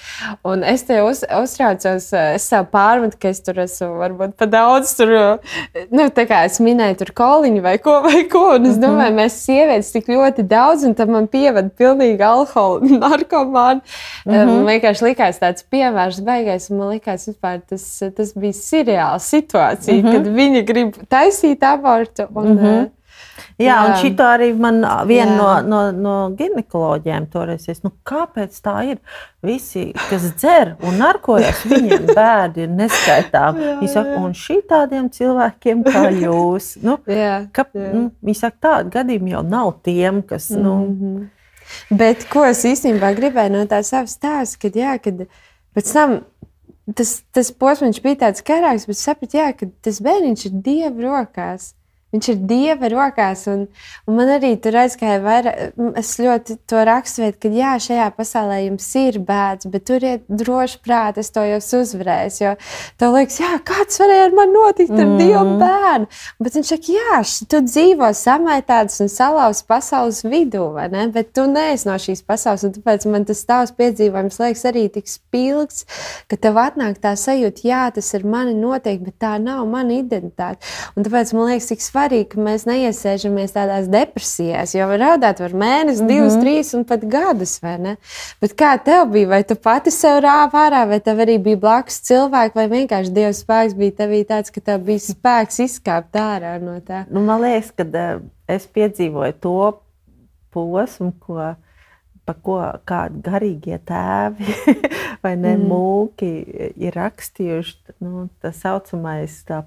un 0.47 0.65
es 0.67 0.85
te 0.87 0.99
uz, 1.05 1.23
uztraucos, 1.23 2.09
es 2.35 2.47
sev 2.49 2.67
pārmetu, 2.73 3.19
ka 3.21 3.31
es 3.33 3.41
tur 3.45 3.61
esmu 3.63 3.91
varbūt 4.01 4.35
pa 4.39 4.47
daudz, 4.49 4.95
tur, 4.99 5.13
nu, 5.91 6.07
tā 6.15 6.27
kā 6.29 6.43
es 6.49 6.59
minēju, 6.63 6.99
tur 7.03 7.13
koliņu 7.21 7.63
vai 7.65 7.77
ko, 7.83 7.99
vai 8.07 8.25
ko. 8.31 8.45
Un 8.55 8.69
es 8.69 8.79
domāju, 8.79 9.13
mm 9.13 9.17
-hmm. 9.17 9.21
mēs 9.23 9.39
sievietes 9.45 9.91
tik 9.95 10.11
ļoti 10.11 10.47
daudz, 10.47 10.85
un 10.85 10.95
tam 10.95 11.13
man 11.15 11.27
pievada 11.27 11.69
pilnīgi 11.69 12.23
alkoholu, 12.23 12.89
narkomānu. 13.05 13.81
Mm 14.25 14.33
-hmm. 14.33 14.45
Man 14.45 14.65
vienkārši 14.65 15.09
likās 15.09 15.39
tāds 15.39 15.63
piemērs, 15.71 16.21
beigās, 16.21 16.69
un 16.71 16.77
man 16.77 16.93
likās, 16.95 17.27
vispār, 17.27 17.61
tas, 17.69 18.03
tas 18.15 18.33
bija 18.33 18.53
seriāla 18.53 19.19
situācija, 19.19 20.01
mm 20.01 20.07
-hmm. 20.07 20.11
kad 20.11 20.27
viņi 20.27 20.65
grib 20.65 20.95
taisīt 21.09 21.55
taisīt 21.55 21.63
abortu. 21.63 22.27
Un, 22.33 22.47
mm 22.47 22.57
-hmm. 22.57 22.89
Jā, 23.59 23.65
jā, 23.67 23.75
un 23.83 23.93
šī 23.99 24.09
arī 24.23 24.47
man 24.57 24.79
viena 25.07 25.35
no, 25.35 25.49
no, 25.67 25.79
no 25.91 26.15
ginekoloģiem 26.37 27.27
toreiz 27.31 27.67
ir. 27.67 27.79
Nu, 27.83 27.91
kāpēc 28.07 28.55
tā 28.63 28.75
ir? 28.91 29.01
Visi, 29.45 29.89
kas 30.09 30.25
dzer 30.39 30.73
un 30.85 30.97
narkojas, 31.01 31.65
viņiem 31.69 32.09
bērni 32.17 32.65
ir 32.65 32.73
neskaitām. 32.73 33.59
Viņi 33.81 33.91
saka, 33.91 34.17
un 34.23 34.35
šī 34.39 34.59
tādiem 34.69 35.11
cilvēkiem 35.13 35.83
kā 35.85 36.07
jūs. 36.25 36.75
Nu, 36.83 36.97
jā, 37.11 37.45
ka, 37.55 37.67
jā. 37.75 37.91
Nu, 37.93 38.09
viņi 38.25 38.39
saka, 38.39 38.61
tādi 38.69 38.95
gadījumi 38.95 39.35
jau 39.35 39.43
nav 39.45 39.73
tiem, 39.85 40.23
kas. 40.25 40.49
Mm 40.51 40.63
-hmm. 40.63 41.15
nu. 41.15 41.29
Bet 41.89 42.27
ko 42.29 42.45
es 42.45 42.63
īstenībā 42.65 43.15
gribēju 43.17 43.51
no 43.51 43.65
tā 43.65 43.81
savas 43.83 44.13
stāsta, 44.17 44.59
kad, 44.61 44.75
jā, 44.75 44.97
kad 45.01 45.25
pēc 45.75 45.93
tam 45.93 46.19
tas, 46.93 47.23
tas 47.33 47.51
posms 47.51 48.01
bija 48.03 48.15
tāds 48.25 48.43
garāks, 48.45 48.85
bet 48.89 48.99
sapratu, 48.99 49.41
ka 49.59 49.69
tas 49.81 50.01
bērniņš 50.05 50.45
ir 50.45 50.61
dieva 50.67 51.07
rokās. 51.07 51.73
Viņš 52.15 52.29
ir 52.31 52.37
dieva 52.47 52.87
rokās, 52.93 53.41
un, 53.51 53.65
un 54.07 54.15
man 54.15 54.29
arī 54.37 54.53
tur 54.63 54.77
aizgāja 54.79 55.19
vairāk. 55.19 55.73
Es 55.99 56.13
ļoti 56.21 56.55
to 56.69 56.83
raksturoju, 56.87 57.35
ka 57.43 57.49
jā, 57.51 57.73
šajā 57.83 58.05
pasaulē 58.15 58.61
jums 58.61 58.85
ir 59.01 59.17
bērns, 59.25 59.67
bet 59.71 59.83
turiet 59.89 60.23
droši 60.31 60.79
prātā, 60.85 61.19
es 61.19 61.33
to 61.35 61.43
jau 61.43 61.59
uzvarēju. 61.81 62.31
Jo 62.39 62.53
tev 63.01 63.17
liekas, 63.17 63.39
jā, 63.41 63.51
kāds 63.67 63.99
varēja 63.99 64.29
ar 64.29 64.37
mani 64.37 64.55
notikt 64.55 64.93
ar 64.95 65.09
mm. 65.09 65.17
dievu 65.19 65.57
bērnu. 65.59 66.09
Bet 66.45 66.55
viņš 66.55 66.71
saka, 66.71 66.95
jā, 66.95 67.19
tu 67.51 67.61
dzīvo 67.65 68.11
samaitāts 68.15 69.03
un 69.03 69.11
salauz 69.11 69.61
pasaules 69.67 70.23
vidū? 70.23 70.69
Bet 71.15 71.33
tu 71.35 71.45
neesi 71.51 71.89
no 71.89 71.97
šīs 71.99 72.23
pasaules, 72.27 72.63
tāpēc 72.77 73.09
man 73.11 73.27
tas 73.27 73.43
tavs 73.47 73.75
piedzīvojums 73.75 74.39
liekas 74.39 74.65
arī 74.71 74.85
tik 74.93 75.11
spilgts, 75.11 75.83
ka 76.31 76.39
tev 76.39 76.61
atnāk 76.63 77.01
tā 77.03 77.15
sajūta, 77.19 77.67
jā, 77.67 77.83
tas 77.95 78.13
ir 78.15 78.23
mani 78.23 78.55
noteikti, 78.55 79.11
bet 79.11 79.19
tā 79.27 79.35
nav 79.41 79.65
mana 79.67 79.99
identitāte. 79.99 80.63
Un 80.95 81.03
tāpēc 81.03 81.35
man 81.35 81.51
liekas, 81.51 81.69
tik 81.73 81.83
svarīgi 81.83 82.04
svarīgi, 82.05 82.27
ka 82.33 82.41
mēs 82.41 82.65
neiesēžamies 82.69 83.53
tādās 83.55 83.87
depresijās, 83.89 84.75
jo 84.75 84.85
raudāt 84.85 85.39
var 85.41 85.53
mēnesi, 85.53 86.03
mm 86.03 86.07
-hmm. 86.07 86.13
divus, 86.13 86.35
trīs 86.41 86.73
un 86.77 86.85
pat 86.85 87.01
gadus. 87.01 87.59
Bet 88.41 88.53
kā 88.53 88.77
tev 88.83 89.09
bija? 89.11 89.27
Vai 89.27 89.43
tu 89.43 89.55
pati 89.55 89.91
sev 89.91 90.21
rāvi 90.21 90.53
ārā, 90.53 90.87
vai 90.87 90.99
tev 90.99 91.17
arī 91.17 91.37
bija 91.41 91.57
blakus 91.57 92.01
cilvēki, 92.01 92.55
vai 92.55 92.67
vienkārši 92.67 93.11
Dieva 93.11 93.33
spēks 93.33 93.73
bija 93.73 93.91
tevī 93.91 94.25
tāds, 94.25 94.51
ka 94.51 94.61
tev 94.61 94.81
bija 94.81 94.99
spēks 94.99 95.59
izkāpt 95.59 96.15
ārā 96.15 96.61
no 96.61 96.79
tā? 96.79 97.05
Nu, 97.09 97.21
man 97.21 97.41
liekas, 97.41 97.71
ka 97.71 97.83
uh, 97.83 98.21
es 98.47 98.67
piedzīvoju 98.67 99.33
to 99.41 99.81
posmu, 100.51 101.13
ko 101.19 101.55
pa 102.25 102.33
ko 102.33 102.57
kādi 102.85 103.21
garīgie 103.21 103.77
tēvi 103.85 104.45
vai 105.23 105.35
ne 105.37 105.57
mm. 105.57 105.67
mūki 105.69 106.31
ir 106.75 106.93
rakstījuši. 106.95 107.95
Nu, 108.01 108.29
tā 108.41 108.51
saucamais 108.51 109.43
tā 109.45 109.61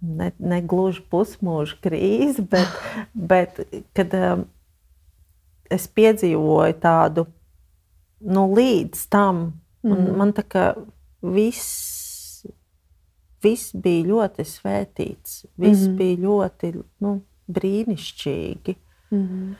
ne, 0.00 0.30
ne 0.38 0.60
gluži 0.62 1.02
pusmūža 1.10 1.78
krīze, 1.84 2.44
bet, 2.50 2.78
bet 3.14 3.60
kad 3.96 4.14
um, 4.18 4.44
es 5.70 5.88
piedzīvoju 5.90 6.78
tādu 6.82 7.26
nu, 8.20 8.46
līdz 8.54 9.06
tam, 9.12 9.42
mm. 9.86 10.10
man 10.18 10.34
tā 10.36 10.44
kā 10.48 10.66
viss, 11.22 12.44
viss 13.42 13.74
bija 13.74 14.06
ļoti 14.12 14.46
svētīts, 14.48 15.44
viss 15.58 15.86
mm. 15.86 15.96
bija 15.98 16.20
ļoti 16.26 16.74
nu, 17.04 17.18
brīnišķīgi. 17.48 18.76
Mm. 19.14 19.56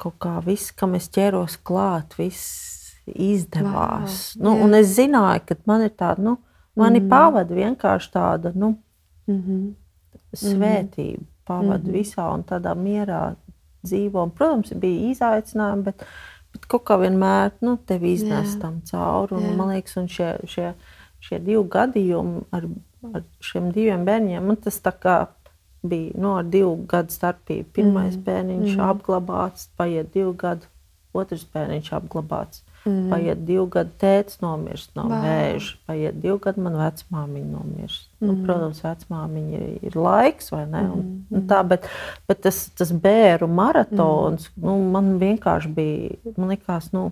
Kaut 0.00 0.18
kā 0.22 0.38
viss, 0.44 0.74
kam 0.74 0.96
es 0.98 1.08
ķeros 1.12 1.56
klāt, 1.64 2.16
viss 2.18 2.82
izdevās. 3.06 4.34
Wow. 4.34 4.44
Nu, 4.44 4.56
un 4.64 4.76
es 4.78 4.94
zināju, 4.96 5.44
ka 5.48 5.56
man 5.68 5.84
ir 5.86 5.92
tāda, 5.94 6.24
nu, 6.24 6.36
mani 6.78 7.02
mm. 7.02 7.10
pavada 7.12 7.56
vienkārši 7.56 8.12
tāda. 8.14 8.52
Nu, 8.56 8.74
Mm 9.26 9.42
-hmm. 9.42 9.72
Svētību 10.34 11.24
pavadu 11.44 11.88
mm 11.88 11.94
-hmm. 11.94 12.00
visā 12.00 12.34
un 12.34 12.42
tādā 12.42 12.74
mierā 12.74 13.34
dzīvo. 13.84 14.22
Un, 14.22 14.30
protams, 14.30 14.72
bija 14.72 15.10
izaicinājumi, 15.10 15.82
bet, 15.82 16.04
bet 16.52 16.66
kaut 16.66 16.84
kā 16.88 16.98
vienmēr 17.00 17.50
nu, 17.60 17.76
tevi 17.86 18.12
iznest 18.12 18.60
tam 18.60 18.80
cauri. 18.90 19.34
Un, 19.34 19.56
man 19.56 19.68
liekas, 19.68 19.96
un 19.96 20.08
šie, 20.08 20.36
šie, 20.46 20.74
šie 21.20 21.38
divi 21.38 21.64
gadījumi 21.76 22.42
ar, 22.50 22.68
ar 23.12 23.22
šiem 23.40 23.72
diviem 23.72 24.04
bērniem, 24.04 24.46
man 24.46 24.56
tas 24.56 24.80
bija 25.84 26.10
nu, 26.14 26.36
ar 26.36 26.44
divu 26.44 26.76
gadu 26.88 27.12
starpību. 27.12 27.68
Pirmais 27.76 28.16
mm. 28.16 28.22
bērniņš 28.24 28.76
mm. 28.76 28.84
apglabāts, 28.90 29.68
paiet 29.76 30.12
divi 30.14 30.32
gadi, 30.40 30.66
otrs 31.12 31.44
bērniņš 31.52 31.90
apglabāts. 31.98 32.62
Mm. 32.84 33.08
Paiet 33.08 33.44
divi 33.48 33.64
gadi, 33.72 33.94
tēvs 34.00 34.42
nomirst 34.42 34.90
no 34.98 35.06
wow. 35.08 35.22
vēža. 35.24 35.78
Paiet 35.88 36.18
divi 36.20 36.36
gadi, 36.44 36.60
man 36.66 36.76
vecmāmiņa 36.76 37.48
nomirst. 37.48 38.10
Nu, 38.20 38.26
mm. 38.26 38.34
Nu, 38.34 38.44
protams, 38.44 38.82
vecmāmiņa 38.84 39.60
ir, 39.60 39.74
ir 39.88 39.96
laiks, 39.96 40.52
vai 40.52 40.66
ne? 40.68 40.82
Un, 40.92 41.02
mm. 41.02 41.38
un 41.38 41.46
tā, 41.48 41.62
bet, 41.70 41.88
bet 42.28 42.42
tas, 42.44 42.66
tas 42.76 42.92
bērnu 42.92 43.48
maratons 43.48 44.50
mm. 44.50 44.64
nu, 44.66 44.78
man 44.92 45.14
vienkārši 45.22 45.72
bija, 45.76 46.34
man 46.36 46.52
likās, 46.56 46.92
nu, 46.96 47.10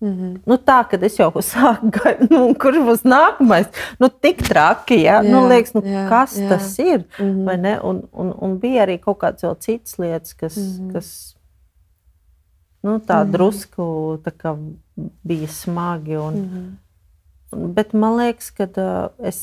Mm 0.00 0.08
-hmm. 0.08 0.38
nu, 0.46 0.56
tā, 0.56 0.88
kad 0.90 1.02
es 1.02 1.18
jau 1.18 1.32
sāku 1.52 2.12
nu, 2.30 2.54
kurš 2.54 2.78
būs 2.86 3.02
nākamais. 3.04 3.66
Nu, 3.98 4.08
tik 4.08 4.40
traki, 4.48 5.02
ja? 5.02 5.20
jā, 5.22 5.30
nu, 5.30 5.48
liekas, 5.48 5.74
nu, 5.74 5.82
jā, 5.84 6.08
kas 6.08 6.38
jā. 6.38 6.48
tas 6.48 6.78
ir. 6.78 7.04
Mm 7.18 7.46
-hmm. 7.46 7.80
un, 7.82 8.02
un, 8.12 8.34
un 8.40 8.58
bija 8.58 8.86
arī 8.86 8.98
kaut 8.98 9.18
kādas 9.18 9.42
vēl 9.42 9.58
citas 9.58 9.98
lietas, 9.98 10.32
kas, 10.34 10.56
mm 10.56 10.62
-hmm. 10.62 10.92
kas 10.92 11.36
nu, 12.82 12.98
tā 12.98 13.24
mm. 13.24 13.30
drusku 13.30 13.84
tā 14.24 14.32
kā, 14.32 14.54
bija 15.26 15.48
smagi. 15.48 16.16
Un, 16.16 16.34
mm. 16.34 17.72
Bet 17.74 17.92
man 17.92 18.16
liekas, 18.20 18.50
ka 18.54 18.68
es, 19.26 19.40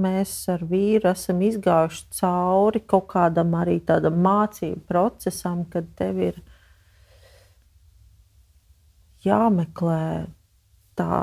mēs 0.00 0.34
ar 0.52 0.64
vīru 0.68 1.10
esam 1.12 1.40
izgājuši 1.44 2.06
cauri 2.20 2.82
kaut 2.86 3.08
kādam 3.12 3.54
arī 3.58 3.80
tādam 3.84 4.20
mācību 4.24 4.82
procesam, 4.88 5.64
kad 5.72 5.88
tev 5.98 6.20
ir 6.30 6.42
jāmeklē 9.24 10.26
tā 10.96 11.16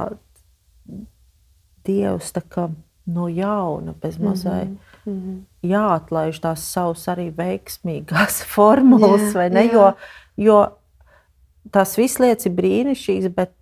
dievs 1.87 2.33
tā 2.35 2.43
kā 2.43 2.67
no 3.07 3.27
jauna, 3.31 3.93
bez 4.01 4.17
mazai. 4.19 4.65
Mm 4.65 4.77
-hmm. 4.77 5.11
Mm 5.11 5.21
-hmm. 5.21 5.69
Jāatlaiž 5.69 6.39
tās 6.39 6.59
savas 6.73 7.07
arī 7.07 7.31
veiksmīgās 7.35 8.43
formulas, 8.55 9.21
yeah, 9.21 9.33
vai 9.33 9.49
ne? 9.49 9.63
Yeah. 9.63 9.73
Jo, 9.73 9.93
jo 10.37 10.76
tās 11.71 11.97
visas 11.97 12.19
lietas 12.19 12.45
ir 12.49 12.55
brīnišķīgas, 12.57 13.33
bet 13.35 13.53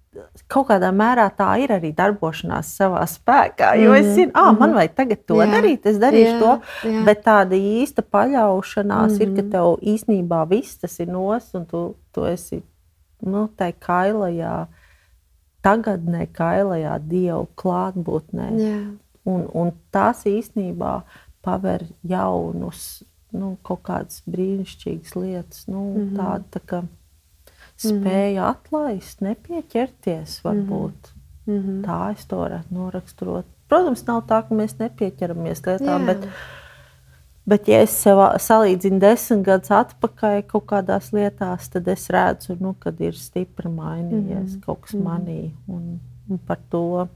kaut 0.51 0.69
kādā 0.69 0.91
mērā 0.95 1.25
tā 1.35 1.47
ir 1.63 1.73
arī 1.75 1.91
darbošanās 1.95 2.69
savā 2.77 3.01
spēkā. 3.09 3.73
Jo 3.79 3.91
mm 3.91 3.95
-hmm. 3.95 3.99
es 3.99 4.15
zinu, 4.15 4.31
ah, 4.33 4.51
man 4.51 4.69
mhm. 4.69 4.77
vajag 4.77 4.93
tagad 4.95 5.25
to 5.25 5.35
jā. 5.35 5.47
darīt, 5.51 5.85
es 5.85 5.97
darīšu 5.97 6.35
jā, 6.35 6.39
to. 6.39 6.53
Jā. 6.89 7.03
Bet 7.05 7.23
tāda 7.25 7.55
īsta 7.55 8.01
paļaušanās 8.01 9.11
mm 9.11 9.17
-hmm. 9.17 9.21
ir, 9.21 9.35
ka 9.35 9.41
mhm. 9.41 9.51
tev 9.51 9.65
īstenībā 9.81 10.47
viss 10.49 10.77
tas 10.77 10.99
ir 10.99 11.07
nos, 11.07 11.53
un 11.53 11.65
tu, 11.65 11.95
tu 12.11 12.25
esi 12.25 12.63
nu, 13.21 13.47
tai 13.57 13.73
kailajā, 13.73 14.67
tagadnē, 15.61 16.27
kailajā 16.31 16.99
dievu 16.99 17.47
klātbūtnē. 17.55 18.49
Jā. 18.59 18.77
Un, 19.25 19.49
un 19.53 19.71
tās 19.91 20.25
īstenībā 20.25 21.01
paver 21.41 21.85
jaunus, 22.03 23.03
nu, 23.31 23.57
kaut 23.63 23.81
kādas 23.83 24.21
brīnišķīgas 24.29 25.15
lietas. 25.15 25.67
Nu, 25.67 25.81
mm 25.81 25.95
-hmm. 25.95 26.15
tāda, 26.17 26.43
tā 26.51 26.83
spēja 27.81 28.49
atlaist, 28.49 29.21
nepieķerties. 29.21 30.39
Varbūt. 30.45 31.11
Mm 31.45 31.59
-hmm. 31.59 31.81
Tā 31.85 32.11
es 32.11 32.25
to 32.25 32.37
varētu 32.37 32.73
noraksturot. 32.73 33.45
Protams, 33.67 34.05
nav 34.07 34.21
tā, 34.29 34.41
ka 34.47 34.55
mēs 34.55 34.77
nepieķeramies 34.79 35.61
lietām, 35.65 36.01
Jā. 36.01 36.05
bet, 36.05 36.27
bet 37.45 37.67
ja 37.67 37.81
es 37.81 37.89
sev 37.89 38.17
salīdzinu 38.37 38.99
desmit 38.99 39.45
gadus 39.45 39.71
atpakaļ 39.71 40.41
kaut 40.47 40.65
kādās 40.65 41.11
lietās, 41.13 41.69
tad 41.69 41.87
es 41.87 42.09
redzu, 42.09 42.57
nu, 42.59 42.75
kad 42.79 43.01
ir 43.01 43.13
stipri 43.13 43.69
mainījies 43.69 44.51
mm 44.51 44.55
-hmm. 44.55 44.65
kaut 44.65 44.81
kas 44.81 44.93
mm 44.93 45.01
-hmm. 45.01 45.07
manī. 45.07 45.51
Un, 45.67 45.99
un 46.29 46.37
par 46.37 46.57
to 46.69 47.07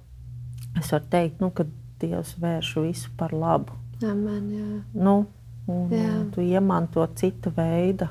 es 0.80 0.92
varu 0.92 1.04
teikt, 1.10 1.40
nu, 1.40 1.50
ka 1.50 1.66
Dievs 2.00 2.36
vērš 2.40 2.76
visu 2.76 3.10
par 3.18 3.34
labu. 3.34 3.74
Amen, 4.04 4.52
jā. 4.52 4.82
Nu, 4.94 5.26
un, 5.68 5.90
jā. 5.90 6.32
Tu 6.32 6.42
iemanto 6.42 7.08
citu 7.16 7.52
veidu 7.56 8.08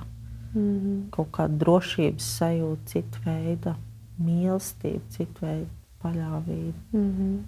mm 0.55 1.11
kaut 1.15 1.31
kāda 1.33 1.59
drošības 1.59 2.31
sajūta, 2.39 2.87
cita 2.93 3.19
veida 3.25 3.77
mīlestība, 4.19 5.03
cita 5.15 5.47
veida 5.47 5.71
paļāvība. 6.03 6.79
Mm 6.93 7.13
-hmm. 7.19 7.39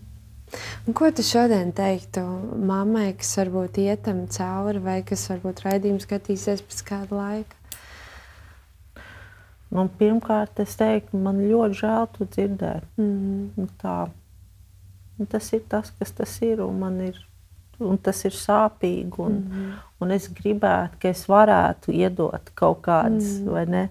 Un 0.86 0.94
ko 0.94 1.10
tu 1.10 1.22
šodien 1.22 1.72
teiktu 1.72 2.20
mammai, 2.66 3.12
kas 3.18 3.36
varbūt 3.38 3.78
ietam 3.78 4.26
cauri, 4.26 4.78
vai 4.78 5.02
kas 5.06 5.28
varbūt 5.30 5.62
raidījumu 5.64 6.02
skatīsies 6.02 6.62
pēc 6.66 6.82
kāda 6.88 7.16
laika? 7.16 7.56
Nu, 9.70 9.88
pirmkārt, 9.98 10.58
es 10.58 10.74
teiktu, 10.76 11.16
man 11.16 11.38
ļoti 11.46 11.78
žēl 11.84 12.08
to 12.16 12.24
dzirdēt. 12.24 12.84
Mm 12.96 13.50
-hmm. 13.56 13.68
Tā, 13.82 14.10
un 15.18 15.26
tas 15.26 15.52
ir 15.52 15.62
tas, 15.68 15.92
kas 15.98 16.10
tas 16.12 16.42
ir. 16.42 16.60
Un, 16.60 17.00
ir, 17.00 17.29
un 17.80 17.98
tas 17.98 18.24
ir 18.24 18.36
sāpīgi. 18.36 19.18
Un, 19.18 19.32
mm 19.32 19.52
-hmm. 19.52 19.72
un 20.00 20.10
es 20.10 20.28
gribētu, 20.28 21.00
ka 21.00 21.08
es 21.08 21.26
varētu 21.28 21.92
iedot 21.92 22.50
kaut 22.54 22.82
kādas, 22.82 23.40
mm 23.40 23.48
-hmm. 23.48 23.68
ne? 23.68 23.88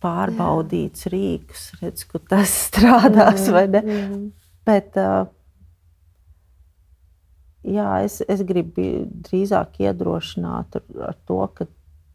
Pārbaudīts 0.00 1.06
Jā. 1.06 1.12
rīkus, 1.12 1.80
redz, 1.82 2.04
ka 2.04 2.18
tas 2.18 2.48
strādās, 2.66 3.48
mm 3.48 3.54
-hmm. 3.54 4.16
Mm. 4.16 4.32
Bet, 4.64 4.96
uh, 4.96 5.26
jā, 7.64 8.04
es, 8.04 8.22
es 8.28 8.42
gribu 8.42 9.06
drīzāk 9.28 9.80
iedrošināt 9.80 10.76
ar, 10.76 10.82
ar 11.08 11.16
to, 11.26 11.46
ka 11.54 11.66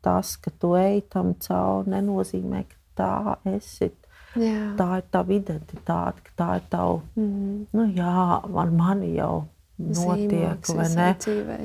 tas, 0.01 0.37
ka 0.37 0.51
tu 0.59 0.75
ej 0.75 1.01
tam 1.09 1.33
cauri, 1.33 1.89
nenozīmē, 1.89 2.63
ka 2.63 2.75
tā 2.95 3.35
esi. 3.57 3.91
Jā. 4.35 4.75
Tā 4.77 4.97
ir 4.99 5.03
tava 5.11 5.33
identitāte, 5.33 6.31
tā 6.37 6.55
ir 6.59 6.63
tava. 6.69 7.01
Mm 7.15 7.25
-hmm. 7.25 7.65
nu, 7.71 7.85
jā, 7.95 8.41
ar 8.63 8.71
mani 8.71 9.15
jau 9.15 9.47
notiek, 9.77 10.65
Zīmoks, 10.65 10.75
vai 10.75 10.89
ne? 10.95 11.15
Dzīvē, 11.19 11.57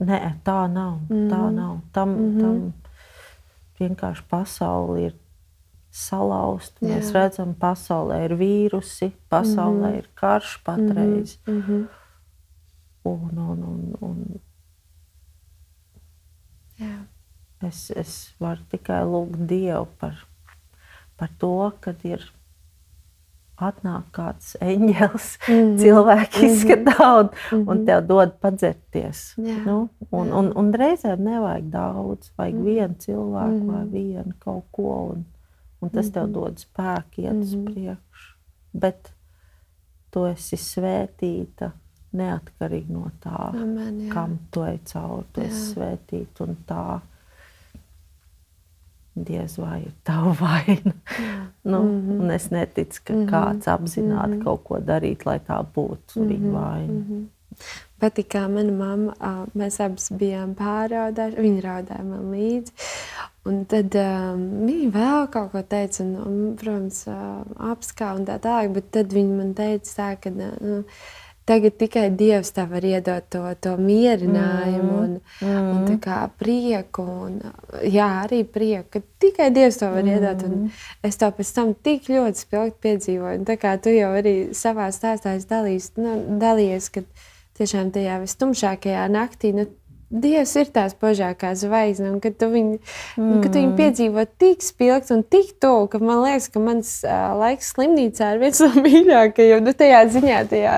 Nē, 0.00 0.32
tā 0.44 0.66
nav. 0.72 0.98
Mm 1.08 1.16
-hmm. 1.16 1.30
Tā 1.30 1.42
mhm. 1.46 1.54
nav. 1.54 1.78
Tam, 1.92 2.08
mm 2.08 2.16
-hmm. 2.16 2.40
tam 2.40 2.72
vienkārši 3.80 4.22
pasaule 4.28 5.00
ir 5.00 5.14
salauzta. 5.90 6.86
Mēs 6.86 7.12
redzam, 7.12 7.54
pasaulē 7.54 8.24
ir 8.24 8.36
vīrusi, 8.36 9.12
pasaulē 9.28 9.88
mm 9.88 9.92
-hmm. 9.92 9.98
ir 9.98 10.08
karš 10.14 10.60
patreiz. 10.64 11.38
Mm 11.46 11.62
-hmm. 11.62 11.86
Un, 13.04 13.38
un, 13.38 13.62
un, 13.62 13.96
un, 14.00 14.40
Jā. 16.78 17.06
Es, 17.62 17.90
es 17.90 18.34
varu 18.40 18.64
tikai 18.70 19.02
lūgt 19.06 19.46
Dievu 19.46 19.86
par, 20.00 20.26
par 21.22 21.30
to, 21.38 21.70
ka 21.78 21.92
ir 22.02 22.24
atnāk 23.62 24.08
kāds 24.16 24.56
eņģēlis, 24.58 25.26
mm 25.46 25.52
-hmm. 25.54 25.74
cilvēks 25.78 26.38
mhm. 26.38 26.46
izskatā 26.48 27.08
un, 27.20 27.28
mm 27.28 27.58
-hmm. 27.58 27.68
un 27.70 27.84
tev 27.86 28.06
dod 28.08 28.32
padzerties. 28.40 29.20
Jā. 29.38 29.58
Nu, 29.66 29.76
un, 30.10 30.32
un, 30.32 30.50
un 30.56 30.72
reizēm 30.74 31.22
nevajag 31.22 31.68
daudz, 31.70 32.32
vajag 32.36 32.54
mm 32.54 32.60
-hmm. 32.60 32.64
vienu 32.64 32.94
cilvēku 32.98 33.60
mm 33.60 33.62
-hmm. 33.62 33.72
vai 33.72 33.86
vienu 33.86 34.32
kaut 34.38 34.64
ko, 34.70 35.12
un, 35.12 35.24
un 35.80 35.90
tas 35.90 36.06
mm 36.06 36.10
-hmm. 36.10 36.14
tev 36.14 36.22
mhm. 36.22 36.32
dod 36.32 36.58
spēku 36.58 37.22
iet 37.22 37.42
uz 37.42 37.54
mm 37.54 37.60
-hmm. 37.60 37.72
priekšu. 37.72 38.36
Bet 38.72 39.12
tu 40.10 40.26
esi 40.26 40.56
svētīta 40.56 41.70
neatkarīgi 42.12 42.90
no 42.92 43.10
tā, 43.24 43.62
Amen, 43.62 44.00
jā. 44.00 44.12
kam 44.12 44.38
tu 44.50 44.64
ej 44.64 44.78
cauri. 44.84 45.26
Tu 45.32 45.40
jā. 45.40 45.46
esi 45.46 45.74
svētīta 45.74 46.42
un 46.48 46.56
tā 46.66 47.00
diez 49.14 49.58
vai 49.58 49.86
tava 50.04 50.32
vaina. 50.42 50.92
nu, 51.62 51.82
mm 51.82 52.20
-hmm. 52.20 52.34
Es 52.34 52.50
neticu, 52.50 53.00
ka 53.04 53.12
mm 53.12 53.26
-hmm. 53.26 53.30
kāds 53.30 53.68
apzināti 53.68 54.28
mm 54.28 54.40
-hmm. 54.40 54.44
kaut 54.44 54.64
ko 54.64 54.78
darīt, 54.78 55.26
lai 55.26 55.38
tā 55.38 55.64
būtu 55.74 56.16
mm 56.16 56.22
-hmm. 56.22 56.28
viņa 56.28 56.52
vaina. 56.52 56.92
Mm 56.92 57.06
-hmm. 57.08 57.26
Patīk, 58.00 58.28
kā 58.34 58.48
mana 58.48 58.72
mamma, 58.72 59.12
mēs 59.54 59.80
abas 59.84 60.10
bijām 60.10 60.54
pārādājuši, 60.54 61.40
viņa 61.40 61.60
raudāja 61.62 62.04
man 62.04 62.30
līdzi. 62.32 62.72
Un 63.44 63.64
tad 63.64 63.94
um, 63.98 64.42
viņa 64.66 64.90
vēl 64.94 65.24
kaut 65.34 65.52
ko 65.52 65.62
teica, 65.62 66.04
un, 66.04 66.14
un 66.26 66.56
protams, 66.56 67.06
uh, 67.06 67.42
apskā 67.72 68.12
un 68.14 68.26
tā 68.26 68.38
tālāk, 68.38 68.72
bet 68.76 68.90
tad 68.90 69.12
viņa 69.12 69.38
man 69.38 69.54
teica 69.58 69.94
tā, 69.96 70.08
ka, 70.22 70.30
nu, 70.30 70.84
Tagad 71.44 71.74
tikai 71.74 72.04
Dievs 72.14 72.52
tev 72.54 72.70
var 72.70 72.84
iedot 72.86 73.24
to, 73.34 73.40
to 73.64 73.72
mierinājumu 73.80 74.92
un, 74.94 75.16
mm. 75.42 75.70
un 75.72 75.88
mm. 75.88 76.34
prieku. 76.38 77.06
Un, 77.26 77.40
jā, 77.82 78.06
arī 78.22 78.44
prieku. 78.46 79.02
Tikai 79.22 79.50
Dievs 79.54 79.80
to 79.80 79.90
var 79.90 80.06
mm. 80.06 80.12
iedot. 80.12 80.78
Es 81.02 81.18
to 81.18 81.32
pēc 81.34 81.50
tam 81.56 81.74
tik 81.74 82.06
ļoti 82.12 82.44
spilgti 82.44 82.78
piedzīvoju. 82.86 83.40
Un 83.40 83.48
tā 83.48 83.58
kā 83.58 83.74
tu 83.82 83.90
jau 83.90 84.12
arī 84.20 84.36
savā 84.54 84.86
stāstā 84.94 85.34
dalīs, 85.50 85.90
nu, 85.98 86.14
dalījies, 86.42 86.90
ka 86.94 87.02
tiešām 87.58 87.90
tajā 87.94 88.20
vistumšākajā 88.22 89.08
naktī. 89.10 89.50
Nu, 89.56 89.66
Dievs 90.12 90.50
ir 90.60 90.68
tās 90.74 90.92
pažākās 91.00 91.62
zvaigznes, 91.62 92.10
un 92.12 92.18
kad 92.20 92.34
tu 92.36 92.50
viņu, 92.52 92.74
mm. 93.16 93.38
kad 93.40 93.54
tu 93.54 93.60
viņu 93.62 93.76
piedzīvo 93.78 94.24
tik 94.42 94.64
spilgti 94.64 95.14
un 95.14 95.22
tik 95.24 95.54
tuvu, 95.62 95.86
ka 95.94 96.00
man 96.02 96.20
liekas, 96.20 96.50
ka 96.52 96.60
mans 96.60 96.90
uh, 97.06 97.32
laiks 97.40 97.70
slimnīcā 97.72 98.34
ir 98.34 98.42
viens 98.42 98.60
no 98.64 98.84
mīļākajiem. 98.84 99.64
Nu, 99.64 99.72
tajā 99.72 100.02
ziņā, 100.12 100.42
tajā, 100.50 100.74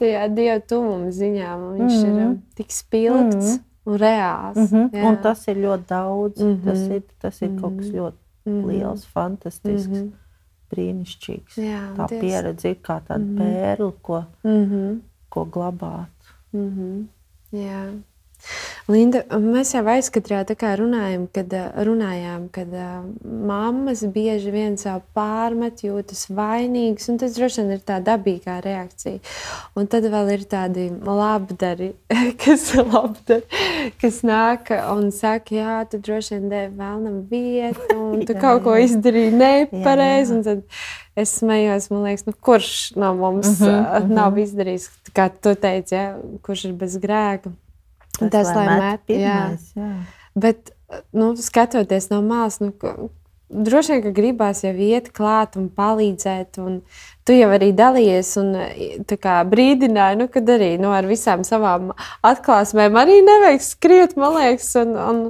tajā 0.00 0.24
dieva 0.34 0.58
tuvuma 0.66 1.12
ziņā. 1.14 1.52
Viņš 1.76 1.94
mm. 1.94 2.10
ir 2.10 2.24
um, 2.24 2.34
tik 2.58 2.74
spilgts 2.74 3.52
mm. 3.52 3.62
un 3.86 4.00
reāls. 4.02 4.58
Mm 4.58 4.66
-hmm. 4.90 5.06
Un 5.12 5.20
tas 5.22 5.46
ir 5.46 5.62
ļoti 5.62 5.86
daudz. 5.92 6.42
Mm 6.42 6.50
-hmm. 6.50 6.64
Tas 6.64 6.82
ir, 6.98 7.02
tas 7.22 7.42
ir 7.42 7.48
mm 7.48 7.56
-hmm. 7.56 7.60
kaut 7.60 7.78
kas 7.78 7.86
ļoti 7.86 8.16
mm 8.46 8.52
-hmm. 8.52 8.66
liels, 8.72 9.06
fantastisks. 9.06 9.88
Mm 9.88 10.02
-hmm. 10.02 10.12
Brīnišķīgs. 10.74 11.62
Jā, 11.62 11.84
tā 11.94 12.08
ties. 12.08 12.20
pieredze 12.20 12.70
ir 12.70 12.76
kā 12.82 12.98
tāda 12.98 13.22
mm 13.22 13.38
-hmm. 13.38 13.38
pērle, 13.38 13.92
ko, 14.02 14.24
mm 14.42 14.64
-hmm. 14.64 15.00
ko 15.28 15.44
glabāt. 15.44 16.34
Mm 16.52 16.70
-hmm. 16.70 17.06
Jā. 17.52 18.02
Linda, 18.86 19.24
mēs 19.42 19.72
jau 19.74 19.82
aizkatrā 19.90 20.44
runājam, 20.78 21.24
kad, 21.34 21.50
runājām, 21.88 22.44
kad 22.54 22.70
uh, 22.70 23.00
mammas 23.24 24.04
bieži 24.14 24.52
vien 24.54 24.76
savu 24.78 25.02
pārmet, 25.16 25.82
jūtas 25.82 26.28
vainīgas, 26.30 27.08
un 27.10 27.18
tas 27.18 27.34
droši 27.34 27.64
vien 27.64 27.72
ir 27.74 27.82
tā 27.82 27.98
dabīgā 28.06 28.60
reakcija. 28.62 29.18
Un 29.74 29.90
tad 29.90 30.06
vēl 30.12 30.30
ir 30.36 30.46
tādi 30.46 30.86
labdari, 31.02 31.90
kas, 32.44 32.68
labdari, 32.78 33.42
kas 33.98 34.22
nāk 34.26 34.70
un 34.94 35.10
saka, 35.10 35.58
jā, 35.58 35.74
tu 35.90 35.98
droši 35.98 36.36
vien 36.36 36.48
devi 36.54 36.72
vēlnam 36.78 37.18
vietu, 37.30 37.90
un 38.12 38.22
tu 38.22 38.38
jā, 38.38 38.40
kaut 38.46 38.62
ko 38.68 38.78
izdarīji 38.78 39.34
nepareizi. 39.34 40.62
Es 41.16 41.38
smējos, 41.40 41.90
man 41.90 42.02
liekas, 42.04 42.26
nu, 42.28 42.38
kurš 42.44 42.72
no 43.00 43.14
mums 43.16 43.48
uh 43.48 43.66
-huh, 43.66 43.80
uh 43.80 43.94
-huh. 43.98 44.10
nav 44.14 44.38
izdarījis, 44.38 44.90
kā 45.16 45.30
tu 45.42 45.54
teici, 45.54 45.94
ja, 45.94 46.18
kurš 46.42 46.64
ir 46.64 46.72
bez 46.72 46.98
grēka. 47.00 47.50
Tas, 48.16 48.32
tas 48.32 48.52
lai 48.56 48.66
met, 48.72 49.04
pirmais, 49.08 49.68
jā. 49.76 49.82
Jā. 49.82 49.92
Bet, 50.36 50.72
nu, 51.16 51.34
skatoties 51.40 52.10
no 52.12 52.20
malas, 52.24 52.60
nu, 52.60 52.72
droši 53.48 53.92
vien, 53.92 54.02
ka 54.02 54.12
gribās 54.14 54.62
jau 54.64 54.72
iet 54.74 55.12
klāt 55.14 55.56
un 55.58 55.68
palīdzēt. 55.72 56.58
Un 56.62 56.80
tu 57.26 57.34
jau 57.34 57.48
arī 57.54 57.70
dalījies 57.76 58.32
un 58.40 58.50
brīdināji, 59.50 60.18
nu, 60.20 60.26
kad 60.32 60.50
arī 60.56 60.72
nu, 60.82 60.90
ar 60.94 61.06
visām 61.08 61.44
savām 61.46 61.92
atklāsmēm 62.26 62.98
arī 62.98 63.20
nevajag 63.26 63.64
skriet, 63.64 64.16
man 64.18 64.36
liekas. 64.38 64.72
Un, 64.82 64.96
un, 64.96 65.22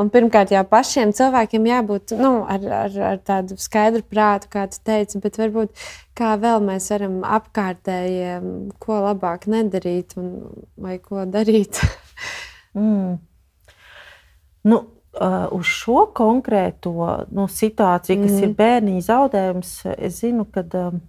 un 0.00 0.12
pirmkārt, 0.14 0.54
jau 0.54 0.64
pašiem 0.70 1.14
cilvēkiem 1.16 1.68
jābūt 1.70 2.16
nu, 2.20 2.36
ar, 2.50 2.70
ar, 2.84 3.02
ar 3.12 3.20
tādu 3.26 3.58
skaidru 3.60 4.04
prātu, 4.06 4.50
kā 4.54 4.66
tu 4.70 4.80
teici, 4.86 5.20
bet 5.22 5.38
varbūt 5.42 5.74
kā 6.18 6.34
vēl 6.40 6.62
mēs 6.64 6.88
varam 6.94 7.20
apkārtējiem, 7.40 8.48
ko 8.82 9.02
labāk 9.08 9.48
nedarīt 9.50 10.18
un 10.20 10.34
ko 11.02 11.26
darīt. 11.26 11.82
mm. 12.74 13.16
nu, 14.70 14.82
uh, 15.20 15.48
uz 15.52 15.66
šo 15.66 16.06
konkrēto 16.16 16.94
nu, 17.30 17.48
situāciju, 17.48 18.22
kas 18.22 18.36
mm. 18.36 18.44
ir 18.44 18.54
bērniņa 18.60 19.08
zaudējums, 19.10 19.74
es 19.98 20.22
zinu, 20.22 20.48
ka. 20.50 20.66
Um, 20.86 21.02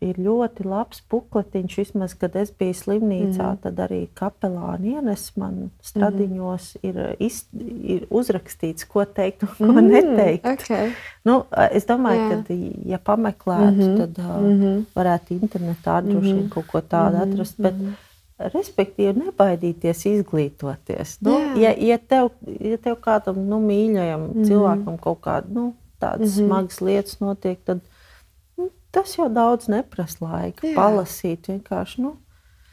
ir 0.00 0.18
ļoti 0.20 0.64
labs 0.68 1.02
bukletiņš. 1.12 1.76
Vismaz, 1.80 2.14
kad 2.18 2.36
es 2.40 2.50
biju 2.56 2.76
slimnīcā, 2.76 3.52
mm. 3.52 3.60
tad 3.64 3.80
arī 3.84 4.00
kapelāni 4.16 4.96
ienes 4.96 5.26
man 5.40 5.68
stradiņos, 5.84 6.70
mm. 6.80 6.90
ir, 6.90 7.00
iz, 7.28 7.42
ir 7.96 8.06
uzrakstīts, 8.08 8.88
ko 8.90 9.04
teikt 9.04 9.44
un 9.46 9.54
ko 9.58 9.70
mm. 9.74 9.90
neteikt. 9.92 10.50
Okay. 10.54 10.92
Nu, 11.28 11.42
es 11.68 11.88
domāju, 11.88 12.42
ka, 12.48 12.60
ja 12.88 13.00
pameklētu, 13.04 13.76
mm 13.76 13.82
-hmm. 13.86 13.96
tad 14.00 14.22
uh, 14.24 14.36
mm 14.40 14.60
-hmm. 14.60 14.84
varētu 14.96 15.40
internetā 15.40 16.00
droši 16.04 16.26
vien 16.26 16.36
mm 16.36 16.42
-hmm. 16.42 16.54
kaut 16.54 16.66
ko 16.66 16.80
tādu 16.80 17.16
mm 17.16 17.22
-hmm. 17.22 17.32
atrast. 17.32 17.60
Bet, 17.60 17.74
mm 17.74 17.86
-hmm. 17.86 18.09
Respektīvi, 18.40 19.12
nebaidīties 19.26 20.06
izglītoties. 20.08 21.18
Nu, 21.26 21.34
ja, 21.60 21.74
ja, 21.76 21.98
tev, 21.98 22.30
ja 22.60 22.78
tev 22.80 22.96
kādam 23.04 23.42
nu, 23.44 23.60
mīļajam 23.60 24.26
mm 24.30 24.48
cilvēkam 24.48 24.96
kaut 25.02 25.20
kāda 25.26 25.52
nu, 25.52 25.66
tādas 26.00 26.38
mm 26.38 26.46
smagas 26.46 26.80
lietas 26.80 27.20
notiek, 27.20 27.60
tad 27.68 27.84
Tas 28.90 29.14
jau 29.14 29.28
daudz 29.30 29.68
neprasa 29.70 30.24
laika. 30.24 30.66
Jā. 30.66 30.74
Palasīt 30.74 31.46
vienkārši 31.50 32.02
nu, 32.02 32.16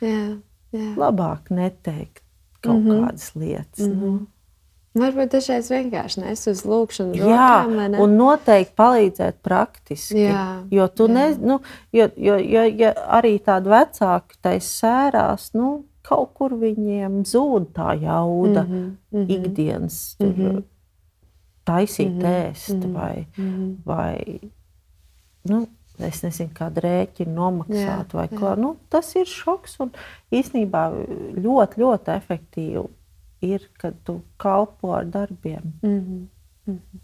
jā, 0.02 0.40
jā. 0.74 0.88
labāk 0.98 1.52
neteikt 1.54 2.24
kaut 2.62 2.82
mm 2.82 2.90
-hmm. 2.90 3.06
kādas 3.06 3.36
lietas. 3.36 3.86
Mm 3.86 3.94
-hmm. 3.94 4.02
nu. 4.02 4.28
Varbūt 4.98 5.34
dažreiz 5.36 5.70
vienkārši 5.72 6.24
nes 6.24 6.48
uz 6.52 6.64
lūkšanu. 6.68 7.18
Jā, 7.20 7.50
rokām, 7.68 7.98
un 8.04 8.16
noteikti 8.18 8.76
palīdzēt 8.78 9.42
praktiski. 9.46 10.24
Jā, 10.28 10.46
jo 10.74 10.88
tu 10.88 11.08
jā. 11.10 11.14
ne, 11.14 11.28
nu, 11.52 11.60
jo, 11.96 12.10
jo, 12.16 12.38
jo, 12.42 12.64
ja 12.82 12.94
arī 13.20 13.38
tādi 13.44 13.72
vecāki 13.74 14.40
tai 14.42 14.58
sērās, 14.64 15.52
nu, 15.58 15.86
kaut 16.08 16.34
kur 16.40 16.56
viņiem 16.60 17.22
zūd 17.28 17.72
tā 17.76 17.94
jauda 18.00 18.64
mm 18.64 18.72
-hmm, 18.72 18.92
mm 19.12 19.26
-hmm. 19.26 19.32
ikdienas. 19.38 20.16
Mm 20.20 20.34
-hmm. 20.34 20.64
Taisīt 21.66 22.14
mm 22.14 22.22
-hmm, 22.22 22.52
ēst 22.52 22.74
mm 22.74 22.82
-hmm, 22.82 22.94
vai, 22.94 23.28
vai 23.86 24.40
nu, 25.44 25.68
es 26.00 26.24
nezinu, 26.24 26.50
kādu 26.54 26.82
rēķinu 26.84 27.34
nomaksāt. 27.34 28.14
Jā, 28.14 28.28
jā. 28.32 28.56
Nu, 28.56 28.76
tas 28.90 29.16
ir 29.16 29.26
šoks. 29.26 29.80
Un 29.80 29.92
īsnībā 30.32 30.84
ļoti, 31.44 31.82
ļoti 31.82 32.16
efektīvi 32.16 32.84
ir, 33.42 33.70
kad 33.78 33.94
tu 34.04 34.22
kalpo 34.38 34.94
ar 34.94 35.06
darbiem. 35.06 35.74
Mm 35.82 36.00
-hmm. 36.00 36.28
Mm 36.66 36.80
-hmm. 36.80 37.00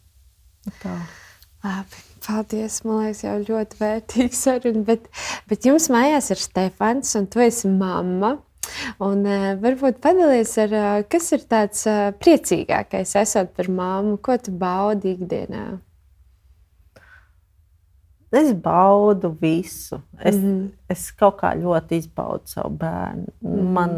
Tā. 0.84 0.98
Labi, 1.64 2.00
paldies. 2.26 2.82
Man 2.84 3.06
liekas, 3.06 3.24
jau 3.24 3.38
ļoti 3.40 3.78
vērtīgi 3.80 4.36
saruna. 4.36 4.84
Bet, 4.84 5.08
bet 5.48 5.66
jums 5.66 5.90
mājās 5.90 6.32
ir 6.32 6.42
Stefans, 6.42 7.16
un 7.16 7.28
tu 7.28 7.40
esi 7.40 7.68
mamma. 7.68 8.38
Un, 9.04 9.26
uh, 9.28 9.54
varbūt 9.60 10.00
padalīties 10.04 10.58
ar, 10.58 10.76
uh, 10.80 11.04
kas 11.12 11.32
ir 11.36 11.40
tāds 11.52 11.86
uh, 11.90 12.12
priecīgākais, 12.20 13.16
esot 13.16 13.52
par 13.56 13.66
māmu, 13.66 14.18
ko 14.24 14.38
tu 14.38 14.52
baudi 14.52 15.18
ikdienā? 15.18 15.80
Es 18.34 18.50
baudu 18.58 19.30
visu. 19.42 20.02
Es, 20.20 20.36
mm 20.36 20.44
-hmm. 20.44 20.70
es 20.90 21.12
kaut 21.12 21.38
kā 21.42 21.54
ļoti 21.60 22.00
izbaudu 22.02 22.48
savu 22.48 22.70
bērnu. 22.70 23.28
Mm 23.42 23.52
-hmm. 23.52 23.74
Man, 23.74 23.92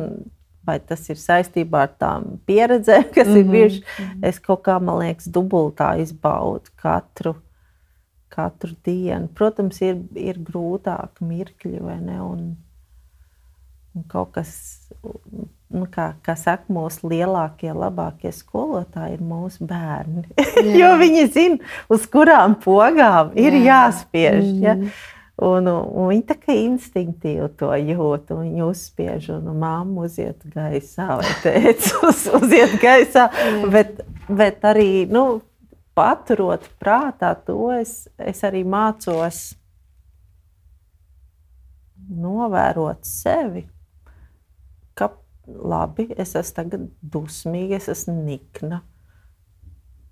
vai 0.66 0.80
tas 0.80 1.04
ir 1.10 1.20
saistībā 1.22 1.86
ar 1.86 1.96
tām 2.00 2.28
pieredzēm, 2.50 3.10
kas 3.16 3.28
mm 3.28 3.34
-hmm. 3.34 3.40
ir 3.40 3.44
mhm. 3.44 3.52
bijušas, 3.52 3.82
-hmm. 3.98 4.28
es 4.30 4.40
kaut 4.40 4.62
kā, 4.68 4.80
man 4.82 5.00
liekas, 5.00 5.28
dubultā 5.28 5.96
izbaudu 6.02 6.72
katru, 6.76 7.36
katru 8.30 8.76
dienu. 8.86 9.28
Protams, 9.28 9.82
ir, 9.82 9.98
ir 10.16 10.40
grūtāk 10.40 11.22
mirkļi, 11.22 11.82
vai 11.82 12.00
ne? 12.02 12.22
Un, 12.22 12.58
un 13.96 14.04
kaut 14.08 14.32
kas 14.32 14.52
nu, 15.70 15.86
kā, 15.92 16.14
kā 16.26 16.36
saka, 16.40 16.64
mūsu 16.74 17.10
lielākie, 17.12 17.72
labākie 17.74 18.32
skolotāji 18.32 19.18
ir 19.18 19.24
mūsu 19.26 19.66
bērni. 19.68 20.26
jo 20.82 20.92
viņi 21.02 21.28
zina, 21.34 21.58
uz 21.90 22.08
kurām 22.12 22.56
pogām 22.64 23.34
ir 23.36 23.54
Jā. 23.54 23.66
jāspiež. 23.66 24.44
Mm. 24.44 24.64
Ja? 24.64 24.76
Un, 25.36 25.68
un 25.68 26.08
viņi 26.14 26.24
tā 26.30 26.38
kā 26.40 26.56
instinktīvi 26.56 27.50
to 27.60 27.74
jūt, 27.76 28.30
un 28.32 28.46
viņi 28.46 28.64
uzspiež, 28.64 29.28
un 29.36 29.50
māma 29.60 30.06
uziet 30.08 30.46
gaisā, 30.54 31.10
vai 31.20 31.34
teica, 31.44 31.92
uz, 32.10 32.24
uziet 32.40 32.78
gaisā. 32.80 33.28
bet, 33.74 34.00
bet 34.32 34.64
arī 34.64 35.04
nu, 35.12 35.42
paturot 35.96 36.70
prātā 36.80 37.34
to, 37.48 37.60
es, 37.76 38.06
es 38.16 38.44
arī 38.48 38.64
mācos 38.68 39.50
novērot 42.06 43.04
sevi 43.08 43.66
labi, 45.48 46.10
es 46.18 46.36
esmu 46.36 46.56
tagad 46.58 46.86
dusmīga, 47.02 47.80
es 47.80 47.90
esmu 47.92 48.16
nikna. 48.26 48.82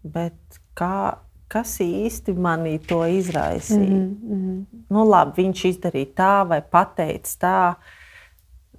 Bet 0.03 0.59
kā, 0.77 1.19
kas 1.53 1.77
īsti 1.83 2.33
manī 2.33 2.77
to 2.87 3.03
izraisīja? 3.05 3.99
Mm 3.99 4.13
-hmm. 4.21 4.83
nu, 4.89 5.05
labi, 5.09 5.43
viņš 5.43 5.65
izdarīja 5.69 6.13
tā 6.17 6.35
vai 6.49 6.61
pateica 6.61 7.37
tā. 7.45 7.73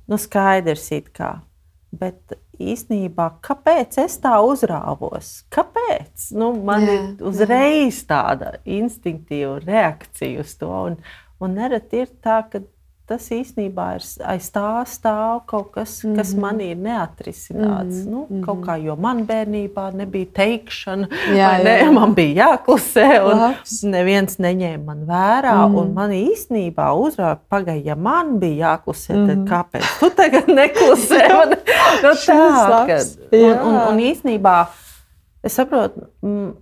Nu, 0.06 0.18
skaidrs, 0.18 0.90
kā. 1.12 1.38
Bet 1.92 2.34
īstenībā, 2.58 3.30
kāpēc 3.40 3.98
es 4.04 4.18
tā 4.22 4.34
uzrāvos? 4.42 5.44
Kāpēc? 5.54 6.30
Nu, 6.38 6.52
man 6.64 6.86
jā, 6.86 6.92
ir 6.92 7.26
uzreiz 7.26 8.02
jā. 8.02 8.06
tāda 8.08 8.54
instinktīva 8.64 9.58
reakcija 9.64 10.40
uz 10.40 10.54
to. 10.58 10.70
Un, 10.70 10.96
un 11.40 11.54
nereti 11.54 12.04
ir 12.04 12.08
tā, 12.22 12.42
ka 12.50 12.60
tas 13.08 13.26
īstenībā 13.34 13.86
ir 13.98 14.04
aiz 14.32 14.46
tā 14.52 14.68
stāv 14.88 15.42
kaut 15.50 15.72
kas, 15.74 15.98
mm 16.02 16.10
-hmm. 16.10 16.16
kas 16.16 16.34
man 16.34 16.60
ir 16.60 16.76
neatrisināts. 16.76 18.04
Mm 18.04 18.12
-hmm. 18.12 18.30
nu, 18.30 18.42
kaut 18.46 18.64
kā, 18.66 18.76
jo 18.84 18.96
man 18.96 19.26
bērnībā 19.26 19.92
nebija 19.94 20.26
teikšana, 20.32 21.08
jā, 21.36 21.50
ne, 21.64 21.78
jā. 21.82 21.92
man 21.92 22.14
bija 22.14 22.46
jāklusē, 22.46 23.08
un 23.24 23.38
Labs. 23.38 23.82
neviens 23.82 24.38
neņēma 24.38 24.84
man 24.84 25.04
vērā. 25.06 25.68
Mm 25.68 25.74
-hmm. 25.74 25.92
Man 25.92 26.10
īstenībā 26.10 26.88
uzrāda, 26.96 27.38
pagaidi, 27.48 27.88
ja 27.88 27.94
man 27.94 28.38
bija 28.38 28.68
jāklusē, 28.68 29.14
mm 29.14 29.24
-hmm. 29.24 29.26
tad 29.26 29.38
mhm. 29.38 29.48
kāpēc 29.48 30.00
tu 30.00 30.10
tagad 30.10 30.48
neklusē? 30.48 31.28
Man, 31.34 31.48
nu, 32.02 32.08
tā, 32.08 32.86
kad, 32.86 33.06
un, 33.32 33.68
un, 33.68 33.88
un 33.88 33.98
īstenībā 33.98 34.66
es 35.42 35.52
saprotu. 35.52 36.00
Mm, 36.22 36.52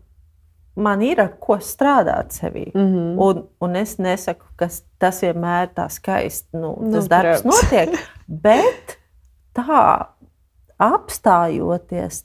man 0.75 1.03
ir 1.05 1.21
ar 1.21 1.35
ko 1.41 1.59
strādāt 1.61 2.33
sevī. 2.33 2.71
Mm 2.75 2.95
-hmm. 2.95 3.15
un, 3.19 3.47
un 3.61 3.77
es 3.77 3.99
nesaku, 3.99 4.47
ka 4.57 4.69
tas 4.99 5.23
vienmēr 5.23 5.69
tā 5.75 5.89
skaisti 5.89 6.57
nu, 6.57 6.77
nu, 6.81 6.93
tas 6.93 7.09
darbs 7.09 7.43
protams. 7.43 7.63
notiek. 7.63 8.09
Bet 8.47 8.99
tā 9.55 10.07
apstājoties 10.79 12.25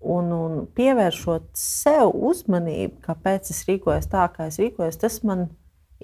un, 0.00 0.32
un 0.32 0.66
pievēršot 0.74 1.42
sev 1.54 2.12
uzmanību, 2.14 3.00
kāpēc 3.02 3.50
es 3.50 3.64
rīkojos 3.68 4.10
tā, 4.10 4.28
kā 4.34 4.46
es 4.46 4.58
rīkojos, 4.58 4.98
tas 5.00 5.22
man 5.22 5.48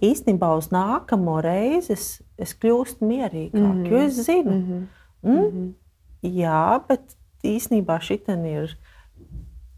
īstenībā 0.03 0.51
uz 0.59 0.70
nākamo 0.74 1.41
reizi 1.45 1.93
es, 1.93 2.22
es 2.39 2.55
kļūstu 2.59 3.07
mierīgāk. 3.07 3.61
Mm 3.61 3.85
-hmm. 3.85 3.91
Jo 3.91 3.99
es 3.99 4.14
zinu, 4.14 4.51
mm 4.51 4.62
-hmm. 4.62 4.87
mm, 5.22 5.39
mm 5.39 5.51
-hmm. 5.51 5.72
jā, 6.22 6.80
bet 6.89 7.16
īstenībā 7.45 7.99
šī 8.01 8.18
ir 8.47 8.76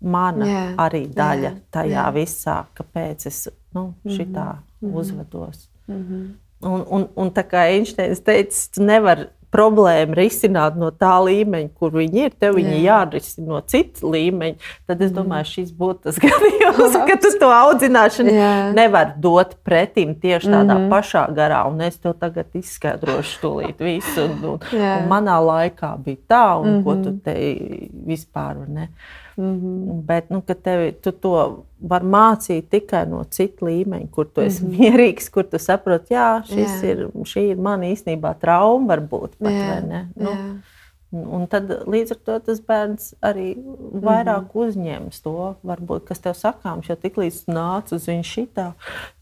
mana 0.01 0.47
jā, 0.47 0.65
arī 0.87 1.07
daļa 1.13 1.51
jā, 1.51 1.55
tajā 1.71 2.03
jā. 2.03 2.11
visā, 2.15 2.57
kāpēc 2.77 3.27
es 3.27 3.49
nu, 3.75 3.95
šitā 4.05 4.53
mm 4.53 4.89
-hmm. 4.89 4.99
uzvedos. 5.01 5.69
Mm 5.87 6.03
-hmm. 6.03 6.35
Un, 6.61 6.85
un, 6.89 7.09
un 7.15 7.31
tā 7.31 7.43
kā 7.43 7.69
Einsteins 7.69 8.21
teica, 8.21 8.57
tu 8.75 8.83
nevari 8.83 9.27
problēmu 9.57 10.17
risināt 10.17 10.77
no 10.79 10.91
tā 10.91 11.13
līmeņa, 11.23 11.69
kur 11.79 11.95
viņi 11.97 12.25
ir. 12.27 12.35
Tev 12.41 12.57
viņi 12.59 12.75
Jā. 12.75 12.83
jārisina 12.91 13.55
no 13.55 13.61
cita 13.61 14.07
līmeņa. 14.13 14.71
Tad 14.89 15.03
es 15.07 15.13
domāju, 15.15 15.45
mm. 15.45 15.51
šis 15.53 15.73
būtu 15.77 16.09
tas 16.09 16.21
gadījums, 16.25 16.99
ka 17.09 17.19
tu 17.23 17.33
to 17.41 17.51
audzināšanu 17.55 18.35
Jā. 18.37 18.53
nevar 18.77 19.15
dot 19.23 19.57
pretim 19.67 20.15
tieši 20.15 20.51
tādā 20.51 20.77
mm 20.77 20.87
-hmm. 20.87 20.89
pašā 20.93 21.27
garā. 21.37 21.65
Un 21.71 21.81
es 21.81 21.99
tev 21.99 22.17
tagad 22.21 22.47
izskaidrošu 22.55 23.39
tūlīt 23.43 23.79
visu. 23.79 24.25
Un, 24.25 24.45
un, 24.45 24.59
un 24.73 25.09
manā 25.13 25.39
laikā 25.51 25.97
bija 26.05 26.19
tā, 26.29 26.61
un 26.61 26.67
mm 26.69 26.79
-hmm. 26.79 26.85
ko 26.85 26.95
tu 26.95 27.11
mhm. 27.11 27.19
te 27.19 27.35
vispār 28.07 28.69
ne. 28.69 28.89
Mm 29.37 29.61
-hmm. 29.61 30.03
Bet 30.07 30.30
nu, 30.30 30.41
tevi, 30.55 30.93
tu 30.93 31.12
to 31.12 31.64
var 31.80 32.03
mācīt 32.03 32.68
tikai 32.70 33.07
no 33.07 33.24
cita 33.24 33.66
līmeņa, 33.66 34.09
kur 34.11 34.26
tu 34.26 34.41
esi 34.41 34.64
mm 34.64 34.70
-hmm. 34.70 34.78
mierīgs, 34.78 35.30
kur 35.30 35.45
tu 35.45 35.59
saproti, 35.59 36.14
ir, 36.91 37.09
šī 37.14 37.41
ir 37.51 37.57
mana 37.57 37.84
īstenībā 37.84 38.34
trauma, 38.41 38.95
varbūt 38.97 39.37
pat 39.39 39.53
jā. 39.53 40.07
Nu, 40.16 40.30
jā. 40.30 40.57
Un 41.15 41.45
tad 41.47 41.69
līdz 41.87 42.17
ar 42.17 42.19
to 42.27 42.37
tas 42.49 42.59
bērns 42.67 43.13
arī 43.25 43.53
vairāk 43.55 44.43
mm 44.43 44.49
-hmm. 44.51 44.63
uzņems 44.67 45.21
to, 45.23 45.55
varbūt, 45.63 46.05
kas 46.09 46.19
tev 46.19 46.35
sakāms. 46.35 46.89
Jo 46.91 46.97
tiklīdz 46.97 47.45
nāc 47.47 47.93
uz 47.95 48.09
viņu 48.11 48.27
šitā, 48.27 48.73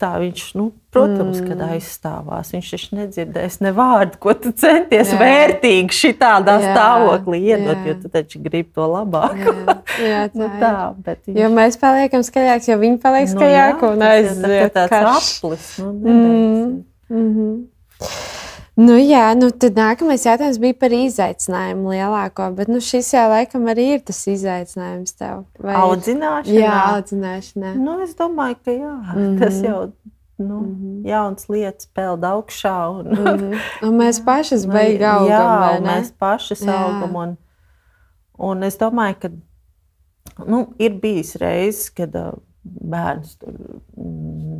tā 0.01 0.11
viņš, 0.18 0.55
nu, 0.55 0.72
protams, 0.91 1.41
mm. 1.41 1.49
kad 1.49 1.61
aizstāvās. 1.68 2.53
Viņš 2.53 2.70
taču 2.70 2.97
nedzirdēs 2.97 3.61
ne 3.61 3.72
vārdu, 3.72 4.18
ko 4.18 4.35
tu 4.35 4.53
centies 4.53 5.12
jā. 5.12 5.18
vērtīgi 5.20 5.93
šitādā 5.93 6.57
jā. 6.61 6.72
stāvoklī 6.72 7.43
iedot, 7.53 7.76
jā. 7.76 7.87
jo 7.87 7.95
tu 8.03 8.09
taču 8.09 8.41
gribi 8.41 8.70
to 8.74 8.89
labāko. 8.89 9.55
Jā, 10.01 10.09
jā 10.09 10.22
tā, 10.32 10.39
nu, 10.41 10.49
tā, 10.61 10.74
viņš... 11.05 11.41
Jo 11.41 11.51
mēs 11.53 11.76
paliekam 11.76 12.24
skaļāki, 12.24 12.70
jo 12.70 12.78
viņi 12.78 12.99
paliek 13.05 13.28
skaļāki 13.28 13.82
nu, 13.82 13.89
jā, 13.89 13.93
un 13.93 14.03
aiziet. 14.09 14.41
Tas 14.41 14.57
ir 14.57 14.72
tāds 14.72 15.18
aplis. 15.18 15.78
Nu, 15.78 15.93
mm. 15.93 16.85
Mm 17.09 17.30
-hmm. 17.37 18.43
Nu, 18.75 18.97
jā, 18.99 19.29
nu 19.39 19.53
tad 19.55 19.77
nākamais 19.79 20.25
jautājums 20.27 20.57
bija 20.59 20.75
par 20.75 20.95
izaicinājumu 20.95 21.93
lielāko. 21.95 22.49
Bet 22.57 22.70
nu, 22.72 22.81
šis 22.83 23.12
jau 23.14 23.29
laikam 23.31 23.68
arī 23.70 23.85
ir 23.95 24.01
tas 24.03 24.18
izaicinājums 24.31 25.14
tev. 25.14 25.45
Vai... 25.62 25.77
Audzināšanā. 25.79 26.57
Jā, 26.59 26.81
audzināšanā. 26.97 27.77
Nu, 27.79 28.01
es 28.03 28.16
domāju, 28.18 28.59
ka 28.64 28.75
jā, 28.75 28.95
mm 28.97 29.20
-hmm. 29.20 29.39
tas 29.39 29.61
jau 29.62 29.93
nu, 30.39 30.61
mm 30.61 30.75
-hmm. 30.75 31.07
jauns 31.09 31.49
lietas 31.49 31.87
peld 31.87 32.25
augšā. 32.25 32.89
Un, 32.99 33.07
mm 33.07 33.27
-hmm. 33.27 33.59
un 33.83 33.95
mēs 33.99 34.25
beigām 34.79 35.22
augam. 35.22 35.31
Jā, 35.31 35.81
mēs 35.81 36.11
jā. 36.66 36.72
augam. 36.72 37.16
Un, 37.16 37.37
un 38.39 38.62
es 38.62 38.79
domāju, 38.79 39.14
ka 39.20 39.29
nu, 40.47 40.66
ir 40.79 40.99
bijis 41.01 41.37
reizes, 41.37 41.91
kad 41.91 42.14
uh, 42.14 42.33
bērns 42.64 43.37
tur 43.37 43.55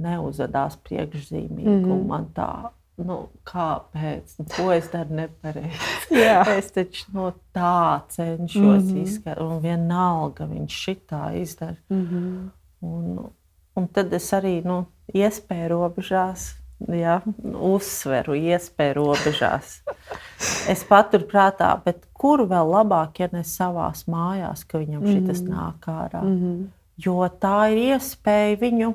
neuzvedās 0.03 0.77
priekšzīmīgi. 0.77 1.69
Mm 1.69 1.85
-hmm. 1.85 2.07
Man 2.07 2.27
tā 2.35 2.71
nu, 2.97 3.19
kāpēc, 3.49 4.37
nu, 4.39 4.47
ko 4.55 4.69
es 4.75 4.89
daru 4.93 5.17
nepareizi. 5.19 5.79
es 6.59 6.71
taču 6.75 7.07
no 7.15 7.33
tā 7.55 8.01
cenšos 8.09 8.85
mm 8.85 8.91
-hmm. 8.91 9.03
izskaidrot, 9.03 9.53
un 9.53 9.63
vienalga 9.63 10.47
viņš 10.47 10.81
šitā 10.85 11.35
izdara. 11.41 11.77
Mm 11.89 12.07
-hmm. 12.07 12.51
un, 12.81 13.31
un 13.75 13.89
tad 13.89 14.13
es 14.13 14.33
arī 14.33 14.65
nu, 14.65 14.85
iespēju 15.15 15.69
robežās. 15.69 16.55
Ja, 16.89 17.21
uzsveru, 17.61 18.35
iespēju 18.35 18.95
robežās. 18.95 19.83
Es 20.69 20.85
paturu 20.85 21.25
prātā, 21.25 21.81
bet 21.85 22.07
kur 22.13 22.41
vēl 22.49 22.71
labāk, 22.71 23.21
ja 23.21 23.29
ne 23.33 23.41
savā 23.41 23.93
mājās, 24.07 24.65
ka 24.65 24.79
viņam 24.79 25.07
šis 25.07 25.41
mm 25.41 25.47
-hmm. 25.47 25.55
nāk 25.55 25.87
ārā. 25.87 26.23
Mm 26.23 26.41
-hmm. 26.41 26.67
Jo 26.97 27.29
tā 27.41 27.73
ir 27.73 27.79
iespēja 27.79 28.59
viņu 28.61 28.95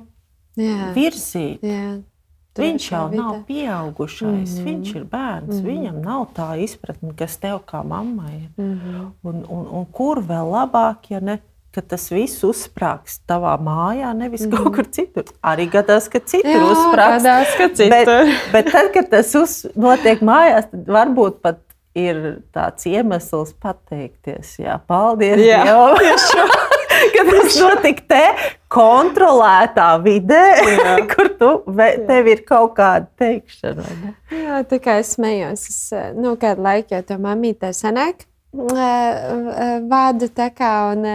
Jā. 0.56 0.94
virzīt. 0.96 1.64
Jā. 1.64 2.02
Viņš 2.60 2.88
jau 2.92 3.04
vide. 3.10 3.22
nav 3.22 3.36
pieaugušais, 3.48 4.30
mm 4.30 4.56
-hmm. 4.56 4.66
viņš 4.70 4.96
ir 4.96 5.04
bērns. 5.04 5.56
Mm 5.56 5.60
-hmm. 5.60 5.70
Viņam 5.70 6.02
nav 6.04 6.26
tā 6.36 6.50
izpratne, 6.64 7.14
kas 7.16 7.38
tev 7.38 7.60
kā 7.66 7.84
mammai 7.84 8.36
ir. 8.36 8.50
Mm 8.58 8.74
-hmm. 8.74 9.12
un, 9.24 9.46
un, 9.50 9.68
un 9.72 9.86
kur 9.92 10.22
vēl 10.22 10.52
labāk, 10.52 11.10
ja 11.10 11.20
ne 11.20 11.40
ka 11.72 11.82
tas 11.82 12.08
viss 12.12 12.44
uzsprāgs 12.44 13.20
tavā 13.30 13.54
mājā, 13.62 14.14
nevis 14.18 14.46
mm. 14.48 14.56
kaut 14.58 14.76
kur 14.76 14.88
citur. 14.90 15.28
Arī 15.46 15.70
gadās, 15.70 16.10
ka 16.10 16.20
citur 16.20 16.56
Jā, 16.56 16.64
uzsprāgs. 16.66 17.24
Gadās, 17.24 17.54
ka 17.60 17.70
citur. 17.70 17.92
Bet, 18.26 18.52
bet 18.56 18.72
tad, 18.74 18.90
kad 18.96 19.10
tas 19.14 19.36
uz, 19.38 19.66
notiek 19.76 20.24
mājās, 20.26 20.70
tad 20.72 20.90
varbūt 20.98 21.42
pat 21.46 21.62
ir 21.98 22.42
tāds 22.56 22.90
iemesls 22.90 23.54
pateikties. 23.62 24.58
Jā, 24.64 24.80
paldies! 24.90 25.46
Jā, 25.46 25.64
Dievam! 25.68 26.58
Kad 27.16 27.32
tas 27.34 27.60
notika 27.62 28.08
te, 28.14 28.24
kontrolētā 28.72 29.90
vidē, 30.06 30.44
Jā. 30.70 30.96
kur 31.12 31.32
tu, 31.40 31.52
tev 32.10 32.32
ir 32.32 32.44
kaut 32.48 32.76
kāda 32.80 33.10
teikšana. 33.20 34.16
Jā, 34.34 34.64
tā 34.70 34.82
kā 34.84 35.00
es 35.04 35.16
smējos, 35.18 35.68
es 35.72 35.80
nu, 36.18 36.36
kādu 36.40 36.66
laiku 36.68 36.98
jau 36.98 37.04
to 37.12 37.20
mamītē 37.22 37.74
sanāk 37.76 38.29
vada. 38.54 40.30
Kā, 40.56 40.72
un, 40.94 41.06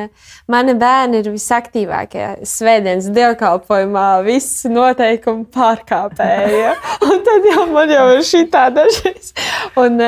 mani 0.50 0.74
bērni 0.78 1.20
ir 1.22 1.30
visaktīvākie 1.34 2.46
svētdienas 2.46 3.10
dievkalpojumā, 3.14 4.22
visi 4.26 4.70
noteikumi 4.72 5.46
pārkāpēji. 5.54 6.62
Un 7.08 7.24
tad 7.26 7.48
jau 7.50 7.66
man 7.72 7.90
jau 7.90 8.06
ir 8.14 8.22
šī 8.26 8.44
tā 8.52 8.68
dažreiz. 8.74 9.32
Un, 9.80 9.98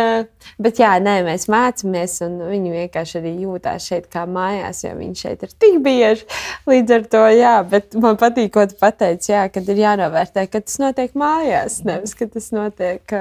bet 0.63 0.81
jā, 0.81 0.95
nē, 1.03 1.19
mēs 1.27 1.49
mācāmies, 1.53 2.17
un 2.25 2.39
viņi 2.47 2.73
vienkārši 2.77 3.19
arī 3.21 3.35
jūtās 3.43 3.91
šeit 3.91 4.09
kā 4.13 4.25
mājās, 4.31 4.85
jo 4.87 4.95
viņi 4.97 5.21
šeit 5.21 5.45
ir 5.45 5.53
tik 5.59 5.83
bieži. 5.85 6.25
Līdz 6.71 6.97
ar 6.97 7.07
to, 7.13 7.27
jā, 7.35 7.59
bet 7.69 7.99
man 8.01 8.19
patīk, 8.21 8.55
ko 8.55 8.65
tu 8.71 8.79
pateici, 8.81 9.33
jā, 9.35 9.47
kad 9.53 9.69
ir 9.73 9.83
jānovērtē, 9.83 10.47
ka 10.49 10.63
tas 10.63 10.81
notiek 10.83 11.15
mājās, 11.19 11.83
nevis, 11.89 12.17
ka 12.17 12.31
tas 12.31 12.53
notiek. 12.55 13.17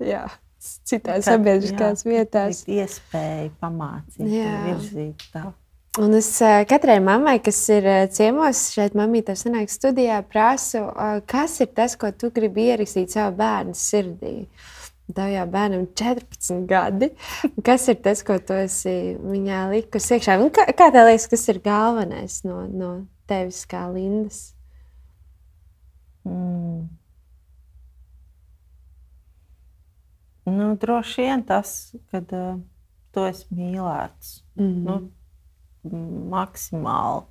Jā 0.00 0.26
citās 0.88 1.26
sabiedriskās 1.28 2.04
vietās. 2.06 2.64
Iespēja 2.68 3.50
pamācīt, 3.62 4.28
virzīt 4.66 5.26
tā. 5.34 5.50
Un 5.98 6.14
es 6.14 6.28
katrai 6.70 7.00
mammai, 7.02 7.40
kas 7.42 7.58
ir 7.74 7.86
ciemos 8.14 8.68
šeit, 8.76 8.94
mamītē, 8.98 9.34
sanāk 9.34 9.72
studijā, 9.72 10.20
prasu, 10.22 10.84
kas 11.30 11.56
ir 11.64 11.72
tas, 11.74 11.96
ko 11.98 12.12
tu 12.14 12.30
gribi 12.34 12.68
ierakstīt 12.70 13.16
savu 13.16 13.34
bērnu 13.40 13.74
sirdī. 13.74 14.36
Tev 15.10 15.32
jau 15.32 15.46
bērnam 15.50 15.82
ir 15.82 15.90
14 15.98 16.68
gadi. 16.70 17.08
Kas 17.66 17.88
ir 17.90 17.96
tas, 18.04 18.20
ko 18.22 18.36
tu 18.38 18.54
esi 18.54 19.16
viņā 19.18 19.64
likusi 19.72 20.12
iekšā? 20.14 20.36
Un 20.38 20.52
kā, 20.54 20.68
kā 20.70 20.86
tev 20.94 21.08
liekas, 21.08 21.26
kas 21.32 21.48
ir 21.50 21.58
galvenais 21.64 22.36
no, 22.46 22.60
no 22.70 22.90
tevis 23.26 23.64
kā 23.66 23.88
Lindas? 23.90 24.52
Mm. 26.22 26.99
Nu, 30.44 30.76
droši 30.80 31.22
vien 31.22 31.42
tas, 31.46 31.94
ka 32.10 32.22
uh, 32.22 32.60
tu 33.12 33.24
esi 33.28 33.46
mīlēts. 33.54 34.42
Mm 34.56 34.66
-hmm. 34.66 34.84
nu, 34.84 35.10
maksimāli 36.30 37.22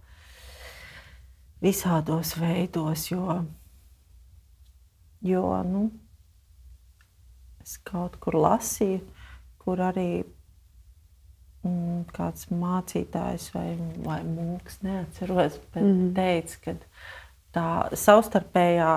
visādos 1.62 2.34
veidos, 2.39 3.12
jo, 3.12 3.43
jo 5.22 5.64
nu, 5.64 5.89
es 7.62 7.78
kaut 7.78 8.16
kur 8.24 8.34
lasīju, 8.39 9.01
kur 9.60 9.82
arī 9.84 10.24
mm, 11.64 12.05
kāds 12.16 12.47
mācītājs 12.49 13.49
vai, 13.53 13.78
vai 14.05 14.22
mūks, 14.24 14.80
neatceros, 14.82 15.60
bet 15.74 15.84
mm 15.84 15.91
-hmm. 15.91 16.16
teica, 16.16 16.57
ka 16.64 16.76
tā 17.53 17.95
savstarpējā 17.95 18.93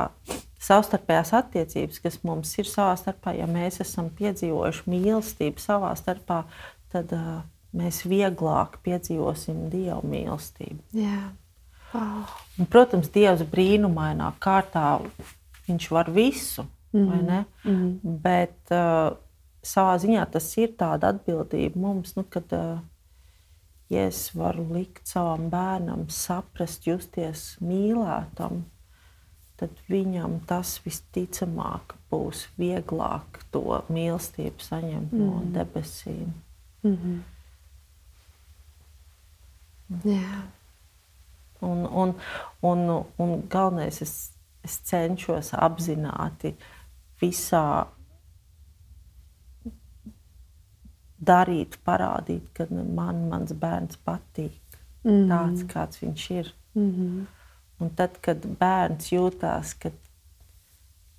savstarpējās 0.62 1.32
attiecības, 1.34 2.00
kas 2.04 2.20
mums 2.26 2.52
ir 2.60 2.68
savā 2.70 2.94
starpā, 3.00 3.34
ja 3.38 3.48
mēs 3.50 3.80
esam 3.82 4.10
piedzīvojuši 4.18 4.90
mīlestību 4.92 5.62
savā 5.62 5.90
starpā, 5.98 6.42
tad 6.94 7.12
uh, 7.16 7.40
mēs 7.76 8.02
vieglāk 8.06 8.78
piedzīvosim 8.84 9.66
dievu 9.72 10.02
mīlestību. 10.12 10.80
Jā. 10.96 11.32
Oh. 11.92 12.36
Un, 12.56 12.68
protams, 12.72 13.10
Dievs 13.12 13.42
brīnumainā 13.52 14.30
kārtā 14.40 15.02
viņš 15.66 15.90
var 15.92 16.08
visu, 16.10 16.64
mm 16.92 17.10
-hmm. 17.10 17.44
mm 17.64 17.74
-hmm. 17.74 18.16
bet 18.22 18.56
uh, 18.70 19.18
savā 19.62 19.98
ziņā 19.98 20.30
tas 20.30 20.56
ir 20.56 20.72
tāda 20.78 21.12
atbildība 21.12 21.78
mums, 21.78 22.16
nu, 22.16 22.24
kad 22.24 22.52
uh, 22.52 22.78
ja 23.88 24.06
es 24.06 24.34
varu 24.34 24.66
likt 24.72 25.06
savam 25.06 25.50
bērnam 25.50 26.08
saprast, 26.08 26.86
justies 26.86 27.56
mīlētam, 27.60 28.62
tad 29.62 29.82
viņam 29.86 30.40
tas 30.50 30.74
visticamāk 30.82 31.94
būs 32.10 32.48
vieglāk 32.58 33.38
to 33.54 33.82
mīlestību 33.92 34.64
saņemt 34.66 35.12
mm. 35.14 35.22
no 35.22 35.42
debesīm. 35.54 36.32
Mm 36.82 36.96
-hmm. 36.96 37.20
Jā. 40.08 40.42
Un, 41.62 41.86
un, 41.86 42.14
un, 42.62 43.04
un 43.18 43.42
galvenais, 43.48 44.02
es, 44.02 44.32
es 44.64 44.78
cenšos 44.88 45.52
apzināti 45.54 46.56
visā 47.20 47.86
darīt, 51.22 51.78
parādīt, 51.86 52.48
ka 52.56 52.66
man 52.70 53.28
mans 53.28 53.52
bērns 53.52 53.96
patīk. 53.96 54.58
Mm 55.04 55.10
-hmm. 55.10 55.28
Tāds, 55.28 55.62
kāds 55.72 56.02
viņš 56.02 56.30
ir. 56.30 56.54
Mm 56.74 56.90
-hmm. 56.90 57.26
Un 57.82 57.90
tad, 57.98 58.18
kad 58.22 58.44
bērns 58.60 59.10
jūtās, 59.10 59.74
ka 59.82 59.90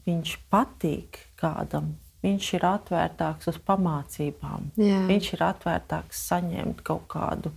viņš 0.07 0.36
patīk 0.51 1.20
kādam, 1.39 1.93
viņš 2.24 2.51
ir 2.57 2.68
atvērtāks 2.70 3.51
uz 3.51 3.59
pamācībām. 3.68 4.72
Jā. 4.80 5.01
Viņš 5.09 5.34
ir 5.36 5.43
atvērtāks 5.49 6.24
saņemt 6.30 6.84
kaut 6.88 7.09
kādu 7.11 7.51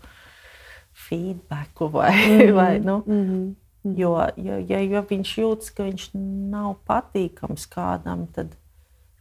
feedback 1.07 1.81
vai, 1.93 2.11
mm 2.15 2.41
-hmm. 2.41 2.55
vai 2.55 2.79
nu, 2.81 3.03
mm 3.07 3.23
-hmm. 3.23 3.55
Jo, 3.95 4.17
jo, 4.37 4.59
ja, 4.67 4.81
jo 4.81 5.03
viņš 5.11 5.33
jūtas, 5.39 5.71
ka 5.71 5.85
viņš 5.87 6.09
nav 6.51 6.75
patīkams 6.89 7.69
kādam, 7.71 8.27
tad 8.35 8.57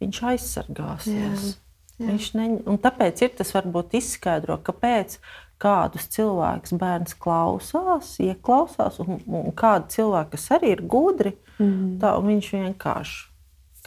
viņš 0.01 0.21
aizsargāsies. 0.31 1.43
Jā. 1.45 1.53
Jā. 1.95 2.07
Viņš 2.09 2.29
ne, 2.35 2.47
tāpēc 2.83 3.21
ir 3.23 3.35
tas 3.37 3.53
varbūt 3.55 3.93
izskaidro, 4.01 4.57
kāpēc 4.57 5.19
kādus 5.61 6.07
cilvēkus 6.13 6.75
bērns 6.79 7.17
klausās, 7.21 8.15
ieklausās, 8.23 8.99
un, 9.03 9.19
un 9.27 9.51
kādu 9.57 9.91
cilvēku, 9.95 10.33
kas 10.35 10.49
arī 10.57 10.73
ir 10.75 10.83
gudri, 10.91 11.35
mm. 11.57 11.97
tā, 12.01 12.15
viņš 12.25 12.49
vienkārši, 12.57 13.21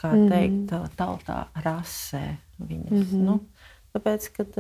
kā 0.01 0.13
mm. 0.15 0.29
teikt, 0.33 0.77
tautā 0.99 1.41
rasē 1.65 2.25
viņus. 2.59 3.11
Mm 3.13 3.27
nu, 3.29 3.41
tāpēc, 3.97 4.31
kad 4.37 4.57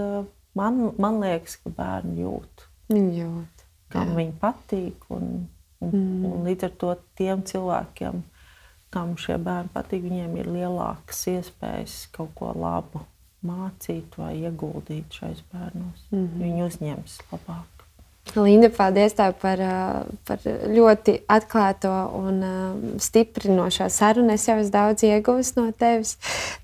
man, 0.58 0.82
man 0.98 1.22
liekas, 1.22 1.58
ka 1.62 1.72
bērni 1.74 2.22
jūt, 2.24 2.68
viņi 2.92 3.22
jūt 3.22 3.58
kam 3.92 4.14
viņi 4.16 4.34
patīk, 4.40 5.06
un, 5.14 5.46
un, 5.84 5.92
mm. 5.92 6.26
un 6.28 6.48
līdz 6.48 6.68
ar 6.68 6.74
to 6.80 6.94
tiem 7.18 7.44
cilvēkiem, 7.48 8.22
kam 8.94 9.14
šie 9.20 9.38
bērni 9.42 9.72
patīk, 9.74 10.04
viņiem 10.08 10.36
ir 10.40 10.50
lielākas 10.52 11.24
iespējas 11.34 12.00
kaut 12.14 12.34
ko 12.38 12.52
labu 12.56 13.04
mācīt 13.46 14.18
vai 14.18 14.34
ieguldīt 14.42 15.14
šais 15.20 15.42
bērnos. 15.52 16.06
Mm 16.10 16.22
-hmm. 16.24 16.38
Viņi 16.42 16.64
uzņems 16.66 17.18
labāk. 17.32 17.78
Linda, 18.36 18.68
paldies 18.68 19.14
tev 19.16 19.32
par, 19.40 19.60
par 20.28 20.42
ļoti 20.44 21.14
atklāto 21.32 21.92
un 22.18 22.42
stiprinošo 23.00 23.88
sarunu. 23.88 24.34
Es 24.34 24.46
jau 24.48 24.58
esmu 24.60 24.72
daudz 24.74 25.04
ieguvis 25.06 25.54
no 25.56 25.70
tevis. 25.72 26.18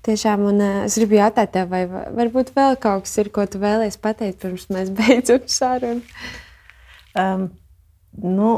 Tiešām, 0.05 0.45
un 0.51 0.61
es 0.61 0.97
gribu 0.99 1.17
jautāt 1.17 1.51
tev, 1.55 1.69
vai 1.69 1.85
varbūt 1.87 2.53
vēl 2.55 2.77
kaut 2.81 3.07
kas 3.07 3.17
ir, 3.17 3.31
ko 3.33 3.47
tu 3.49 3.61
vēlēsies 3.63 4.01
pateikt, 4.01 4.41
pirms 4.43 4.69
mēs 4.69 4.93
beidzam 4.99 5.47
sarunu. 5.47 6.01
Um, 7.15 7.49
nu, 8.21 8.51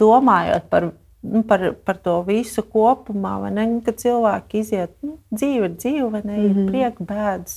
domājot 0.00 0.68
par 0.70 0.92
nu, 1.22 1.42
par, 1.42 1.64
par 1.84 1.98
to 2.02 2.18
visu 2.26 2.64
kopumā, 2.66 3.36
ne, 3.54 3.66
kad 3.86 3.98
cilvēki 4.02 4.62
iziet, 4.62 4.94
nu, 5.06 5.16
dzīve 5.30 5.70
ir 5.70 5.74
dzīve, 5.78 6.22
ne, 6.24 6.36
mm 6.36 6.38
-hmm. 6.38 6.44
ir 6.44 6.54
mhm. 6.56 6.68
prieka, 6.68 7.04
bēdas, 7.04 7.56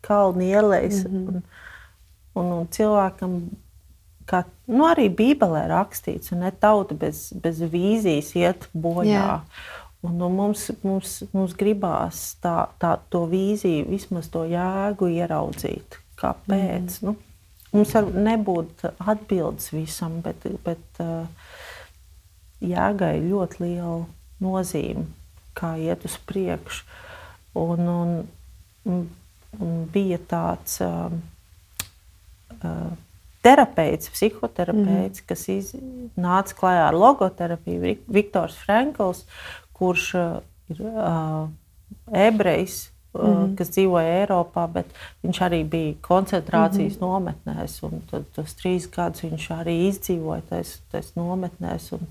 kalni 0.00 0.52
ielējas. 0.52 1.04
Mm 1.08 1.12
-hmm. 1.12 1.28
un, 1.28 1.42
un, 2.34 2.52
un 2.58 2.66
cilvēkam, 2.68 3.38
kā 4.26 4.44
nu, 4.66 4.84
arī 4.84 5.08
Bībelē 5.08 5.66
rakstīts, 5.68 6.32
un 6.32 6.38
ne 6.38 6.50
tauta 6.50 6.94
bez, 6.94 7.32
bez 7.32 7.60
vīzijas 7.60 8.36
iet 8.36 8.68
bojā. 8.74 9.04
Yeah. 9.04 9.40
Un, 10.02 10.16
nu, 10.18 10.28
mums, 10.28 10.70
mums, 10.82 11.22
mums 11.32 11.52
gribās 11.54 12.36
tā, 12.42 12.66
tā, 12.82 12.96
to 13.10 13.26
vīziju, 13.30 13.86
vismaz 13.88 14.28
to 14.28 14.42
jēgu 14.50 15.06
ieraudzīt. 15.06 15.98
Kāpēc? 16.18 17.02
Mm. 17.02 17.06
Nu, 17.06 17.14
mums 17.72 17.94
var 17.94 18.08
nebūt 18.10 18.82
atbildes 18.98 19.70
visam, 19.72 20.20
bet, 20.20 20.42
bet 20.64 21.02
uh, 21.04 21.22
jēgai 22.62 23.16
ļoti 23.24 23.62
liela 23.64 24.04
nozīme, 24.42 25.06
kā 25.58 25.74
iet 25.80 26.06
uz 26.08 26.16
priekšu. 26.28 26.84
Un, 27.58 27.88
un, 28.88 29.00
un 29.60 29.72
bija 29.92 30.18
tāds 30.30 30.78
uh, 30.80 31.12
uh, 32.62 32.92
terapeits, 33.44 34.08
psihoterapeits, 34.14 35.20
mm. 35.20 35.26
kas 35.28 35.42
iz, 35.52 35.74
nāca 36.16 36.56
klajā 36.56 36.86
ar 36.88 36.96
logoterapiju, 36.96 37.96
Viktors 38.08 38.56
Frankls, 38.62 39.26
kurš 39.76 40.08
uh, 40.16 40.40
ir 40.72 40.80
uh, 40.86 41.50
ebrejs, 42.08 42.92
mm 43.14 43.20
-hmm. 43.20 43.56
kas 43.56 43.70
dzīvoja 43.70 44.20
Eiropā, 44.22 44.66
bet 44.72 44.86
viņš 45.22 45.40
arī 45.46 45.64
bija 45.68 45.94
koncentrācijas 46.00 46.96
mm 46.96 47.00
-hmm. 47.00 47.06
nometnēs. 47.06 47.80
Tad, 48.10 48.24
tos 48.34 48.54
trīs 48.54 48.88
gadus 48.96 49.22
viņš 49.22 49.50
arī 49.50 49.88
izdzīvoja 49.88 50.42
tajās 50.48 51.14
nometnēs. 51.14 51.92
Un, 51.92 52.06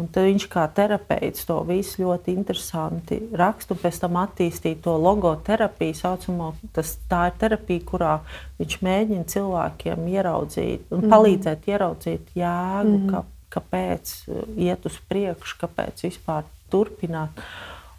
Un 0.00 0.06
viņš 0.08 0.46
kā 0.48 0.62
terapeits 0.72 1.44
to 1.44 1.58
visu 1.68 2.00
ļoti 2.00 2.32
interesanti 2.32 3.18
raksta, 3.36 3.74
un 3.74 3.80
pēc 3.82 3.98
tam 4.00 4.16
attīstīja 4.22 4.78
to 4.86 4.94
logoterapiju, 4.96 5.96
saucamo, 5.98 6.54
tas, 6.72 6.94
tā 7.10 7.26
ir 7.28 7.34
terapija, 7.42 7.84
kurā 7.90 8.12
viņš 8.56 8.78
mēģina 8.86 9.26
cilvēkiem 9.28 10.06
ieraudzīt 10.14 10.94
un 10.94 11.02
mhm. 11.02 11.12
palīdzēt 11.12 11.68
ieraudzīt 11.68 12.32
jēgu, 12.40 12.94
mm 12.94 13.02
-hmm. 13.02 13.10
ka, 13.12 13.58
kāpēc 13.58 14.14
uh, 14.32 14.46
iet 14.56 14.86
uz 14.88 14.96
priekšu, 15.08 15.58
kāpēc 15.60 16.06
vispār 16.06 16.48
turpināt. 16.72 17.42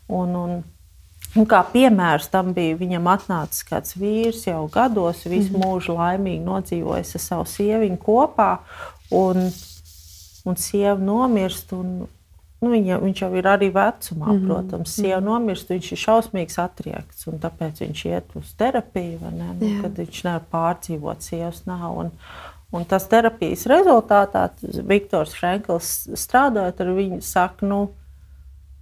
Un, 0.09 0.33
un, 0.35 0.63
un 1.37 1.45
kā 1.45 1.61
piemērs 1.75 2.31
tam 2.33 2.55
bija, 2.57 2.79
viņam 2.79 3.11
atnācis 3.13 3.67
kāds 3.69 3.93
vīrs 4.01 4.47
jau 4.47 4.65
gados, 4.65 5.27
visu 5.29 5.53
mm 5.53 5.61
-hmm. 5.61 5.67
mūžu 5.67 5.93
laimīgi 5.93 6.41
nodzīvojis 6.43 7.15
ar 7.15 7.21
savu 7.21 7.45
sieviņu 7.45 8.01
kopā. 8.01 8.57
Un, 9.11 9.53
un 10.43 10.55
sieva 10.59 10.99
nomirst. 10.99 11.73
Un, 11.73 12.05
nu, 12.63 12.71
viņa, 12.71 12.99
viņš 13.03 13.21
jau 13.25 13.29
ir 13.35 13.49
arī 13.49 13.69
vecumā, 13.73 14.29
mm 14.29 14.37
-hmm. 14.37 14.47
protams. 14.47 14.95
Sieva 14.95 15.19
-hmm. 15.19 15.25
nomirst, 15.25 15.69
viņš 15.69 15.91
ir 15.91 16.01
šausmīgs 16.05 16.59
atriekts, 16.63 17.27
un 17.27 17.39
tāpēc 17.39 17.81
viņš 17.83 18.05
iet 18.05 18.35
uz 18.35 18.53
terapiju, 18.57 19.19
ne, 19.31 19.49
nu, 19.59 19.81
kad 19.81 19.97
viņš 19.97 20.23
nevar 20.23 20.45
pārdzīvot 20.51 21.21
sievas 21.21 21.65
nav. 21.65 21.97
Un, 21.97 22.11
un 22.71 22.85
tas 22.85 23.07
terapijas 23.07 23.65
rezultātā 23.65 24.49
Viktors 24.61 25.35
Frankls 25.35 26.09
strādājot 26.13 26.81
ar 26.81 26.87
viņu, 26.87 27.21
saka, 27.21 27.65
nu, 27.65 27.89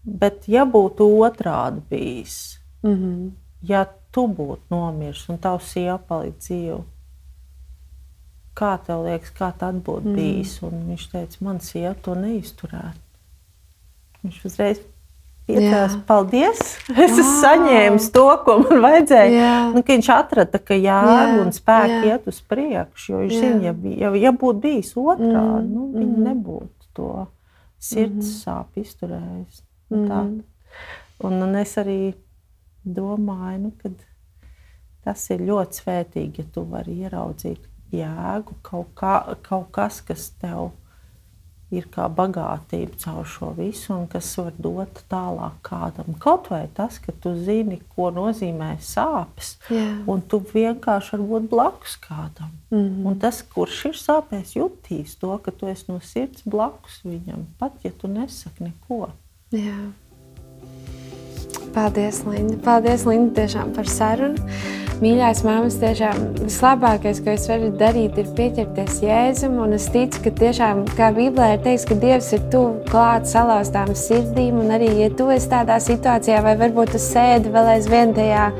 bet 0.03 0.47
ja 0.47 0.66
būtu 0.66 1.09
otrādi 1.26 1.82
bijis, 1.89 2.59
mm 2.84 2.95
-hmm. 2.95 3.32
ja 3.62 3.86
tu 4.12 4.28
būtu 4.28 4.62
nomiris 4.70 5.30
un 5.30 5.38
tavs 5.38 5.72
sieva 5.72 5.97
palika 5.97 6.38
dzīva, 6.38 6.80
kā 8.58 8.76
tev 8.86 9.06
liekas, 9.08 9.34
kā 9.36 9.52
tas 9.58 9.76
būtu 9.76 10.12
mm. 10.12 10.18
bijis? 10.18 10.58
Un 10.68 10.86
viņš 10.91 11.06
teica, 11.14 11.43
man 11.45 11.62
sieva 11.64 11.93
to 12.06 12.16
neizturētu. 12.18 12.99
Viņš 14.22 14.41
uzreiz 14.49 14.82
pieteicis, 15.47 15.97
paldies. 16.08 16.62
Es 16.91 17.16
esmu 17.16 17.26
saņēmis 17.41 18.10
to, 18.14 18.26
ko 18.45 18.58
man 18.64 18.84
vajadzēja. 18.86 19.32
Yeah. 19.34 19.72
Nu, 19.76 19.84
viņš 19.88 20.12
atrada, 20.14 20.62
ka 20.62 20.78
jēga 20.78 21.41
un 21.41 21.52
spēki 21.56 21.97
yeah. 21.97 22.08
iet 22.14 22.30
uz 22.30 22.41
priekšu. 22.52 23.12
Jo 23.14 23.24
viņš 23.24 23.36
zina, 23.38 23.62
ja, 23.70 23.76
ja, 24.06 24.14
ja 24.28 24.34
būtu 24.36 24.64
bijis 24.68 24.93
otrādi, 24.99 25.66
mm. 25.66 25.74
nu, 25.74 25.88
viņi 25.95 26.14
mm. 26.14 26.30
nebūtu 26.30 26.91
to 26.97 27.12
sirds 27.82 28.28
mm. 28.28 28.38
sāpju 28.43 28.86
izturējis. 28.86 29.66
Mm. 29.91 30.39
Un, 31.22 31.41
un 31.47 31.60
es 31.60 31.76
arī 31.82 31.99
domāju, 32.86 33.68
nu, 33.68 33.74
ka 33.82 33.91
tas 35.06 35.24
ir 35.34 35.43
ļoti 35.47 35.82
svētīgi, 35.82 36.43
ja 36.43 36.54
tu 36.54 36.64
vari 36.70 37.02
ieraudzīt 37.02 37.70
jēgu, 37.96 38.58
kaut, 38.66 38.94
kā, 38.96 39.16
kaut 39.48 39.72
kas, 39.76 40.02
kas 40.06 40.30
tev 40.42 40.72
ir 41.72 41.88
kā 41.92 42.08
bagātība 42.12 43.00
caur 43.00 43.28
šo 43.28 43.52
visu, 43.56 43.94
un 43.96 44.08
kas 44.12 44.28
var 44.38 44.52
dot 44.60 45.02
tālāk 45.12 45.62
kādam. 45.64 46.12
Kaut 46.20 46.50
vai 46.52 46.66
tas, 46.76 47.00
ka 47.00 47.16
tu 47.24 47.32
zini, 47.46 47.80
ko 47.96 48.10
nozīmē 48.12 48.74
sāpes, 48.84 49.54
yeah. 49.72 50.02
un 50.12 50.24
tu 50.28 50.42
vienkārši 50.52 51.16
vari 51.16 51.30
būt 51.32 51.48
blakus 51.54 51.96
kādam. 52.04 52.52
Mm 52.72 52.78
-hmm. 52.78 53.08
Un 53.08 53.20
tas, 53.20 53.42
kurš 53.42 53.86
ir 53.86 53.96
sāpēs, 53.96 54.56
jutīs 54.60 55.16
to, 55.20 55.38
ka 55.38 55.52
tu 55.52 55.68
esi 55.68 55.86
no 55.88 56.00
sirds 56.00 56.44
blakus 56.46 57.02
viņam, 57.04 57.46
pat 57.60 57.72
ja 57.84 57.92
tu 57.92 58.08
nesaki 58.08 58.64
neko. 58.64 59.10
Yeah. 59.52 59.92
Paldies, 61.76 62.22
Linda. 62.28 62.57
Paldies, 62.65 63.05
Linda, 63.07 63.41
tiešām 63.41 63.74
par 63.76 63.89
sarunu. 63.89 64.51
Mīļās 65.01 65.39
māmas, 65.41 65.80
tiešām 65.82 66.19
vislabākais, 66.43 67.24
ko 67.26 67.32
es 67.34 67.47
varu 67.49 67.72
darīt, 67.80 68.19
ir 68.22 68.28
pieķerties 68.38 68.99
Jēzum. 69.01 69.55
Un 69.63 69.74
es 69.80 69.88
ticu, 69.89 70.22
ka 70.28 70.34
tiešām, 70.43 70.84
kā 70.97 71.09
Bībelē 71.15 71.55
ir 71.55 71.63
teikts, 71.65 71.88
ka 71.89 71.97
Dievs 72.03 72.30
ir 72.38 72.43
tuvu 72.53 72.84
klāt 72.91 73.26
salauztām 73.32 73.95
sirdīm. 73.97 74.59
Un 74.61 74.76
arī, 74.78 74.91
ja 75.01 75.09
tu 75.17 75.32
esi 75.34 75.49
tādā 75.49 75.80
situācijā, 75.82 76.43
vai 76.45 76.53
varbūt 76.59 76.93
tu 76.93 77.01
sēdi 77.01 77.49
vēl 77.55 77.76
aizvien 77.80 78.13
tajā 78.13 78.51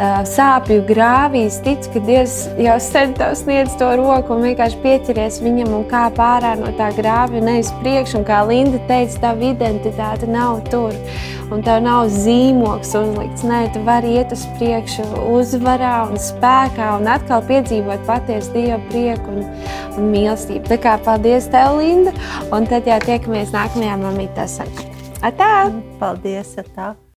sāpju 0.00 0.80
grāvīs, 0.88 1.58
tic, 1.64 1.84
ka 1.92 2.00
Dievs 2.06 2.36
jau 2.60 2.76
sen 2.80 3.12
tev 3.18 3.34
sniedz 3.36 3.74
to 3.80 3.90
roku 4.00 4.36
un 4.36 4.46
vienkārši 4.48 4.78
pieķeries 4.84 5.40
viņam 5.44 5.74
un 5.76 5.84
kā 5.90 6.06
pārā 6.16 6.54
no 6.60 6.70
tā 6.78 6.88
grāvja, 6.96 7.42
nevis 7.44 7.72
priekš. 7.82 8.16
Un 8.20 8.24
kā 8.28 8.40
Linda 8.48 8.80
teica, 8.88 9.18
tava 9.26 9.50
identitāte 9.50 10.28
nav 10.30 10.62
tur 10.70 10.96
un 11.50 11.64
tev 11.66 11.82
nav 11.84 12.06
zīmoks 12.14 12.94
uzlikts. 12.96 13.44
Nē, 13.46 13.60
tu 13.74 13.82
vari 13.86 14.14
iet 14.20 14.32
uz 14.34 14.46
priekšu, 14.58 15.04
uzvarā 15.34 15.94
un 16.08 16.20
spēkā 16.22 16.92
un 17.00 17.10
atkal 17.10 17.44
piedzīvot 17.50 18.06
patiesu 18.08 18.54
Dieva 18.54 18.80
prieku 18.88 19.34
un, 19.34 19.44
un 19.96 20.10
mīlestību. 20.14 20.64
Tā 20.70 20.80
kā 20.80 20.96
paldies 21.04 21.50
tev, 21.52 21.80
Linda, 21.82 22.14
un 22.54 22.70
tad 22.70 22.88
jau 22.88 23.00
tiekamies 23.04 23.52
nākamajā 23.56 24.00
mamitā 24.06 24.48
sarunā. 24.50 24.88
Atā! 25.26 25.52
Paldies! 26.00 26.56
Atā. 26.60 26.94